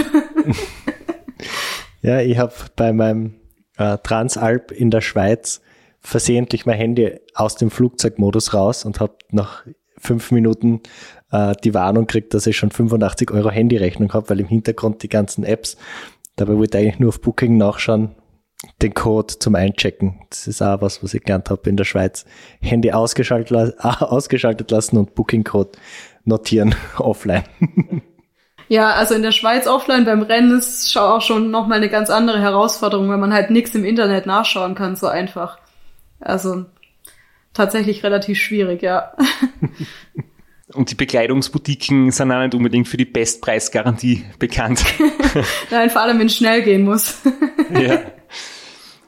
ja, 2.03 2.21
ich 2.21 2.39
habe 2.39 2.55
bei 2.77 2.93
meinem 2.93 3.35
äh, 3.77 3.99
Transalp 3.99 4.71
in 4.71 4.91
der 4.91 5.01
Schweiz 5.01 5.61
versehentlich 6.01 6.67
mein 6.67 6.77
Handy 6.77 7.19
aus 7.35 7.57
dem 7.57 7.71
Flugzeugmodus 7.71 8.55
raus 8.55 8.85
und 8.85 9.01
habe 9.01 9.15
nach 9.31 9.65
fünf 10.03 10.31
Minuten 10.33 10.81
äh, 11.31 11.55
die 11.65 11.75
Warnung 11.75 12.07
gekriegt, 12.07 12.35
dass 12.35 12.47
ich 12.47 12.57
schon 12.57 12.71
85 12.71 13.31
Euro 13.31 13.51
Handyrechnung 13.51 14.13
habe, 14.13 14.29
weil 14.31 14.41
im 14.41 14.49
Hintergrund 14.49 15.03
die 15.03 15.09
ganzen 15.09 15.45
Apps 15.45 15.77
Dabei 16.37 16.57
wollte 16.57 16.79
ich 16.79 16.85
eigentlich 16.85 17.01
nur 17.01 17.11
auf 17.11 17.21
Booking 17.21 17.57
nachschauen, 17.57 18.15
den 18.81 18.95
Code 18.95 19.39
zum 19.39 19.55
Einchecken. 19.55 20.21
Das 20.31 20.47
ist 20.47 20.63
auch 20.63 20.81
was, 20.81 21.03
was 21.03 21.15
ich 21.15 21.23
gelernt 21.23 21.51
habe 21.51 21.69
in 21.69 21.77
der 21.77 21.85
Schweiz. 21.85 22.25
Handy 22.61 22.93
ausgeschaltet, 22.93 23.79
ausgeschaltet 23.81 24.71
lassen 24.71 24.97
und 24.97 25.15
Booking-Code 25.15 25.73
notieren 26.25 26.75
offline. 26.99 27.45
Ja, 28.69 28.93
also 28.93 29.15
in 29.15 29.23
der 29.23 29.33
Schweiz 29.33 29.67
offline 29.67 30.05
beim 30.05 30.23
Rennen 30.23 30.59
ist 30.59 30.97
auch 30.97 31.21
schon 31.21 31.51
nochmal 31.51 31.79
eine 31.79 31.91
ganz 31.91 32.09
andere 32.09 32.41
Herausforderung, 32.41 33.09
weil 33.09 33.19
man 33.19 33.35
halt 33.35 33.51
nichts 33.51 33.75
im 33.75 33.85
Internet 33.85 34.25
nachschauen 34.25 34.75
kann, 34.75 34.97
so 34.97 35.09
einfach. 35.09 35.59
Also 36.21 36.65
tatsächlich 37.53 38.03
relativ 38.05 38.39
schwierig, 38.39 38.83
ja. 38.83 39.13
Und 40.75 40.91
die 40.91 40.95
Bekleidungsboutiquen 40.95 42.11
sind 42.11 42.33
auch 42.33 42.41
nicht 42.41 42.55
unbedingt 42.55 42.89
für 42.89 42.97
die 42.97 43.05
Bestpreisgarantie 43.05 44.25
bekannt. 44.39 44.83
Nein, 45.71 45.91
vor 45.91 46.03
allem 46.03 46.19
wenn 46.19 46.27
es 46.27 46.37
schnell 46.37 46.63
gehen 46.63 46.85
muss. 46.85 47.19
ja. 47.71 48.01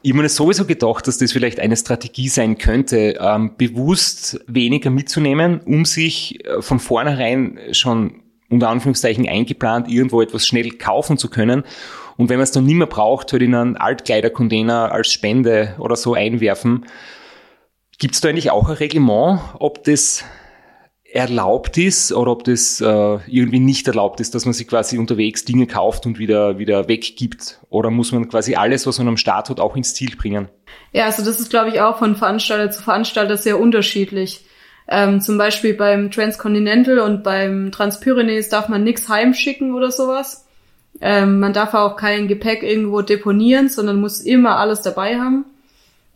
Ich 0.03 0.11
habe 0.11 0.21
mir 0.21 0.29
sowieso 0.29 0.65
gedacht, 0.65 1.07
dass 1.07 1.17
das 1.17 1.31
vielleicht 1.31 1.59
eine 1.59 1.75
Strategie 1.75 2.29
sein 2.29 2.59
könnte, 2.59 3.17
ähm, 3.19 3.53
bewusst 3.57 4.39
weniger 4.45 4.91
mitzunehmen, 4.91 5.61
um 5.61 5.85
sich 5.85 6.45
äh, 6.45 6.61
von 6.61 6.77
vornherein 6.79 7.57
schon 7.71 8.21
unter 8.47 8.69
Anführungszeichen 8.69 9.27
eingeplant, 9.27 9.89
irgendwo 9.89 10.21
etwas 10.21 10.45
schnell 10.45 10.69
kaufen 10.69 11.17
zu 11.17 11.29
können. 11.29 11.63
Und 12.17 12.29
wenn 12.29 12.37
man 12.37 12.43
es 12.43 12.51
dann 12.51 12.65
nicht 12.65 12.75
mehr 12.75 12.87
braucht, 12.87 13.31
halt 13.33 13.41
in 13.41 13.55
einen 13.55 13.77
Altkleidercontainer 13.77 14.91
als 14.91 15.11
Spende 15.11 15.75
oder 15.79 15.95
so 15.95 16.13
einwerfen. 16.13 16.85
Gibt 17.97 18.15
es 18.15 18.21
da 18.21 18.29
eigentlich 18.29 18.51
auch 18.51 18.69
ein 18.69 18.75
Reglement, 18.75 19.39
ob 19.59 19.83
das 19.83 20.25
erlaubt 21.15 21.77
ist 21.77 22.11
oder 22.11 22.31
ob 22.31 22.43
das 22.43 22.81
äh, 22.81 22.85
irgendwie 22.85 23.59
nicht 23.59 23.87
erlaubt 23.87 24.19
ist, 24.19 24.35
dass 24.35 24.43
man 24.43 24.53
sich 24.53 24.67
quasi 24.67 24.97
unterwegs 24.97 25.45
Dinge 25.45 25.65
kauft 25.65 26.05
und 26.05 26.19
wieder, 26.19 26.59
wieder 26.59 26.89
weggibt? 26.89 27.61
Oder 27.69 27.89
muss 27.89 28.11
man 28.11 28.27
quasi 28.27 28.55
alles, 28.55 28.85
was 28.85 28.97
man 28.97 29.07
am 29.07 29.15
Start 29.15 29.49
hat, 29.49 29.61
auch 29.61 29.77
ins 29.77 29.93
Ziel 29.93 30.13
bringen? 30.17 30.49
Ja, 30.91 31.05
also 31.05 31.23
das 31.23 31.39
ist, 31.39 31.49
glaube 31.49 31.69
ich, 31.69 31.79
auch 31.79 31.99
von 31.99 32.17
Veranstalter 32.17 32.69
zu 32.69 32.83
Veranstalter 32.83 33.37
sehr 33.37 33.57
unterschiedlich. 33.57 34.45
Ähm, 34.89 35.21
zum 35.21 35.37
Beispiel 35.37 35.73
beim 35.73 36.11
Transcontinental 36.11 36.99
und 36.99 37.23
beim 37.23 37.71
Transpyrenees 37.71 38.49
darf 38.49 38.67
man 38.67 38.83
nichts 38.83 39.07
heimschicken 39.07 39.73
oder 39.73 39.91
sowas. 39.91 40.45
Ähm, 40.99 41.39
man 41.39 41.53
darf 41.53 41.73
auch 41.73 41.95
kein 41.95 42.27
Gepäck 42.27 42.61
irgendwo 42.61 43.01
deponieren, 43.01 43.69
sondern 43.69 44.01
muss 44.01 44.19
immer 44.19 44.57
alles 44.57 44.81
dabei 44.81 45.17
haben. 45.17 45.45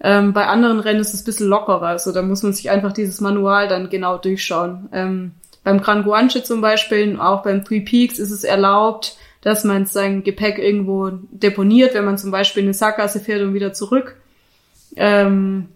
Ähm, 0.01 0.33
bei 0.33 0.47
anderen 0.47 0.79
Rennen 0.79 1.01
ist 1.01 1.13
es 1.13 1.21
ein 1.21 1.25
bisschen 1.25 1.47
lockerer, 1.47 1.87
also 1.87 2.13
da 2.13 2.21
muss 2.21 2.41
man 2.41 2.53
sich 2.53 2.69
einfach 2.69 2.93
dieses 2.93 3.19
Manual 3.19 3.67
dann 3.67 3.89
genau 3.89 4.17
durchschauen. 4.17 4.89
Ähm, 4.93 5.31
beim 5.63 5.81
Gran 5.81 6.03
Guanche 6.03 6.41
zum 6.43 6.61
Beispiel, 6.61 7.19
auch 7.19 7.43
beim 7.43 7.65
Three 7.65 7.81
Peaks 7.81 8.17
ist 8.17 8.31
es 8.31 8.43
erlaubt, 8.43 9.17
dass 9.41 9.63
man 9.63 9.85
sein 9.85 10.23
Gepäck 10.23 10.57
irgendwo 10.57 11.11
deponiert, 11.31 11.93
wenn 11.93 12.05
man 12.05 12.17
zum 12.17 12.31
Beispiel 12.31 12.63
in 12.63 12.67
eine 12.67 12.73
Sackgasse 12.73 13.19
fährt 13.19 13.41
und 13.41 13.53
wieder 13.53 13.73
zurück. 13.73 14.15
Ähm, 14.95 15.69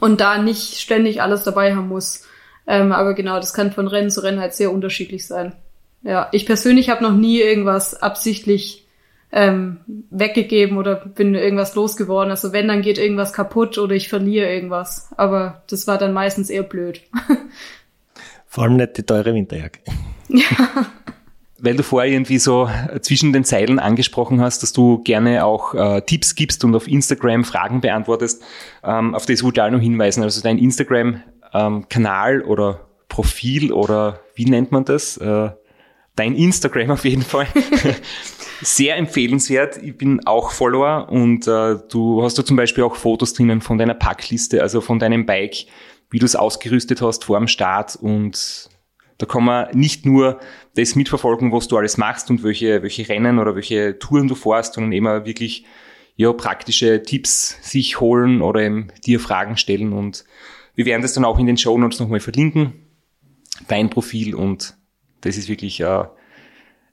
und 0.00 0.20
da 0.20 0.38
nicht 0.38 0.78
ständig 0.78 1.22
alles 1.22 1.42
dabei 1.42 1.74
haben 1.74 1.88
muss. 1.88 2.24
Ähm, 2.66 2.92
aber 2.92 3.14
genau, 3.14 3.36
das 3.36 3.54
kann 3.54 3.72
von 3.72 3.88
Rennen 3.88 4.10
zu 4.10 4.22
Rennen 4.22 4.40
halt 4.40 4.54
sehr 4.54 4.72
unterschiedlich 4.72 5.26
sein. 5.26 5.52
Ja, 6.02 6.28
ich 6.32 6.46
persönlich 6.46 6.90
habe 6.90 7.02
noch 7.02 7.14
nie 7.14 7.40
irgendwas 7.40 8.00
absichtlich 8.00 8.85
ähm, 9.32 9.78
weggegeben 10.10 10.78
oder 10.78 10.94
bin 10.94 11.34
irgendwas 11.34 11.74
losgeworden. 11.74 12.30
Also 12.30 12.52
wenn, 12.52 12.68
dann 12.68 12.82
geht 12.82 12.98
irgendwas 12.98 13.32
kaputt 13.32 13.78
oder 13.78 13.94
ich 13.94 14.08
verliere 14.08 14.52
irgendwas. 14.52 15.10
Aber 15.16 15.62
das 15.68 15.86
war 15.86 15.98
dann 15.98 16.12
meistens 16.12 16.50
eher 16.50 16.62
blöd. 16.62 17.02
Vor 18.46 18.64
allem 18.64 18.76
nicht 18.76 18.96
die 18.96 19.02
teure 19.02 19.34
Winterjacke. 19.34 19.80
Ja. 20.28 20.40
Weil 21.58 21.74
du 21.74 21.82
vorher 21.82 22.12
irgendwie 22.12 22.38
so 22.38 22.68
zwischen 23.00 23.32
den 23.32 23.42
Zeilen 23.42 23.78
angesprochen 23.78 24.42
hast, 24.42 24.62
dass 24.62 24.74
du 24.74 25.02
gerne 25.02 25.44
auch 25.46 25.74
äh, 25.74 26.02
Tipps 26.02 26.34
gibst 26.34 26.62
und 26.64 26.74
auf 26.74 26.86
Instagram 26.86 27.44
Fragen 27.44 27.80
beantwortest. 27.80 28.42
Ähm, 28.84 29.14
auf 29.14 29.24
das 29.24 29.42
wollte 29.42 29.60
ich 29.60 29.66
auch 29.66 29.70
noch 29.70 29.80
hinweisen. 29.80 30.22
Also 30.22 30.42
dein 30.42 30.58
Instagram-Kanal 30.58 32.42
ähm, 32.42 32.48
oder 32.48 32.86
Profil 33.08 33.72
oder 33.72 34.20
wie 34.34 34.44
nennt 34.44 34.70
man 34.70 34.84
das? 34.84 35.16
Äh, 35.16 35.50
dein 36.16 36.34
Instagram 36.34 36.90
auf 36.90 37.04
jeden 37.04 37.22
Fall. 37.22 37.46
Sehr 38.62 38.96
empfehlenswert. 38.96 39.82
Ich 39.82 39.96
bin 39.96 40.26
auch 40.26 40.50
Follower 40.50 41.08
und 41.10 41.46
äh, 41.46 41.76
du 41.90 42.22
hast 42.22 42.38
da 42.38 42.44
zum 42.44 42.56
Beispiel 42.56 42.84
auch 42.84 42.96
Fotos 42.96 43.34
drinnen 43.34 43.60
von 43.60 43.78
deiner 43.78 43.94
Packliste, 43.94 44.62
also 44.62 44.80
von 44.80 44.98
deinem 44.98 45.26
Bike, 45.26 45.66
wie 46.10 46.18
du 46.18 46.24
es 46.24 46.34
ausgerüstet 46.34 47.02
hast 47.02 47.24
vor 47.24 47.38
dem 47.38 47.48
Start 47.48 47.96
und 47.96 48.70
da 49.18 49.26
kann 49.26 49.44
man 49.44 49.68
nicht 49.74 50.04
nur 50.04 50.40
das 50.74 50.94
mitverfolgen, 50.94 51.52
was 51.52 51.68
du 51.68 51.76
alles 51.76 51.96
machst 51.96 52.30
und 52.30 52.42
welche, 52.42 52.82
welche 52.82 53.08
Rennen 53.08 53.38
oder 53.38 53.54
welche 53.54 53.98
Touren 53.98 54.28
du 54.28 54.34
fährst, 54.34 54.74
sondern 54.74 54.92
immer 54.92 55.24
wirklich 55.24 55.64
ja, 56.16 56.32
praktische 56.32 57.02
Tipps 57.02 57.58
sich 57.62 58.00
holen 58.00 58.40
oder 58.40 58.60
eben 58.60 58.88
dir 59.04 59.20
Fragen 59.20 59.56
stellen 59.56 59.92
und 59.92 60.24
wir 60.74 60.86
werden 60.86 61.02
das 61.02 61.14
dann 61.14 61.24
auch 61.24 61.38
in 61.38 61.46
den 61.46 61.56
Show 61.56 61.76
Notes 61.78 62.00
nochmal 62.00 62.20
verlinken, 62.20 62.72
dein 63.68 63.90
Profil 63.90 64.34
und 64.34 64.76
das 65.20 65.36
ist 65.36 65.48
wirklich 65.48 65.80
äh, 65.80 66.04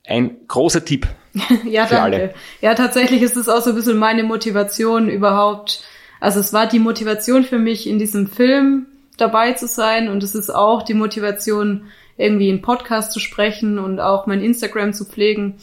ein 0.06 0.48
großer 0.48 0.84
Tipp. 0.84 1.08
ja, 1.66 1.86
danke. 1.86 2.02
Alle. 2.02 2.34
Ja, 2.62 2.76
tatsächlich 2.76 3.22
ist 3.22 3.38
es 3.38 3.50
auch 3.50 3.62
so 3.62 3.72
ein 3.72 3.76
bisschen 3.76 3.98
meine 3.98 4.24
Motivation 4.24 5.10
überhaupt. 5.10 5.84
Also 6.20 6.40
es 6.40 6.54
war 6.54 6.68
die 6.68 6.80
Motivation 6.80 7.44
für 7.44 7.60
mich, 7.60 7.88
in 7.88 8.00
diesem 8.00 8.28
Film 8.28 8.88
dabei 9.18 9.54
zu 9.54 9.68
sein 9.68 10.10
und 10.10 10.24
es 10.24 10.36
ist 10.36 10.50
auch 10.50 10.84
die 10.84 10.94
Motivation, 10.94 11.86
irgendwie 12.18 12.50
einen 12.50 12.62
Podcast 12.62 13.12
zu 13.12 13.20
sprechen 13.20 13.80
und 13.80 14.00
auch 14.00 14.28
mein 14.28 14.42
Instagram 14.42 14.94
zu 14.94 15.06
pflegen, 15.06 15.58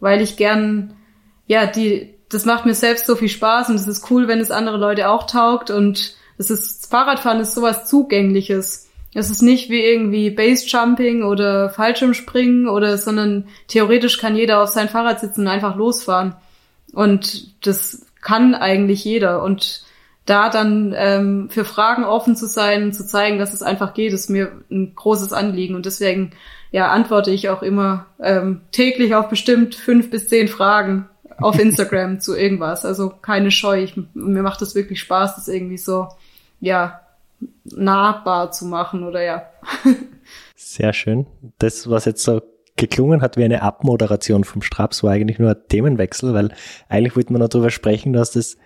weil 0.00 0.20
ich 0.20 0.36
gern, 0.36 0.94
ja, 1.46 1.66
die, 1.66 2.14
das 2.28 2.44
macht 2.44 2.66
mir 2.66 2.74
selbst 2.74 3.06
so 3.06 3.14
viel 3.14 3.28
Spaß 3.28 3.68
und 3.68 3.76
es 3.76 3.86
ist 3.86 4.10
cool, 4.10 4.26
wenn 4.26 4.40
es 4.40 4.50
andere 4.50 4.78
Leute 4.78 5.08
auch 5.08 5.26
taugt 5.26 5.70
und 5.70 6.16
es 6.38 6.50
ist, 6.50 6.90
Fahrradfahren 6.90 7.40
ist 7.40 7.54
sowas 7.54 7.88
Zugängliches. 7.88 8.88
Es 9.14 9.30
ist 9.30 9.42
nicht 9.42 9.68
wie 9.68 9.84
irgendwie 9.84 10.30
Base-Jumping 10.30 11.22
oder 11.22 11.68
Fallschirmspringen 11.70 12.68
oder, 12.68 12.96
sondern 12.96 13.46
theoretisch 13.68 14.18
kann 14.18 14.36
jeder 14.36 14.62
auf 14.62 14.70
sein 14.70 14.88
Fahrrad 14.88 15.20
sitzen 15.20 15.42
und 15.42 15.48
einfach 15.48 15.76
losfahren. 15.76 16.34
Und 16.92 17.66
das 17.66 18.06
kann 18.22 18.54
eigentlich 18.54 19.04
jeder. 19.04 19.42
Und 19.42 19.84
da 20.24 20.48
dann 20.48 20.94
ähm, 20.96 21.50
für 21.50 21.64
Fragen 21.64 22.04
offen 22.04 22.36
zu 22.36 22.46
sein, 22.46 22.92
zu 22.92 23.06
zeigen, 23.06 23.38
dass 23.38 23.52
es 23.52 23.62
einfach 23.62 23.92
geht, 23.92 24.12
ist 24.12 24.30
mir 24.30 24.52
ein 24.70 24.94
großes 24.94 25.32
Anliegen. 25.32 25.74
Und 25.74 25.84
deswegen 25.84 26.32
ja, 26.70 26.90
antworte 26.90 27.30
ich 27.30 27.50
auch 27.50 27.62
immer 27.62 28.06
ähm, 28.20 28.62
täglich 28.72 29.14
auf 29.14 29.28
bestimmt 29.28 29.74
fünf 29.74 30.10
bis 30.10 30.28
zehn 30.28 30.48
Fragen 30.48 31.08
auf 31.38 31.58
Instagram 31.60 32.20
zu 32.20 32.34
irgendwas. 32.34 32.86
Also 32.86 33.10
keine 33.10 33.50
Scheu. 33.50 33.82
Ich, 33.82 33.94
mir 34.14 34.42
macht 34.42 34.62
das 34.62 34.74
wirklich 34.74 35.00
Spaß, 35.00 35.36
das 35.36 35.48
irgendwie 35.48 35.78
so, 35.78 36.08
ja, 36.60 37.01
nahbar 37.64 38.52
zu 38.52 38.66
machen 38.66 39.04
oder 39.04 39.22
ja. 39.22 39.42
Sehr 40.56 40.92
schön. 40.92 41.26
Das, 41.58 41.88
was 41.88 42.04
jetzt 42.04 42.22
so 42.22 42.42
geklungen 42.76 43.22
hat 43.22 43.36
wie 43.36 43.44
eine 43.44 43.62
Abmoderation 43.62 44.44
vom 44.44 44.62
Straps, 44.62 45.02
war 45.02 45.12
eigentlich 45.12 45.38
nur 45.38 45.50
ein 45.50 45.68
Themenwechsel, 45.68 46.34
weil 46.34 46.50
eigentlich 46.88 47.16
wollten 47.16 47.34
wir 47.34 47.38
noch 47.38 47.48
drüber 47.48 47.70
sprechen, 47.70 48.12
du 48.12 48.18
hast 48.18 48.36
das 48.36 48.56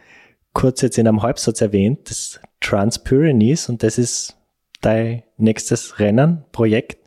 kurz 0.53 0.81
jetzt 0.81 0.97
in 0.97 1.07
einem 1.07 1.23
Halbsatz 1.23 1.61
erwähnt, 1.61 2.09
das 2.09 2.41
Transpyrenees 2.61 3.69
und 3.69 3.83
das 3.83 3.99
ist 3.99 4.37
dein 4.81 5.23
nächstes 5.37 5.99
Rennen, 5.99 6.45
Projekt. 6.53 6.99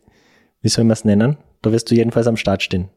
Wie 0.62 0.70
soll 0.70 0.84
man 0.84 0.94
es 0.94 1.06
nennen? 1.06 1.38
Da 1.62 1.72
wirst 1.72 1.90
du 1.90 1.96
jedenfalls 1.96 2.28
am 2.28 2.38
Start 2.38 2.62
stehen. 2.62 2.90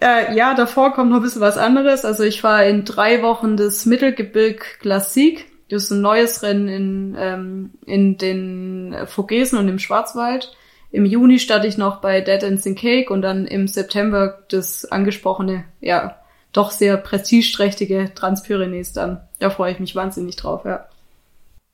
Äh, 0.00 0.34
ja, 0.34 0.54
davor 0.54 0.92
kommt 0.92 1.10
noch 1.10 1.18
ein 1.18 1.22
bisschen 1.22 1.42
was 1.42 1.58
anderes. 1.58 2.04
Also 2.04 2.22
ich 2.22 2.42
war 2.42 2.64
in 2.64 2.84
drei 2.84 3.22
Wochen 3.22 3.56
das 3.56 3.84
Mittelgebirg 3.86 4.78
Klassik 4.80 5.51
das 5.72 5.84
ist 5.84 5.90
ein 5.90 6.02
neues 6.02 6.42
Rennen 6.42 6.68
in, 6.68 7.16
ähm, 7.18 7.70
in 7.86 8.18
den 8.18 8.94
Vogesen 9.06 9.58
und 9.58 9.68
im 9.68 9.78
Schwarzwald. 9.78 10.54
Im 10.90 11.06
Juni 11.06 11.38
starte 11.38 11.66
ich 11.66 11.78
noch 11.78 12.02
bei 12.02 12.20
Dead 12.20 12.42
Dancing 12.42 12.74
Cake 12.74 13.10
und 13.10 13.22
dann 13.22 13.46
im 13.46 13.66
September 13.66 14.42
das 14.50 14.84
angesprochene, 14.84 15.64
ja, 15.80 16.18
doch 16.52 16.70
sehr 16.70 16.98
prestigeträchtige 16.98 18.12
Transpyrenees 18.14 18.92
dann. 18.92 19.22
Da 19.38 19.48
freue 19.48 19.72
ich 19.72 19.80
mich 19.80 19.96
wahnsinnig 19.96 20.36
drauf, 20.36 20.66
ja. 20.66 20.86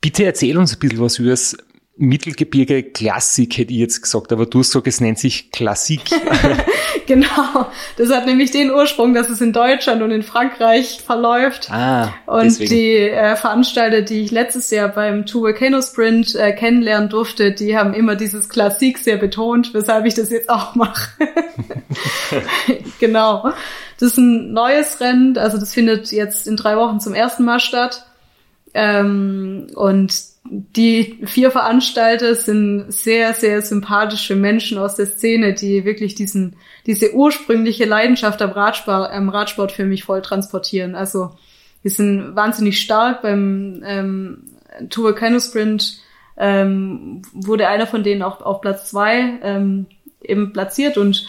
Bitte 0.01 0.25
erzähl 0.25 0.57
uns 0.57 0.77
ein 0.77 0.79
bisschen 0.79 1.01
was 1.01 1.19
über 1.19 1.31
das 1.31 1.57
Mittelgebirge 2.01 2.85
Klassik, 2.85 3.59
hätte 3.59 3.73
ich 3.73 3.81
jetzt 3.81 4.03
gesagt, 4.03 4.33
aber 4.33 4.47
du 4.47 4.61
hast 4.61 4.69
gesagt, 4.69 4.87
es 4.87 5.01
nennt 5.01 5.19
sich 5.19 5.51
Klassik. 5.51 6.03
genau. 7.07 7.67
Das 7.97 8.11
hat 8.11 8.27
nämlich 8.27 8.53
den 8.53 8.71
Ursprung, 8.71 9.15
dass 9.15 9.29
es 9.29 9.41
in 9.41 9.53
Deutschland 9.53 10.01
und 10.03 10.13
in 10.13 10.23
Frankreich 10.23 11.01
verläuft. 11.05 11.69
Ah, 11.71 12.15
und 12.27 12.45
deswegen. 12.45 12.71
die 12.71 12.97
äh, 12.97 13.35
Veranstalter, 13.35 14.03
die 14.03 14.23
ich 14.23 14.31
letztes 14.31 14.71
Jahr 14.71 14.89
beim 14.89 15.27
Two 15.27 15.41
Volcano 15.41 15.83
Sprint 15.83 16.37
äh, 16.37 16.53
kennenlernen 16.53 17.09
durfte, 17.09 17.51
die 17.51 17.77
haben 17.77 17.95
immer 17.95 18.15
dieses 18.15 18.49
Klassik 18.49 18.99
sehr 18.99 19.17
betont, 19.17 19.75
weshalb 19.75 20.07
ich 20.07 20.15
das 20.15 20.31
jetzt 20.31 20.49
auch 20.49 20.77
mache. 20.77 21.11
genau. 23.01 23.53
Das 23.99 24.13
ist 24.13 24.19
ein 24.19 24.53
neues 24.53 25.01
Rennen, 25.01 25.37
also 25.37 25.59
das 25.59 25.75
findet 25.75 26.13
jetzt 26.13 26.47
in 26.47 26.57
drei 26.57 26.77
Wochen 26.77 27.01
zum 27.01 27.15
ersten 27.15 27.45
Mal 27.45 27.59
statt. 27.59 28.07
Ähm, 28.73 29.67
und 29.75 30.15
die 30.51 31.21
vier 31.25 31.51
Veranstalter 31.51 32.35
sind 32.35 32.91
sehr, 32.93 33.35
sehr 33.35 33.63
sympathische 33.63 34.37
Menschen 34.37 34.79
aus 34.79 34.95
der 34.95 35.07
Szene, 35.07 35.55
die 35.55 35.85
wirklich 35.85 36.15
diesen, 36.15 36.57
diese 36.87 37.15
ursprüngliche 37.15 37.85
Leidenschaft 37.85 38.41
am 38.43 38.51
Radsport, 38.51 39.11
am 39.11 39.29
Radsport 39.29 39.73
für 39.73 39.85
mich 39.85 40.05
voll 40.05 40.23
transportieren. 40.23 40.95
Also, 40.95 41.31
wir 41.83 41.91
sind 41.91 42.35
wahnsinnig 42.35 42.81
stark 42.81 43.23
beim 43.23 43.83
ähm, 43.85 44.45
Tour 44.91 45.05
Volcano 45.05 45.39
Sprint 45.41 46.01
ähm, 46.37 47.23
wurde 47.33 47.69
einer 47.69 47.87
von 47.87 48.03
denen 48.03 48.23
auch 48.23 48.41
auf 48.41 48.61
Platz 48.61 48.91
zwei 48.91 49.39
ähm, 49.43 49.87
eben 50.23 50.53
platziert 50.53 50.97
und 50.97 51.27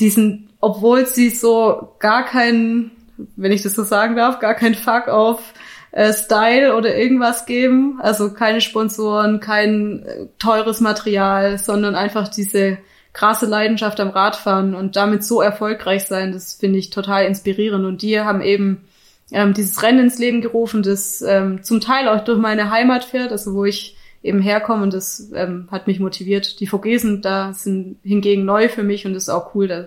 diesen, 0.00 0.50
obwohl 0.60 1.06
sie 1.06 1.30
so 1.30 1.94
gar 1.98 2.24
keinen, 2.24 2.92
wenn 3.36 3.52
ich 3.52 3.62
das 3.62 3.74
so 3.74 3.82
sagen 3.82 4.16
darf, 4.16 4.38
gar 4.38 4.54
kein 4.54 4.74
Fuck 4.74 5.08
auf 5.08 5.54
äh, 5.92 6.12
Style 6.12 6.74
oder 6.74 6.96
irgendwas 6.96 7.46
geben. 7.46 8.00
Also 8.02 8.32
keine 8.32 8.60
Sponsoren, 8.60 9.40
kein 9.40 10.04
äh, 10.04 10.26
teures 10.38 10.80
Material, 10.80 11.58
sondern 11.58 11.94
einfach 11.94 12.28
diese 12.28 12.78
krasse 13.12 13.46
Leidenschaft 13.46 14.00
am 14.00 14.08
Radfahren 14.08 14.74
und 14.74 14.96
damit 14.96 15.22
so 15.22 15.42
erfolgreich 15.42 16.04
sein, 16.04 16.32
das 16.32 16.54
finde 16.54 16.78
ich 16.78 16.90
total 16.90 17.26
inspirierend. 17.26 17.84
Und 17.84 18.02
die 18.02 18.18
haben 18.18 18.40
eben 18.40 18.84
ähm, 19.30 19.52
dieses 19.52 19.82
Rennen 19.82 20.00
ins 20.00 20.18
Leben 20.18 20.40
gerufen, 20.40 20.82
das 20.82 21.22
ähm, 21.22 21.62
zum 21.62 21.80
Teil 21.80 22.08
auch 22.08 22.24
durch 22.24 22.38
meine 22.38 22.70
Heimat 22.70 23.04
fährt, 23.04 23.30
also 23.30 23.54
wo 23.54 23.64
ich 23.64 23.96
eben 24.22 24.40
herkomme 24.40 24.84
und 24.84 24.94
das 24.94 25.30
ähm, 25.34 25.68
hat 25.70 25.86
mich 25.86 26.00
motiviert. 26.00 26.60
Die 26.60 26.66
Vogesen 26.66 27.22
da 27.22 27.52
sind 27.52 27.98
hingegen 28.02 28.44
neu 28.44 28.68
für 28.68 28.82
mich 28.82 29.04
und 29.04 29.12
es 29.14 29.24
ist 29.24 29.28
auch 29.28 29.54
cool, 29.54 29.68
da, 29.68 29.86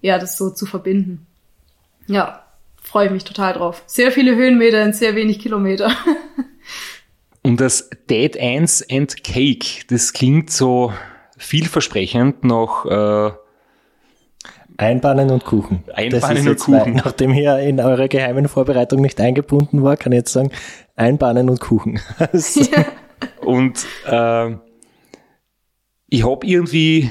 ja, 0.00 0.18
das 0.18 0.38
so 0.38 0.50
zu 0.50 0.64
verbinden. 0.64 1.26
Ja, 2.06 2.43
freue 2.94 3.10
mich 3.10 3.24
total 3.24 3.54
drauf. 3.54 3.82
Sehr 3.86 4.12
viele 4.12 4.36
Höhenmeter 4.36 4.80
in 4.84 4.92
sehr 4.92 5.16
wenig 5.16 5.40
Kilometer. 5.40 5.90
und 7.42 7.60
das 7.60 7.90
Dead 8.08 8.36
Ends 8.36 8.88
and 8.88 9.24
Cake, 9.24 9.84
das 9.88 10.12
klingt 10.12 10.52
so 10.52 10.92
vielversprechend 11.36 12.44
noch 12.44 12.86
äh, 12.86 13.32
Einbahnen 14.76 15.30
und 15.32 15.44
Kuchen. 15.44 15.82
Einbahnen 15.92 16.46
und 16.46 16.60
Kuchen. 16.60 16.94
nachdem 16.94 17.34
ihr 17.34 17.58
in 17.58 17.80
eurer 17.80 18.06
geheimen 18.06 18.46
Vorbereitung 18.46 19.00
nicht 19.00 19.20
eingebunden 19.20 19.82
war, 19.82 19.96
kann 19.96 20.12
ich 20.12 20.18
jetzt 20.18 20.32
sagen, 20.32 20.52
Einbahnen 20.94 21.50
und 21.50 21.58
Kuchen. 21.58 21.98
ja. 22.30 22.84
Und 23.40 23.84
äh, 24.06 24.54
ich 26.10 26.24
habe 26.24 26.46
irgendwie 26.46 27.10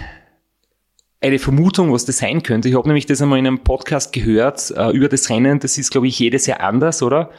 eine 1.24 1.40
Vermutung, 1.40 1.94
was 1.94 2.06
das 2.06 2.18
sein 2.18 2.44
könnte. 2.44 2.68
Ich 2.68 2.76
habe 2.76 2.88
nämlich 2.88 3.06
das 3.06 3.22
einmal 3.22 3.40
in 3.40 3.48
einem 3.48 3.60
Podcast 3.60 4.12
gehört 4.12 4.72
äh, 4.76 4.92
über 4.92 5.08
das 5.08 5.30
Rennen. 5.30 5.60
Das 5.60 5.78
ist, 5.78 5.92
glaube 5.92 6.08
ich, 6.08 6.20
jedes 6.20 6.46
Jahr 6.46 6.60
anders, 6.60 7.02
oder? 7.02 7.30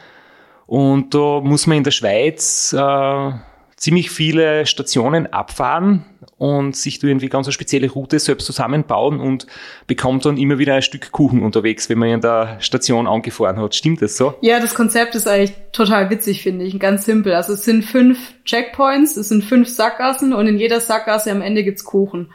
Und 0.65 1.13
da 1.13 1.41
muss 1.41 1.67
man 1.67 1.77
in 1.77 1.83
der 1.83 1.91
Schweiz 1.91 2.73
äh, 2.73 3.31
ziemlich 3.75 4.09
viele 4.09 4.65
Stationen 4.65 5.31
abfahren 5.31 6.05
und 6.37 6.75
sich 6.75 6.97
da 6.97 7.07
irgendwie 7.07 7.29
ganz 7.29 7.45
eine 7.45 7.53
spezielle 7.53 7.89
Route 7.89 8.17
selbst 8.17 8.45
zusammenbauen 8.47 9.19
und 9.19 9.45
bekommt 9.85 10.25
dann 10.25 10.37
immer 10.37 10.57
wieder 10.57 10.73
ein 10.73 10.81
Stück 10.81 11.11
Kuchen 11.11 11.43
unterwegs, 11.43 11.87
wenn 11.87 11.99
man 11.99 12.09
in 12.09 12.21
der 12.21 12.57
Station 12.61 13.05
angefahren 13.05 13.57
hat. 13.57 13.75
Stimmt 13.75 14.01
das 14.01 14.17
so? 14.17 14.33
Ja, 14.41 14.59
das 14.59 14.73
Konzept 14.73 15.13
ist 15.13 15.27
eigentlich 15.27 15.53
total 15.71 16.09
witzig, 16.09 16.41
finde 16.41 16.65
ich. 16.65 16.79
Ganz 16.79 17.05
simpel. 17.05 17.33
Also 17.33 17.53
es 17.53 17.63
sind 17.63 17.83
fünf 17.85 18.17
Checkpoints, 18.45 19.15
es 19.15 19.29
sind 19.29 19.43
fünf 19.43 19.69
Sackgassen 19.69 20.33
und 20.33 20.47
in 20.47 20.57
jeder 20.57 20.79
Sackgasse 20.79 21.31
am 21.31 21.41
Ende 21.41 21.63
gibt's 21.63 21.83
Kuchen. 21.83 22.31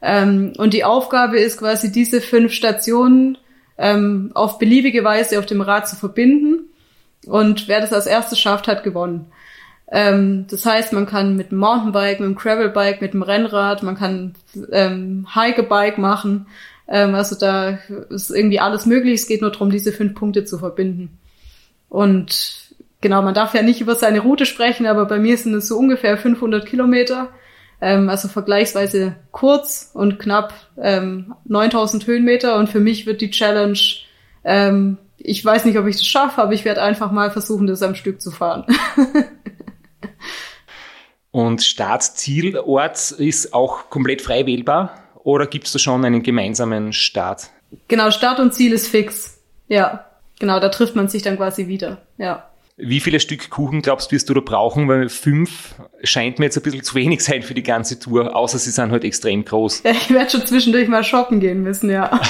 Ähm, 0.00 0.52
und 0.58 0.74
die 0.74 0.84
Aufgabe 0.84 1.38
ist 1.38 1.58
quasi, 1.58 1.90
diese 1.90 2.20
fünf 2.20 2.52
Stationen 2.52 3.38
ähm, 3.76 4.30
auf 4.34 4.58
beliebige 4.58 5.04
Weise 5.04 5.38
auf 5.38 5.46
dem 5.46 5.60
Rad 5.60 5.88
zu 5.88 5.96
verbinden. 5.96 6.68
Und 7.26 7.68
wer 7.68 7.80
das 7.80 7.92
als 7.92 8.06
erstes 8.06 8.38
schafft, 8.38 8.68
hat 8.68 8.84
gewonnen. 8.84 9.32
Ähm, 9.90 10.46
das 10.50 10.66
heißt, 10.66 10.92
man 10.92 11.06
kann 11.06 11.36
mit 11.36 11.50
dem 11.50 11.58
Mountainbike, 11.58 12.20
mit 12.20 12.28
dem 12.28 12.34
Gravelbike, 12.34 13.00
mit 13.00 13.14
dem 13.14 13.22
Rennrad, 13.22 13.82
man 13.82 13.96
kann 13.96 14.34
ähm, 14.70 15.26
Hikebike 15.32 16.00
machen. 16.00 16.46
Ähm, 16.86 17.14
also 17.14 17.36
da 17.36 17.78
ist 18.10 18.30
irgendwie 18.30 18.60
alles 18.60 18.86
möglich. 18.86 19.14
Es 19.20 19.28
geht 19.28 19.40
nur 19.40 19.50
darum, 19.50 19.70
diese 19.70 19.92
fünf 19.92 20.14
Punkte 20.14 20.44
zu 20.44 20.58
verbinden. 20.58 21.18
Und 21.88 22.72
genau, 23.00 23.22
man 23.22 23.34
darf 23.34 23.54
ja 23.54 23.62
nicht 23.62 23.80
über 23.80 23.94
seine 23.94 24.20
Route 24.20 24.46
sprechen, 24.46 24.86
aber 24.86 25.06
bei 25.06 25.18
mir 25.18 25.36
sind 25.36 25.54
es 25.54 25.68
so 25.68 25.78
ungefähr 25.78 26.18
500 26.18 26.66
Kilometer. 26.66 27.28
Ähm, 27.80 28.08
also 28.08 28.28
vergleichsweise 28.28 29.16
kurz 29.30 29.90
und 29.94 30.18
knapp 30.18 30.54
ähm, 30.80 31.34
9000 31.44 32.06
Höhenmeter. 32.06 32.56
Und 32.56 32.68
für 32.68 32.80
mich 32.80 33.06
wird 33.06 33.20
die 33.20 33.30
Challenge 33.30 33.78
ähm, 34.44 34.98
ich 35.18 35.44
weiß 35.44 35.64
nicht, 35.64 35.76
ob 35.78 35.86
ich 35.86 35.96
das 35.96 36.06
schaffe, 36.06 36.40
aber 36.40 36.52
ich 36.52 36.64
werde 36.64 36.82
einfach 36.82 37.10
mal 37.10 37.30
versuchen, 37.30 37.66
das 37.66 37.82
am 37.82 37.94
Stück 37.94 38.20
zu 38.20 38.30
fahren. 38.30 38.64
Und 41.30 41.62
Startzielort 41.62 43.10
ist 43.12 43.52
auch 43.52 43.90
komplett 43.90 44.22
frei 44.22 44.46
wählbar 44.46 44.94
oder 45.24 45.46
gibt 45.46 45.66
es 45.66 45.72
da 45.72 45.78
schon 45.78 46.04
einen 46.04 46.22
gemeinsamen 46.22 46.92
Start? 46.94 47.50
Genau, 47.86 48.10
Start 48.10 48.40
und 48.40 48.54
Ziel 48.54 48.72
ist 48.72 48.88
fix. 48.88 49.38
Ja, 49.68 50.06
genau, 50.40 50.58
da 50.58 50.70
trifft 50.70 50.96
man 50.96 51.08
sich 51.08 51.22
dann 51.22 51.36
quasi 51.36 51.68
wieder. 51.68 52.00
Ja. 52.16 52.48
Wie 52.80 53.00
viele 53.00 53.18
Stück 53.18 53.50
Kuchen 53.50 53.82
glaubst 53.82 54.10
du, 54.10 54.14
wirst 54.14 54.28
du 54.30 54.34
da 54.34 54.40
brauchen? 54.40 54.86
Weil 54.86 55.08
fünf 55.08 55.74
scheint 56.04 56.38
mir 56.38 56.44
jetzt 56.44 56.56
ein 56.56 56.62
bisschen 56.62 56.84
zu 56.84 56.94
wenig 56.94 57.24
sein 57.24 57.42
für 57.42 57.54
die 57.54 57.64
ganze 57.64 57.98
Tour, 57.98 58.36
außer 58.36 58.56
sie 58.58 58.70
sind 58.70 58.92
halt 58.92 59.04
extrem 59.04 59.44
groß. 59.44 59.82
Ja, 59.82 59.90
ich 59.90 60.10
werde 60.10 60.30
schon 60.30 60.46
zwischendurch 60.46 60.86
mal 60.86 61.02
shoppen 61.02 61.40
gehen 61.40 61.62
müssen, 61.64 61.90
ja. 61.90 62.20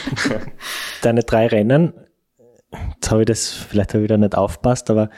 Deine 1.02 1.22
drei 1.22 1.46
Rennen, 1.46 1.92
jetzt 2.94 3.10
habe 3.10 3.22
ich 3.22 3.26
das, 3.26 3.52
vielleicht 3.52 3.90
habe 3.90 4.00
ich 4.00 4.04
wieder 4.04 4.18
nicht 4.18 4.34
aufpasst, 4.34 4.90
aber 4.90 5.10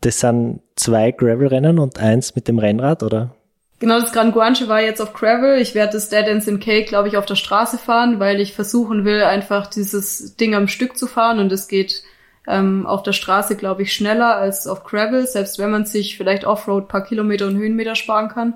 das 0.00 0.18
sind 0.18 0.62
zwei 0.74 1.12
Gravel-Rennen 1.12 1.78
und 1.78 2.00
eins 2.00 2.34
mit 2.34 2.48
dem 2.48 2.58
Rennrad, 2.58 3.04
oder? 3.04 3.36
Genau, 3.78 4.00
das 4.00 4.12
Gran 4.12 4.32
Guanche 4.32 4.68
war 4.68 4.80
jetzt 4.80 5.00
auf 5.00 5.12
Gravel. 5.12 5.60
Ich 5.60 5.74
werde 5.74 5.92
das 5.94 6.08
Dead 6.08 6.26
Ends 6.26 6.46
in 6.46 6.60
Cake, 6.60 6.86
glaube 6.86 7.08
ich, 7.08 7.16
auf 7.16 7.26
der 7.26 7.34
Straße 7.34 7.78
fahren, 7.78 8.20
weil 8.20 8.40
ich 8.40 8.54
versuchen 8.54 9.04
will, 9.04 9.22
einfach 9.22 9.68
dieses 9.68 10.36
Ding 10.36 10.54
am 10.54 10.68
Stück 10.68 10.96
zu 10.96 11.06
fahren 11.06 11.38
und 11.38 11.50
es 11.50 11.66
geht 11.66 12.02
ähm, 12.46 12.86
auf 12.86 13.02
der 13.02 13.12
Straße, 13.12 13.56
glaube 13.56 13.82
ich, 13.82 13.92
schneller 13.92 14.36
als 14.36 14.66
auf 14.66 14.84
Gravel, 14.84 15.26
selbst 15.26 15.58
wenn 15.58 15.70
man 15.70 15.84
sich 15.84 16.16
vielleicht 16.16 16.44
Offroad 16.44 16.88
paar 16.88 17.04
Kilometer 17.04 17.46
und 17.46 17.56
Höhenmeter 17.56 17.94
sparen 17.94 18.28
kann. 18.28 18.54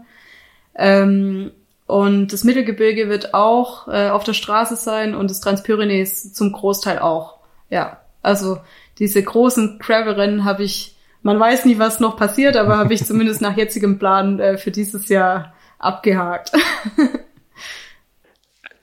Ähm, 0.75 1.53
und 1.87 2.33
das 2.33 2.43
Mittelgebirge 2.43 3.09
wird 3.09 3.33
auch 3.33 3.87
äh, 3.89 4.09
auf 4.09 4.25
der 4.25 4.35
Straße 4.35 4.77
sein 4.77 5.15
und 5.15 5.31
das 5.31 5.41
Transpyrenees 5.41 6.33
zum 6.33 6.53
Großteil 6.53 6.99
auch. 6.99 7.39
Ja, 7.71 8.01
also 8.23 8.59
diese 8.99 9.23
großen 9.23 9.79
Gravel-Rennen 9.79 10.45
habe 10.45 10.65
ich 10.65 10.97
man 11.27 11.41
weiß 11.41 11.65
nie, 11.65 11.81
was 11.81 11.99
noch 11.99 12.17
passiert, 12.17 12.57
aber 12.57 12.79
habe 12.79 12.95
ich 12.95 13.05
zumindest 13.05 13.41
nach 13.41 13.57
jetzigem 13.57 13.99
Plan 13.99 14.39
äh, 14.39 14.59
für 14.59 14.71
dieses 14.71 15.09
Jahr 15.09 15.55
abgehakt. 15.79 16.53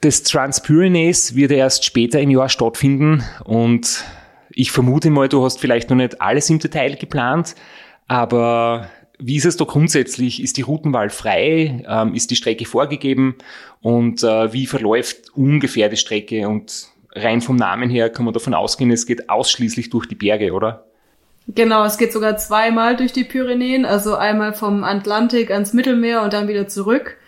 das 0.02 0.22
Transpyrenees 0.24 1.34
wird 1.34 1.52
erst 1.52 1.86
später 1.86 2.20
im 2.20 2.30
Jahr 2.30 2.50
stattfinden 2.50 3.24
und 3.44 4.04
ich 4.54 4.70
vermute 4.70 5.10
mal, 5.10 5.28
du 5.28 5.44
hast 5.44 5.60
vielleicht 5.60 5.90
noch 5.90 5.96
nicht 5.96 6.20
alles 6.20 6.48
im 6.50 6.58
Detail 6.58 6.96
geplant, 6.96 7.54
aber 8.06 8.88
wie 9.18 9.36
ist 9.36 9.44
es 9.44 9.56
da 9.56 9.64
grundsätzlich? 9.64 10.42
Ist 10.42 10.56
die 10.56 10.62
Routenwahl 10.62 11.10
frei? 11.10 11.84
Ähm, 11.88 12.14
ist 12.14 12.30
die 12.30 12.36
Strecke 12.36 12.64
vorgegeben? 12.64 13.36
Und 13.80 14.22
äh, 14.22 14.52
wie 14.52 14.66
verläuft 14.66 15.30
ungefähr 15.34 15.88
die 15.88 15.96
Strecke? 15.96 16.48
Und 16.48 16.88
rein 17.12 17.40
vom 17.40 17.56
Namen 17.56 17.90
her 17.90 18.10
kann 18.10 18.24
man 18.24 18.34
davon 18.34 18.54
ausgehen, 18.54 18.90
es 18.90 19.06
geht 19.06 19.30
ausschließlich 19.30 19.90
durch 19.90 20.06
die 20.06 20.16
Berge, 20.16 20.52
oder? 20.52 20.84
Genau, 21.46 21.84
es 21.84 21.98
geht 21.98 22.12
sogar 22.12 22.36
zweimal 22.38 22.96
durch 22.96 23.12
die 23.12 23.24
Pyrenäen, 23.24 23.84
also 23.84 24.14
einmal 24.14 24.54
vom 24.54 24.82
Atlantik 24.82 25.50
ans 25.50 25.74
Mittelmeer 25.74 26.22
und 26.22 26.32
dann 26.32 26.48
wieder 26.48 26.68
zurück. 26.68 27.18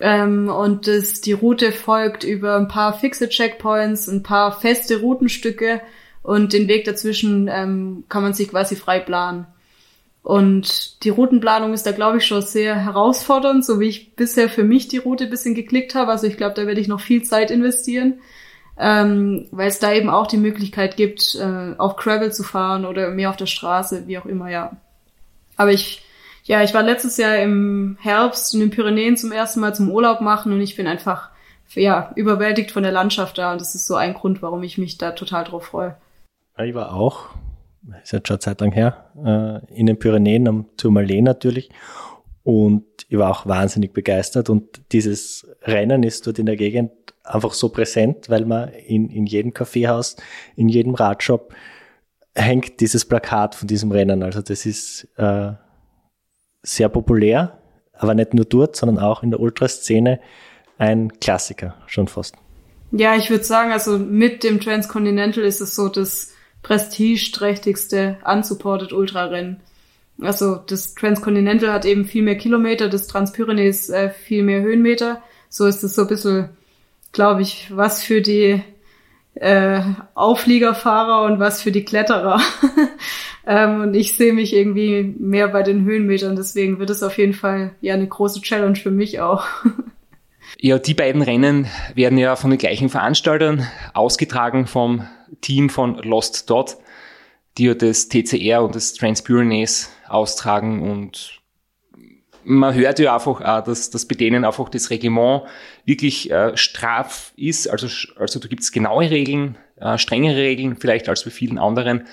Ähm, 0.00 0.48
und 0.48 0.86
das, 0.86 1.20
die 1.20 1.34
Route 1.34 1.70
folgt 1.70 2.24
über 2.24 2.56
ein 2.56 2.68
paar 2.68 2.98
fixe 2.98 3.28
Checkpoints, 3.28 4.08
ein 4.08 4.22
paar 4.22 4.58
feste 4.58 5.00
Routenstücke 5.00 5.82
und 6.22 6.52
den 6.52 6.68
Weg 6.68 6.84
dazwischen 6.84 7.48
ähm, 7.48 8.04
kann 8.08 8.22
man 8.22 8.34
sich 8.34 8.48
quasi 8.48 8.76
frei 8.76 9.00
planen. 9.00 9.46
Und 10.22 11.02
die 11.02 11.10
Routenplanung 11.10 11.74
ist 11.74 11.84
da, 11.84 11.90
glaube 11.90 12.18
ich, 12.18 12.26
schon 12.26 12.42
sehr 12.42 12.76
herausfordernd, 12.76 13.64
so 13.64 13.80
wie 13.80 13.88
ich 13.88 14.14
bisher 14.14 14.48
für 14.48 14.62
mich 14.62 14.86
die 14.86 14.98
Route 14.98 15.26
bisschen 15.26 15.56
geklickt 15.56 15.96
habe. 15.96 16.12
Also 16.12 16.28
ich 16.28 16.36
glaube, 16.36 16.54
da 16.54 16.66
werde 16.66 16.80
ich 16.80 16.86
noch 16.86 17.00
viel 17.00 17.24
Zeit 17.24 17.50
investieren 17.50 18.20
ähm, 18.78 19.46
weil 19.50 19.68
es 19.68 19.78
da 19.78 19.92
eben 19.92 20.08
auch 20.08 20.26
die 20.26 20.38
Möglichkeit 20.38 20.96
gibt, 20.96 21.34
äh, 21.34 21.74
auf 21.78 21.96
Gravel 21.96 22.32
zu 22.32 22.42
fahren 22.42 22.84
oder 22.84 23.10
mehr 23.10 23.30
auf 23.30 23.36
der 23.36 23.46
Straße, 23.46 24.06
wie 24.06 24.18
auch 24.18 24.26
immer, 24.26 24.48
ja. 24.48 24.76
Aber 25.56 25.72
ich, 25.72 26.02
ja, 26.44 26.62
ich 26.62 26.72
war 26.74 26.82
letztes 26.82 27.16
Jahr 27.18 27.36
im 27.36 27.98
Herbst 28.00 28.54
in 28.54 28.60
den 28.60 28.70
Pyrenäen 28.70 29.16
zum 29.16 29.30
ersten 29.32 29.60
Mal 29.60 29.74
zum 29.74 29.90
Urlaub 29.90 30.20
machen 30.20 30.52
und 30.52 30.60
ich 30.60 30.76
bin 30.76 30.86
einfach, 30.86 31.28
ja, 31.74 32.12
überwältigt 32.16 32.70
von 32.70 32.82
der 32.82 32.92
Landschaft 32.92 33.38
da 33.38 33.52
und 33.52 33.60
das 33.60 33.74
ist 33.74 33.86
so 33.86 33.94
ein 33.94 34.14
Grund, 34.14 34.42
warum 34.42 34.62
ich 34.62 34.78
mich 34.78 34.98
da 34.98 35.12
total 35.12 35.44
drauf 35.44 35.66
freue. 35.66 35.96
Ich 36.58 36.74
war 36.74 36.94
auch, 36.94 37.30
ist 38.02 38.12
jetzt 38.12 38.28
schon 38.28 38.40
Zeit 38.40 38.60
lang 38.60 38.72
her, 38.72 39.10
äh, 39.24 39.74
in 39.74 39.86
den 39.86 39.98
Pyrenäen 39.98 40.46
am 40.46 40.66
Tourmalet 40.76 41.22
natürlich 41.22 41.70
und 42.44 42.84
ich 43.08 43.18
war 43.18 43.30
auch 43.30 43.46
wahnsinnig 43.46 43.92
begeistert 43.92 44.50
und 44.50 44.82
dieses 44.92 45.46
Rennen 45.62 46.02
ist 46.02 46.26
dort 46.26 46.38
in 46.38 46.46
der 46.46 46.56
Gegend 46.56 46.92
einfach 47.24 47.52
so 47.52 47.68
präsent, 47.68 48.28
weil 48.28 48.44
man 48.44 48.68
in, 48.70 49.08
in 49.08 49.26
jedem 49.26 49.54
Kaffeehaus, 49.54 50.16
in 50.56 50.68
jedem 50.68 50.94
Radshop 50.94 51.54
hängt 52.34 52.80
dieses 52.80 53.04
Plakat 53.04 53.54
von 53.54 53.68
diesem 53.68 53.92
Rennen. 53.92 54.22
Also 54.22 54.42
das 54.42 54.66
ist 54.66 55.08
äh, 55.16 55.52
sehr 56.62 56.88
populär, 56.88 57.58
aber 57.92 58.14
nicht 58.14 58.34
nur 58.34 58.44
dort, 58.44 58.76
sondern 58.76 58.98
auch 58.98 59.22
in 59.22 59.30
der 59.30 59.40
Ultraszene 59.40 60.20
ein 60.78 61.12
Klassiker 61.20 61.76
schon 61.86 62.08
fast. 62.08 62.34
Ja, 62.90 63.16
ich 63.16 63.30
würde 63.30 63.44
sagen, 63.44 63.72
also 63.72 63.98
mit 63.98 64.42
dem 64.42 64.60
Transcontinental 64.60 65.44
ist 65.44 65.60
es 65.60 65.74
so 65.74 65.88
das 65.88 66.31
prestigeträchtigste 66.62 68.18
unsupported 68.24 68.92
Ultrarennen. 68.92 69.60
Also 70.20 70.56
das 70.56 70.94
Transcontinental 70.94 71.72
hat 71.72 71.84
eben 71.84 72.04
viel 72.04 72.22
mehr 72.22 72.36
Kilometer, 72.36 72.88
das 72.88 73.06
Transpyrenees 73.06 73.90
äh, 73.90 74.10
viel 74.10 74.42
mehr 74.42 74.62
Höhenmeter. 74.62 75.22
So 75.48 75.66
ist 75.66 75.82
es 75.82 75.94
so 75.94 76.02
ein 76.02 76.08
bisschen 76.08 76.50
glaube 77.12 77.42
ich, 77.42 77.68
was 77.70 78.02
für 78.02 78.20
die 78.20 78.62
äh, 79.34 79.80
Aufliegerfahrer 80.14 81.24
und 81.24 81.38
was 81.38 81.62
für 81.62 81.72
die 81.72 81.84
Kletterer. 81.84 82.40
ähm, 83.46 83.82
und 83.82 83.94
ich 83.94 84.16
sehe 84.16 84.32
mich 84.32 84.54
irgendwie 84.54 85.14
mehr 85.18 85.48
bei 85.48 85.62
den 85.62 85.84
Höhenmetern, 85.84 86.36
deswegen 86.36 86.78
wird 86.78 86.90
es 86.90 87.02
auf 87.02 87.16
jeden 87.18 87.34
Fall 87.34 87.72
ja 87.80 87.94
eine 87.94 88.06
große 88.06 88.40
Challenge 88.40 88.76
für 88.76 88.90
mich 88.90 89.20
auch. 89.20 89.46
ja, 90.58 90.78
die 90.78 90.94
beiden 90.94 91.22
Rennen 91.22 91.66
werden 91.94 92.18
ja 92.18 92.36
von 92.36 92.50
den 92.50 92.58
gleichen 92.58 92.88
Veranstaltern 92.88 93.66
ausgetragen 93.94 94.66
vom 94.66 95.06
Team 95.40 95.70
von 95.70 95.96
Lost 95.96 96.48
Dot. 96.50 96.76
die 97.58 97.64
ja 97.64 97.74
das 97.74 98.08
TCR 98.08 98.62
und 98.62 98.74
das 98.74 98.94
Transpyranase 98.94 99.88
austragen 100.08 100.88
und 100.90 101.42
man 102.44 102.74
hört 102.74 102.98
ja 102.98 103.14
einfach 103.14 103.40
auch, 103.40 103.64
dass, 103.64 103.90
dass 103.90 104.06
bei 104.06 104.14
denen 104.14 104.44
einfach 104.44 104.68
das 104.68 104.90
Reglement 104.90 105.42
wirklich 105.84 106.30
äh, 106.30 106.56
straff 106.56 107.32
ist. 107.36 107.68
Also, 107.68 107.86
also 108.18 108.40
da 108.40 108.48
gibt 108.48 108.62
es 108.62 108.72
genaue 108.72 109.10
Regeln, 109.10 109.56
äh, 109.76 109.98
strengere 109.98 110.36
Regeln 110.36 110.76
vielleicht 110.76 111.08
als 111.08 111.24
bei 111.24 111.30
vielen 111.30 111.58
anderen. 111.58 112.06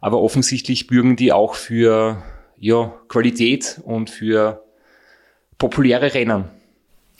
Aber 0.00 0.20
offensichtlich 0.20 0.86
bürgen 0.86 1.16
die 1.16 1.32
auch 1.32 1.54
für 1.54 2.22
ja, 2.58 2.94
Qualität 3.08 3.80
und 3.84 4.10
für 4.10 4.64
populäre 5.58 6.14
Rennen. 6.14 6.44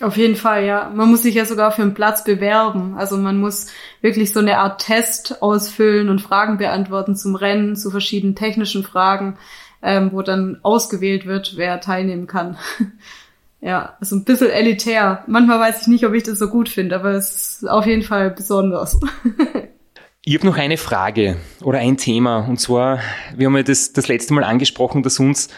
Auf 0.01 0.17
jeden 0.17 0.37
Fall, 0.37 0.65
ja. 0.65 0.91
Man 0.95 1.11
muss 1.11 1.23
sich 1.23 1.35
ja 1.35 1.45
sogar 1.45 1.73
für 1.73 1.83
einen 1.83 1.95
Platz 1.95 2.25
bewerben. 2.25 2.95
Also 2.97 3.19
man 3.19 3.39
muss 3.39 3.67
wirklich 4.01 4.33
so 4.33 4.41
eine 4.41 4.59
Art 4.59 4.81
Test 4.81 5.43
ausfüllen 5.43 6.09
und 6.09 6.21
Fragen 6.21 6.57
beantworten 6.57 7.17
zum 7.17 7.35
Rennen, 7.35 7.77
zu 7.77 7.91
verschiedenen 7.91 8.35
technischen 8.35 8.83
Fragen, 8.83 9.37
ähm, 9.83 10.11
wo 10.13 10.23
dann 10.23 10.59
ausgewählt 10.63 11.27
wird, 11.27 11.55
wer 11.57 11.81
teilnehmen 11.81 12.27
kann. 12.27 12.57
ja, 13.61 13.97
also 14.01 14.17
ein 14.17 14.25
bisschen 14.25 14.49
elitär. 14.49 15.23
Manchmal 15.27 15.61
weiß 15.61 15.83
ich 15.83 15.89
nicht, 15.89 16.07
ob 16.07 16.15
ich 16.15 16.23
das 16.23 16.39
so 16.39 16.49
gut 16.49 16.71
finde, 16.71 16.97
aber 16.97 17.11
es 17.11 17.59
ist 17.61 17.69
auf 17.69 17.85
jeden 17.85 18.03
Fall 18.03 18.31
besonders. 18.31 18.99
Ich 20.23 20.35
habe 20.35 20.47
noch 20.47 20.59
eine 20.59 20.77
Frage 20.77 21.39
oder 21.63 21.79
ein 21.79 21.97
Thema. 21.97 22.47
Und 22.47 22.61
zwar, 22.61 23.01
wir 23.35 23.47
haben 23.47 23.57
ja 23.57 23.63
das, 23.63 23.95
das 23.95 24.07
letzte 24.07 24.35
Mal 24.35 24.45
angesprochen, 24.45 25.03
dass 25.03 25.19
uns 25.19 25.49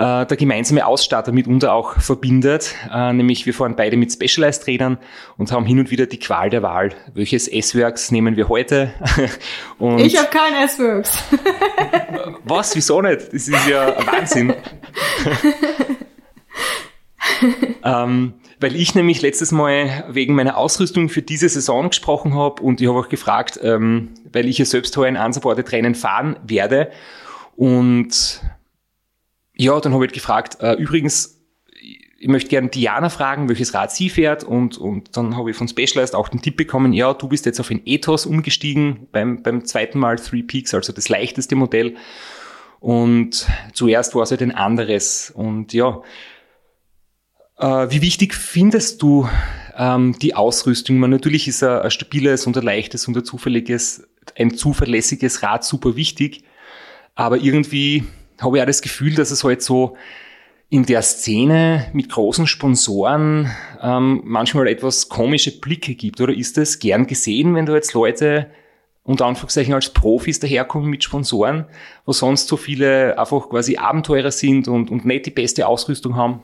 äh, 0.00 0.24
der 0.24 0.36
gemeinsame 0.38 0.86
Ausstatter 0.86 1.30
mitunter 1.30 1.74
auch 1.74 2.00
verbindet. 2.00 2.74
Äh, 2.90 3.12
nämlich 3.12 3.44
wir 3.44 3.52
fahren 3.52 3.76
beide 3.76 3.98
mit 3.98 4.10
Specialized-Rädern 4.10 4.96
und 5.36 5.52
haben 5.52 5.66
hin 5.66 5.78
und 5.78 5.90
wieder 5.90 6.06
die 6.06 6.18
Qual 6.18 6.48
der 6.48 6.62
Wahl. 6.62 6.94
Welches 7.12 7.48
S-Works 7.48 8.10
nehmen 8.10 8.36
wir 8.36 8.48
heute? 8.48 8.94
ich 9.98 10.16
habe 10.16 10.28
kein 10.30 10.54
S-Works. 10.64 11.22
was? 12.44 12.74
Wieso 12.74 13.02
nicht? 13.02 13.30
Das 13.30 13.46
ist 13.46 13.68
ja 13.68 13.94
Wahnsinn. 14.06 14.54
ähm, 17.84 18.32
weil 18.58 18.76
ich 18.76 18.94
nämlich 18.94 19.20
letztes 19.20 19.52
Mal 19.52 20.04
wegen 20.08 20.34
meiner 20.34 20.56
Ausrüstung 20.56 21.10
für 21.10 21.20
diese 21.20 21.50
Saison 21.50 21.90
gesprochen 21.90 22.34
habe 22.34 22.62
und 22.62 22.80
ich 22.80 22.88
habe 22.88 23.00
auch 23.00 23.10
gefragt, 23.10 23.60
ähm, 23.62 24.14
weil 24.32 24.48
ich 24.48 24.56
ja 24.56 24.64
selbst 24.64 24.96
heuer 24.96 25.08
ein 25.08 25.18
unsupported 25.18 25.70
Rennen 25.72 25.94
fahren 25.94 26.36
werde 26.46 26.90
und 27.56 28.40
ja, 29.60 29.78
dann 29.78 29.92
habe 29.92 30.06
ich 30.06 30.12
gefragt, 30.12 30.56
äh, 30.60 30.72
übrigens, 30.72 31.38
ich 32.18 32.28
möchte 32.28 32.48
gerne 32.48 32.68
Diana 32.68 33.10
fragen, 33.10 33.50
welches 33.50 33.74
Rad 33.74 33.92
sie 33.92 34.08
fährt 34.08 34.42
und, 34.42 34.78
und 34.78 35.18
dann 35.18 35.36
habe 35.36 35.50
ich 35.50 35.56
von 35.56 35.68
Specialized 35.68 36.14
auch 36.14 36.30
den 36.30 36.40
Tipp 36.40 36.56
bekommen, 36.56 36.94
ja, 36.94 37.12
du 37.12 37.28
bist 37.28 37.44
jetzt 37.44 37.60
auf 37.60 37.70
ein 37.70 37.82
Ethos 37.84 38.24
umgestiegen 38.24 39.08
beim, 39.12 39.42
beim 39.42 39.66
zweiten 39.66 39.98
Mal 39.98 40.16
Three 40.16 40.42
Peaks, 40.42 40.72
also 40.72 40.94
das 40.94 41.10
leichteste 41.10 41.56
Modell 41.56 41.96
und 42.78 43.46
zuerst 43.74 44.14
war 44.14 44.22
es 44.22 44.30
halt 44.30 44.40
ein 44.40 44.54
anderes 44.54 45.30
und 45.30 45.74
ja, 45.74 46.00
äh, 47.58 47.86
wie 47.90 48.00
wichtig 48.00 48.32
findest 48.34 49.02
du 49.02 49.28
ähm, 49.76 50.18
die 50.22 50.34
Ausrüstung? 50.34 50.98
Man, 50.98 51.10
natürlich 51.10 51.46
ist 51.48 51.62
ein, 51.62 51.80
ein 51.80 51.90
stabiles 51.90 52.46
und 52.46 52.56
ein 52.56 52.64
leichtes 52.64 53.06
und 53.08 53.14
ein 53.14 53.26
zuverlässiges, 53.26 54.08
ein 54.38 54.56
zuverlässiges 54.56 55.42
Rad 55.42 55.64
super 55.64 55.96
wichtig, 55.96 56.44
aber 57.14 57.36
irgendwie 57.36 58.04
habe 58.40 58.56
ich 58.56 58.62
auch 58.62 58.66
das 58.66 58.82
Gefühl, 58.82 59.14
dass 59.14 59.30
es 59.30 59.44
halt 59.44 59.62
so 59.62 59.96
in 60.68 60.86
der 60.86 61.02
Szene 61.02 61.90
mit 61.92 62.08
großen 62.08 62.46
Sponsoren 62.46 63.50
ähm, 63.82 64.22
manchmal 64.24 64.68
etwas 64.68 65.08
komische 65.08 65.60
Blicke 65.60 65.94
gibt. 65.94 66.20
Oder 66.20 66.32
ist 66.32 66.56
das 66.56 66.78
gern 66.78 67.06
gesehen, 67.06 67.54
wenn 67.54 67.66
da 67.66 67.74
jetzt 67.74 67.92
Leute 67.92 68.46
unter 69.02 69.26
Anführungszeichen 69.26 69.74
als 69.74 69.90
Profis 69.90 70.38
daherkommen 70.38 70.88
mit 70.88 71.02
Sponsoren, 71.02 71.66
wo 72.06 72.12
sonst 72.12 72.46
so 72.46 72.56
viele 72.56 73.18
einfach 73.18 73.48
quasi 73.48 73.76
Abenteurer 73.76 74.30
sind 74.30 74.68
und, 74.68 74.90
und 74.90 75.04
nicht 75.04 75.26
die 75.26 75.30
beste 75.30 75.66
Ausrüstung 75.66 76.14
haben? 76.14 76.42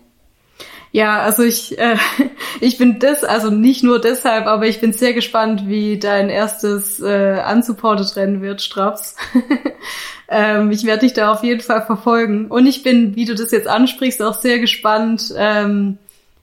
Ja, 0.96 1.20
also 1.20 1.42
ich, 1.42 1.78
äh, 1.78 1.98
ich 2.62 2.78
bin 2.78 2.98
das, 2.98 3.22
also 3.22 3.50
nicht 3.50 3.82
nur 3.82 4.00
deshalb, 4.00 4.46
aber 4.46 4.66
ich 4.66 4.80
bin 4.80 4.94
sehr 4.94 5.12
gespannt, 5.12 5.64
wie 5.66 5.98
dein 5.98 6.30
erstes 6.30 7.00
äh, 7.00 7.38
unsupported 7.52 8.16
Rennen 8.16 8.40
wird, 8.40 8.62
Straps. 8.62 9.14
ähm, 10.30 10.70
ich 10.70 10.86
werde 10.86 11.00
dich 11.00 11.12
da 11.12 11.32
auf 11.32 11.44
jeden 11.44 11.60
Fall 11.60 11.84
verfolgen. 11.84 12.46
Und 12.46 12.64
ich 12.64 12.82
bin, 12.82 13.14
wie 13.14 13.26
du 13.26 13.34
das 13.34 13.50
jetzt 13.50 13.68
ansprichst, 13.68 14.22
auch 14.22 14.40
sehr 14.40 14.58
gespannt, 14.58 15.34
ähm, 15.36 15.98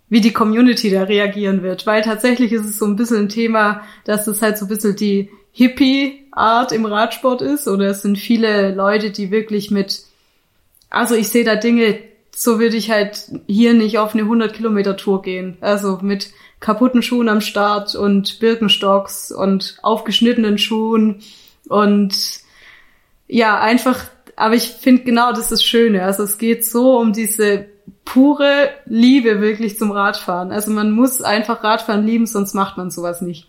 wie 0.10 0.22
die 0.22 0.34
Community 0.34 0.91
da 0.91 1.01
reagieren 1.01 1.64
wird. 1.64 1.88
Weil 1.88 2.04
tatsächlich 2.04 2.51
ist 2.51 2.66
es 2.66 2.78
so 2.78 2.86
ein 2.86 2.95
bisschen 2.95 3.22
ein 3.22 3.30
Thema, 3.30 3.82
dass 4.06 4.28
es 4.28 4.43
halt 4.43 4.60
so 4.60 4.66
ein 4.66 4.70
bisschen 4.70 4.95
die 4.95 5.32
Hippie-Art 5.54 6.72
im 6.74 6.86
Radsport 6.86 7.41
ist. 7.41 7.68
Oder 7.68 7.88
es 7.88 8.04
sind 8.04 8.20
viele 8.20 8.76
Leute, 8.76 9.10
die 9.10 9.32
wirklich 9.32 9.72
mit, 9.72 10.04
also 10.91 11.16
ich 11.16 11.30
sehe 11.30 11.43
da 11.43 11.56
Dinge, 11.56 11.97
so 12.36 12.59
würde 12.59 12.77
ich 12.77 12.91
halt 12.91 13.31
hier 13.47 13.73
nicht 13.73 13.97
auf 13.99 14.13
eine 14.13 14.23
100 14.23 14.53
Kilometer 14.53 14.97
Tour 14.97 15.21
gehen. 15.21 15.57
Also 15.61 15.99
mit 16.01 16.31
kaputten 16.59 17.01
Schuhen 17.01 17.29
am 17.29 17.41
Start 17.41 17.95
und 17.95 18.39
Birkenstocks 18.39 19.31
und 19.31 19.77
aufgeschnittenen 19.81 20.57
Schuhen 20.57 21.21
und 21.67 22.13
ja, 23.27 23.59
einfach, 23.59 24.05
aber 24.36 24.55
ich 24.55 24.69
finde 24.69 25.03
genau 25.03 25.31
das 25.31 25.39
ist 25.41 25.51
das 25.51 25.63
Schöne. 25.63 26.03
Also 26.03 26.23
es 26.23 26.38
geht 26.38 26.65
so 26.65 26.99
um 26.99 27.13
diese 27.13 27.65
pure 28.05 28.69
Liebe 28.86 29.41
wirklich 29.41 29.77
zum 29.77 29.91
Radfahren. 29.91 30.51
Also 30.51 30.71
man 30.71 30.91
muss 30.91 31.21
einfach 31.21 31.63
Radfahren 31.63 32.05
lieben, 32.05 32.25
sonst 32.25 32.53
macht 32.53 32.77
man 32.77 32.91
sowas 32.91 33.21
nicht. 33.21 33.47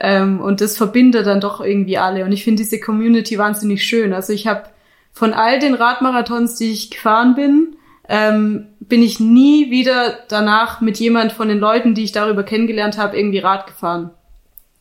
Ähm, 0.00 0.40
und 0.40 0.60
das 0.60 0.76
verbindet 0.76 1.26
dann 1.26 1.40
doch 1.40 1.60
irgendwie 1.60 1.98
alle. 1.98 2.24
Und 2.24 2.32
ich 2.32 2.44
finde 2.44 2.62
diese 2.62 2.80
Community 2.80 3.38
wahnsinnig 3.38 3.84
schön. 3.84 4.12
Also 4.12 4.32
ich 4.32 4.46
habe 4.46 4.64
von 5.12 5.32
all 5.32 5.58
den 5.58 5.74
Radmarathons, 5.74 6.56
die 6.56 6.72
ich 6.72 6.90
gefahren 6.90 7.34
bin, 7.34 7.76
ähm, 8.08 8.66
bin 8.80 9.02
ich 9.02 9.20
nie 9.20 9.70
wieder 9.70 10.18
danach 10.28 10.80
mit 10.80 10.98
jemand 10.98 11.32
von 11.32 11.48
den 11.48 11.58
Leuten, 11.58 11.94
die 11.94 12.04
ich 12.04 12.12
darüber 12.12 12.42
kennengelernt 12.42 12.98
habe, 12.98 13.16
irgendwie 13.16 13.38
Rad 13.38 13.66
gefahren. 13.66 14.10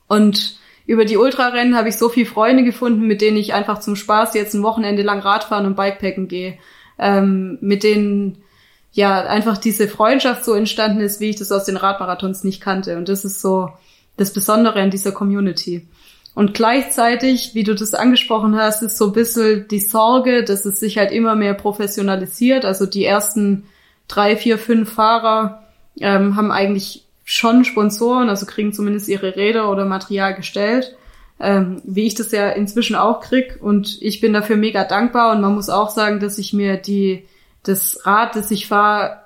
Und 0.07 0.57
über 0.85 1.05
die 1.05 1.17
Ultrarennen 1.17 1.77
habe 1.77 1.89
ich 1.89 1.97
so 1.97 2.09
viele 2.09 2.25
Freunde 2.25 2.63
gefunden, 2.63 3.07
mit 3.07 3.21
denen 3.21 3.37
ich 3.37 3.53
einfach 3.53 3.79
zum 3.79 3.95
Spaß 3.95 4.33
jetzt 4.33 4.53
ein 4.53 4.63
Wochenende 4.63 5.01
lang 5.01 5.19
Radfahren 5.19 5.65
und 5.65 5.75
Bikepacken 5.75 6.27
gehe. 6.27 6.57
Ähm, 6.99 7.57
mit 7.61 7.83
denen 7.83 8.43
ja 8.91 9.21
einfach 9.21 9.57
diese 9.57 9.87
Freundschaft 9.87 10.45
so 10.45 10.53
entstanden 10.53 10.99
ist, 10.99 11.19
wie 11.19 11.29
ich 11.29 11.37
das 11.37 11.51
aus 11.51 11.65
den 11.65 11.77
Radmarathons 11.77 12.43
nicht 12.43 12.61
kannte. 12.61 12.97
Und 12.97 13.09
das 13.09 13.25
ist 13.25 13.41
so 13.41 13.69
das 14.17 14.33
Besondere 14.33 14.81
an 14.81 14.91
dieser 14.91 15.11
Community. 15.11 15.87
Und 16.35 16.53
gleichzeitig, 16.53 17.51
wie 17.53 17.63
du 17.63 17.75
das 17.75 17.93
angesprochen 17.93 18.55
hast, 18.55 18.81
ist 18.81 18.97
so 18.97 19.07
ein 19.07 19.13
bisschen 19.13 19.67
die 19.67 19.79
Sorge, 19.79 20.43
dass 20.43 20.65
es 20.65 20.79
sich 20.79 20.97
halt 20.97 21.11
immer 21.11 21.35
mehr 21.35 21.53
professionalisiert. 21.53 22.65
Also 22.65 22.85
die 22.85 23.05
ersten 23.05 23.65
drei, 24.07 24.35
vier, 24.35 24.57
fünf 24.57 24.93
Fahrer 24.93 25.63
ähm, 25.99 26.35
haben 26.35 26.51
eigentlich 26.51 27.05
schon 27.23 27.65
Sponsoren, 27.65 28.29
also 28.29 28.45
kriegen 28.45 28.73
zumindest 28.73 29.07
ihre 29.07 29.35
Räder 29.35 29.69
oder 29.71 29.85
Material 29.85 30.33
gestellt, 30.33 30.95
ähm, 31.39 31.81
wie 31.85 32.07
ich 32.07 32.15
das 32.15 32.31
ja 32.31 32.49
inzwischen 32.49 32.95
auch 32.95 33.21
krieg. 33.21 33.59
Und 33.61 34.01
ich 34.01 34.19
bin 34.19 34.33
dafür 34.33 34.57
mega 34.57 34.85
dankbar. 34.85 35.35
Und 35.35 35.41
man 35.41 35.53
muss 35.53 35.69
auch 35.69 35.91
sagen, 35.91 36.19
dass 36.19 36.39
ich 36.39 36.51
mir 36.51 36.77
die 36.77 37.25
das 37.61 38.05
Rad, 38.05 38.35
das 38.35 38.51
ich 38.51 38.67
fahre, 38.67 39.19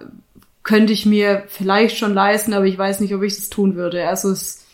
könnte 0.64 0.94
ich 0.94 1.06
mir 1.06 1.44
vielleicht 1.48 1.98
schon 1.98 2.14
leisten, 2.14 2.54
aber 2.54 2.66
ich 2.66 2.78
weiß 2.78 3.00
nicht, 3.00 3.16
ob 3.16 3.24
ich 3.24 3.36
das 3.36 3.50
tun 3.50 3.76
würde. 3.76 4.08
Also 4.08 4.30
es 4.30 4.67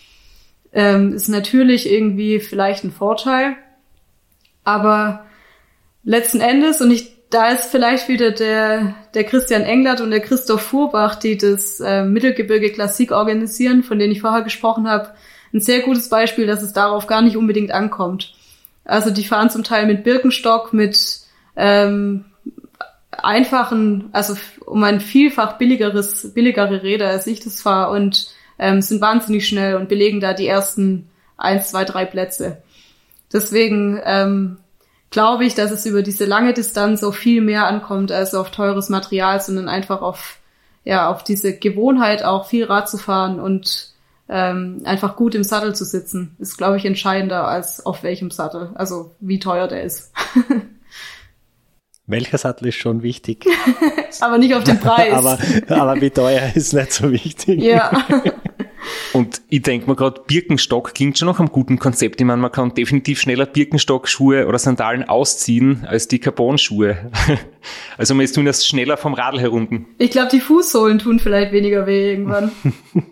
ähm, 0.74 1.14
ist 1.14 1.30
natürlich 1.30 1.90
irgendwie 1.90 2.40
vielleicht 2.40 2.84
ein 2.84 2.92
Vorteil, 2.92 3.56
aber 4.64 5.26
letzten 6.04 6.42
Endes, 6.42 6.82
und 6.82 6.92
ich, 6.92 7.12
da 7.30 7.52
ist 7.52 7.66
vielleicht 7.72 8.10
wieder 8.10 8.32
der, 8.32 8.96
der 9.14 9.24
Christian 9.24 9.62
Englert 9.64 10.02
und 10.02 10.12
der 10.12 10.20
Christoph 10.20 10.62
Fuhrbach, 10.62 11.16
die 11.16 11.38
das 11.38 11.80
äh, 11.80 12.04
Mittelgebirge 12.04 12.72
Klassik 12.72 13.12
organisieren, 13.12 13.84
von 13.84 14.00
denen 14.00 14.12
ich 14.12 14.22
vorher 14.22 14.42
gesprochen 14.42 14.88
habe, 14.88 15.14
ein 15.54 15.62
sehr 15.62 15.82
gutes 15.82 16.10
Beispiel, 16.10 16.48
dass 16.48 16.62
es 16.62 16.74
darauf 16.74 17.08
gar 17.08 17.22
nicht 17.22 17.38
unbedingt 17.38 17.72
ankommt. 17.72 18.34
Also 18.86 19.12
die 19.12 19.24
fahren 19.24 19.50
zum 19.50 19.64
Teil 19.64 19.86
mit 19.86 20.04
Birkenstock, 20.04 20.74
mit 20.74 21.20
ähm, 21.56 22.26
einfachen, 23.12 24.10
also 24.12 24.36
um 24.66 24.84
ein 24.84 25.00
vielfach 25.00 25.58
billigeres, 25.58 26.34
billigere 26.34 26.84
Räder, 26.84 27.10
als 27.10 27.28
ich 27.28 27.40
das 27.40 27.62
fahre 27.62 27.94
und 27.94 28.34
ähm, 28.60 28.82
sind 28.82 29.02
wahnsinnig 29.02 29.48
schnell 29.48 29.76
und 29.76 29.90
belegen 29.90 30.20
da 30.20 30.34
die 30.34 30.48
ersten 30.48 31.10
eins, 31.38 31.70
zwei, 31.70 31.84
drei 31.84 32.06
Plätze. 32.06 32.62
Deswegen 33.32 34.00
ähm, 34.04 34.58
glaube 35.10 35.46
ich, 35.46 35.56
dass 35.56 35.72
es 35.72 35.86
über 35.86 36.02
diese 36.02 36.26
lange 36.26 36.54
Distanz 36.54 37.02
so 37.02 37.12
viel 37.12 37.42
mehr 37.42 37.68
ankommt 37.68 38.12
als 38.12 38.34
auf 38.36 38.52
teures 38.52 38.90
Material, 38.90 39.40
sondern 39.42 39.70
einfach 39.70 40.02
auf 40.02 40.38
ja 40.86 41.10
auf 41.10 41.24
diese 41.24 41.58
Gewohnheit 41.58 42.24
auch 42.24 42.48
viel 42.48 42.66
Rad 42.66 42.90
zu 42.90 42.98
fahren 42.98 43.40
und 43.40 43.94
ähm, 44.30 44.82
einfach 44.86 45.16
gut 45.16 45.36
im 45.36 45.44
Sattel 45.44 45.76
zu 45.76 45.86
sitzen, 45.86 46.36
ist 46.40 46.58
glaube 46.58 46.78
ich 46.78 46.86
entscheidender 46.86 47.48
als 47.48 47.86
auf 47.86 48.04
welchem 48.04 48.32
Sattel, 48.32 48.72
also 48.76 49.12
wie 49.20 49.40
teuer 49.40 49.68
der 49.68 49.84
ist. 49.84 50.12
Welcher 52.06 52.38
Sattel 52.38 52.68
ist 52.68 52.76
schon 52.76 53.02
wichtig? 53.02 53.46
aber 54.20 54.38
nicht 54.38 54.54
auf 54.54 54.66
den 54.66 54.78
Preis. 54.82 55.14
aber, 55.14 55.38
aber 55.70 56.02
wie 56.02 56.10
teuer 56.10 56.52
ist 56.54 56.74
nicht 56.74 56.92
so 56.92 57.10
wichtig. 57.12 57.62
ja. 57.62 57.92
Und 59.14 59.42
ich 59.48 59.62
denke 59.62 59.90
mir 59.90 59.96
gerade, 59.96 60.22
Birkenstock 60.26 60.94
klingt 60.96 61.18
schon 61.18 61.28
noch 61.28 61.40
einem 61.40 61.50
guten 61.52 61.78
Konzept. 61.78 62.20
Ich 62.20 62.26
meine, 62.26 62.42
man 62.42 62.52
kann 62.52 62.74
definitiv 62.74 63.22
schneller 63.22 63.46
Birkenstock-Schuhe 63.46 64.48
oder 64.48 64.58
Sandalen 64.58 65.08
ausziehen 65.08 65.86
als 65.88 66.08
die 66.08 66.20
Carbon-Schuhe. 66.20 67.12
Also 67.98 68.14
man 68.14 68.26
ist 68.26 68.34
zumindest 68.34 68.68
schneller 68.68 68.98
vom 68.98 69.14
Radl 69.14 69.40
herunten. 69.40 69.86
Ich 69.98 70.12
glaube, 70.12 70.28
die 70.30 70.42
Fußsohlen 70.42 71.00
tun 71.00 71.20
vielleicht 71.20 71.54
weniger 71.54 71.86
weh 71.88 72.12
irgendwann. 72.12 72.52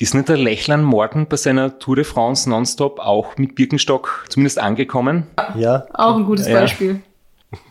Ist 0.00 0.14
nicht 0.14 0.30
der 0.30 0.38
Lechlan 0.38 0.82
Morgan 0.82 1.26
bei 1.28 1.36
seiner 1.36 1.78
Tour 1.78 1.94
de 1.94 2.04
France 2.04 2.48
Nonstop 2.48 2.98
auch 2.98 3.36
mit 3.36 3.54
Birkenstock 3.54 4.24
zumindest 4.30 4.58
angekommen? 4.58 5.26
Ja. 5.56 5.84
Auch 5.92 6.16
ein 6.16 6.24
gutes 6.24 6.48
Ja. 6.48 6.60
Beispiel. 6.60 7.00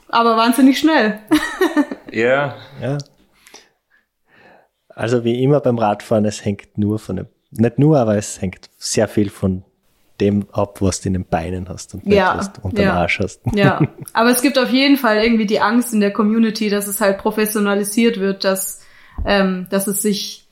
Aber 0.09 0.37
wahnsinnig 0.37 0.77
schnell. 0.79 1.19
Ja. 2.11 2.55
Ja. 2.81 2.97
Also 4.99 5.23
wie 5.23 5.41
immer 5.41 5.61
beim 5.61 5.77
Radfahren, 5.77 6.25
es 6.25 6.43
hängt 6.43 6.77
nur 6.77 6.99
von 6.99 7.15
dem, 7.15 7.27
nicht 7.51 7.79
nur, 7.79 7.97
aber 7.97 8.17
es 8.17 8.41
hängt 8.41 8.69
sehr 8.77 9.07
viel 9.07 9.29
von 9.29 9.63
dem 10.19 10.45
ab, 10.51 10.81
was 10.81 10.99
du 10.99 11.07
in 11.07 11.13
den 11.13 11.25
Beinen 11.25 11.69
hast 11.69 11.93
und 11.93 12.05
nicht, 12.05 12.17
Ja, 12.17 12.37
was 12.37 12.51
du 12.51 12.59
unterm 12.59 12.83
ja. 12.83 12.93
Arsch 12.95 13.19
hast. 13.19 13.39
Ja, 13.53 13.79
aber 14.13 14.29
es 14.31 14.41
gibt 14.41 14.59
auf 14.59 14.69
jeden 14.71 14.97
Fall 14.97 15.23
irgendwie 15.23 15.45
die 15.45 15.61
Angst 15.61 15.93
in 15.93 16.01
der 16.01 16.11
Community, 16.11 16.69
dass 16.69 16.85
es 16.87 16.99
halt 16.99 17.17
professionalisiert 17.17 18.19
wird, 18.19 18.43
dass, 18.43 18.81
ähm, 19.25 19.67
dass 19.69 19.87
es 19.87 20.01
sich 20.01 20.49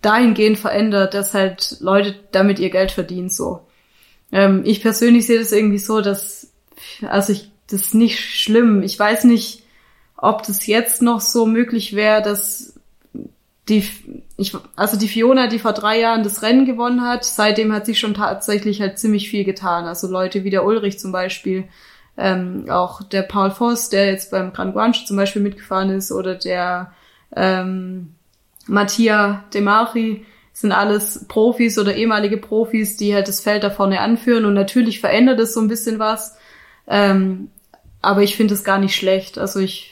dahingehend 0.00 0.58
verändert, 0.58 1.12
dass 1.12 1.34
halt 1.34 1.76
Leute 1.80 2.14
damit 2.32 2.58
ihr 2.58 2.70
Geld 2.70 2.92
verdienen, 2.92 3.28
so. 3.28 3.66
Ähm, 4.32 4.62
ich 4.64 4.80
persönlich 4.80 5.26
sehe 5.26 5.40
das 5.40 5.52
irgendwie 5.52 5.76
so, 5.76 6.00
dass, 6.00 6.54
also 7.06 7.34
ich, 7.34 7.52
das 7.68 7.82
ist 7.82 7.94
nicht 7.94 8.18
schlimm. 8.18 8.82
Ich 8.82 8.98
weiß 8.98 9.24
nicht, 9.24 9.62
ob 10.16 10.42
das 10.44 10.66
jetzt 10.66 11.02
noch 11.02 11.20
so 11.20 11.44
möglich 11.44 11.94
wäre, 11.94 12.22
dass 12.22 12.79
die, 13.68 13.84
ich, 14.36 14.56
also 14.74 14.96
die 14.96 15.08
Fiona, 15.08 15.46
die 15.46 15.58
vor 15.58 15.72
drei 15.72 16.00
Jahren 16.00 16.22
das 16.22 16.42
Rennen 16.42 16.66
gewonnen 16.66 17.02
hat, 17.02 17.24
seitdem 17.24 17.72
hat 17.72 17.86
sich 17.86 17.98
schon 18.00 18.14
tatsächlich 18.14 18.80
halt 18.80 18.98
ziemlich 18.98 19.30
viel 19.30 19.44
getan. 19.44 19.84
Also 19.84 20.08
Leute 20.08 20.44
wie 20.44 20.50
der 20.50 20.64
Ulrich 20.64 20.98
zum 20.98 21.12
Beispiel, 21.12 21.68
ähm, 22.16 22.66
auch 22.68 23.02
der 23.02 23.22
Paul 23.22 23.50
Voss, 23.50 23.88
der 23.88 24.06
jetzt 24.06 24.30
beim 24.30 24.52
Grand 24.52 24.72
Guanche 24.72 25.06
zum 25.06 25.16
Beispiel 25.16 25.42
mitgefahren 25.42 25.90
ist, 25.90 26.10
oder 26.10 26.34
der 26.34 26.92
ähm, 27.36 28.14
Mattia 28.66 29.44
De 29.54 29.60
Mari, 29.60 30.24
sind 30.52 30.72
alles 30.72 31.26
Profis 31.28 31.78
oder 31.78 31.94
ehemalige 31.94 32.36
Profis, 32.36 32.96
die 32.96 33.14
halt 33.14 33.28
das 33.28 33.40
Feld 33.40 33.62
da 33.62 33.70
vorne 33.70 34.00
anführen. 34.00 34.44
Und 34.44 34.54
natürlich 34.54 35.00
verändert 35.00 35.40
es 35.40 35.54
so 35.54 35.60
ein 35.60 35.68
bisschen 35.68 35.98
was. 35.98 36.36
Ähm, 36.86 37.50
aber 38.02 38.22
ich 38.22 38.36
finde 38.36 38.54
es 38.54 38.64
gar 38.64 38.78
nicht 38.78 38.94
schlecht. 38.94 39.38
Also 39.38 39.60
ich, 39.60 39.89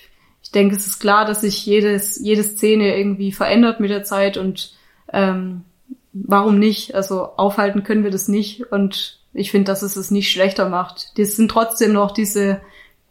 ich 0.48 0.52
denke, 0.52 0.76
es 0.76 0.86
ist 0.86 0.98
klar, 0.98 1.26
dass 1.26 1.42
sich 1.42 1.66
jedes, 1.66 2.18
jede 2.18 2.42
Szene 2.42 2.96
irgendwie 2.96 3.32
verändert 3.32 3.80
mit 3.80 3.90
der 3.90 4.02
Zeit 4.02 4.38
und 4.38 4.72
ähm, 5.12 5.60
warum 6.14 6.58
nicht? 6.58 6.94
Also 6.94 7.22
aufhalten 7.36 7.82
können 7.82 8.02
wir 8.02 8.10
das 8.10 8.28
nicht 8.28 8.72
und 8.72 9.20
ich 9.34 9.50
finde, 9.50 9.66
dass 9.66 9.82
es 9.82 9.96
es 9.96 10.10
nicht 10.10 10.30
schlechter 10.32 10.70
macht. 10.70 11.12
Es 11.18 11.36
sind 11.36 11.50
trotzdem 11.50 11.92
noch 11.92 12.12
diese, 12.12 12.62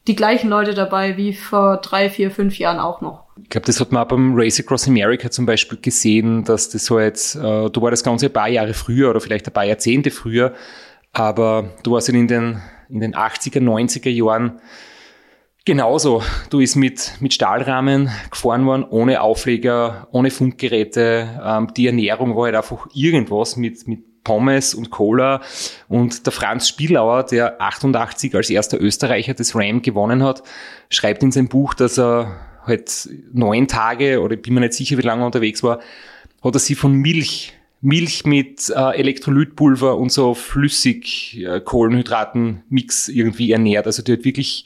die 0.08 0.16
gleichen 0.16 0.50
Leute 0.50 0.74
dabei 0.74 1.16
wie 1.16 1.36
vor 1.36 1.78
drei, 1.78 2.10
vier, 2.10 2.32
fünf 2.32 2.58
Jahren 2.58 2.80
auch 2.80 3.02
noch. 3.02 3.26
Ich 3.44 3.50
glaube, 3.50 3.68
das 3.68 3.80
hat 3.80 3.92
man 3.92 4.02
auch 4.02 4.08
beim 4.08 4.34
Race 4.34 4.60
Across 4.60 4.88
America 4.88 5.30
zum 5.30 5.46
Beispiel 5.46 5.78
gesehen, 5.80 6.44
dass 6.44 6.70
das 6.70 6.86
so 6.86 7.00
jetzt, 7.00 7.36
äh, 7.36 7.70
du 7.70 7.82
war 7.84 7.92
das 7.92 8.04
Ganze 8.04 8.26
ein 8.26 8.34
paar 8.34 8.50
Jahre 8.50 8.74
früher 8.74 9.12
oder 9.12 9.22
vielleicht 9.22 9.46
ein 9.46 9.54
paar 9.54 9.66
Jahrzehnte 9.66 10.10
früher, 10.10 10.56
aber 11.14 11.70
du 11.84 11.92
warst 11.92 12.10
in 12.10 12.28
den, 12.28 12.64
in 12.90 13.00
den 13.00 13.14
80er, 13.14 13.60
90er 13.60 14.10
Jahren 14.10 14.60
genauso. 15.68 16.24
Du 16.50 16.60
bist 16.60 16.78
mit, 16.78 17.12
mit 17.20 17.34
Stahlrahmen 17.34 18.10
gefahren 18.32 18.66
worden, 18.66 18.86
ohne 18.90 19.22
Aufleger, 19.22 20.08
ohne 20.12 20.32
Funkgeräte. 20.32 21.42
Ähm, 21.44 21.68
die 21.76 21.88
Ernährung 21.88 22.36
war 22.36 22.46
halt 22.46 22.56
einfach 22.56 22.88
irgendwas 22.94 23.58
mit, 23.58 23.86
mit 23.86 24.24
Pommes 24.24 24.74
und 24.74 24.90
Cola. 24.90 25.42
Und 25.90 26.26
der 26.26 26.32
Franz 26.32 26.70
Spielauer, 26.70 27.24
der 27.24 27.62
88 27.62 28.34
als 28.34 28.50
erster 28.50 28.80
Österreicher 28.80 29.34
das 29.34 29.56
Ram 29.56 29.82
gewonnen 29.82 30.24
hat, 30.24 30.42
schreibt 30.90 31.22
in 31.22 31.32
seinem 31.34 31.50
Buch, 31.50 31.74
dass 31.74 32.00
er 32.00 32.38
halt 32.66 33.10
neun 33.34 33.68
Tage, 33.68 34.22
oder 34.22 34.36
ich 34.36 34.42
bin 34.42 34.54
mir 34.54 34.62
nicht 34.62 34.74
sicher, 34.74 34.98
wie 34.98 35.02
lange 35.02 35.24
er 35.24 35.28
unterwegs 35.28 35.64
war, 35.64 35.80
hat 36.44 36.56
er 36.56 36.60
sie 36.60 36.76
von 36.76 36.94
Milch, 36.94 37.54
Milch 37.82 38.26
mit 38.26 38.70
äh, 38.70 38.98
Elektrolytpulver 38.98 39.98
und 39.98 40.14
so 40.14 40.34
flüssig 40.34 41.44
äh, 41.46 41.60
Kohlenhydraten-Mix 41.60 43.10
irgendwie 43.10 43.52
ernährt. 43.52 43.86
Also 43.86 44.02
die 44.02 44.14
hat 44.14 44.24
wirklich 44.24 44.66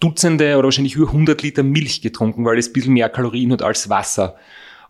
Dutzende 0.00 0.56
oder 0.56 0.64
wahrscheinlich 0.64 0.96
über 0.96 1.06
100 1.06 1.42
Liter 1.42 1.62
Milch 1.62 2.02
getrunken, 2.02 2.44
weil 2.44 2.58
es 2.58 2.68
ein 2.68 2.72
bisschen 2.72 2.94
mehr 2.94 3.08
Kalorien 3.08 3.52
hat 3.52 3.62
als 3.62 3.88
Wasser. 3.88 4.36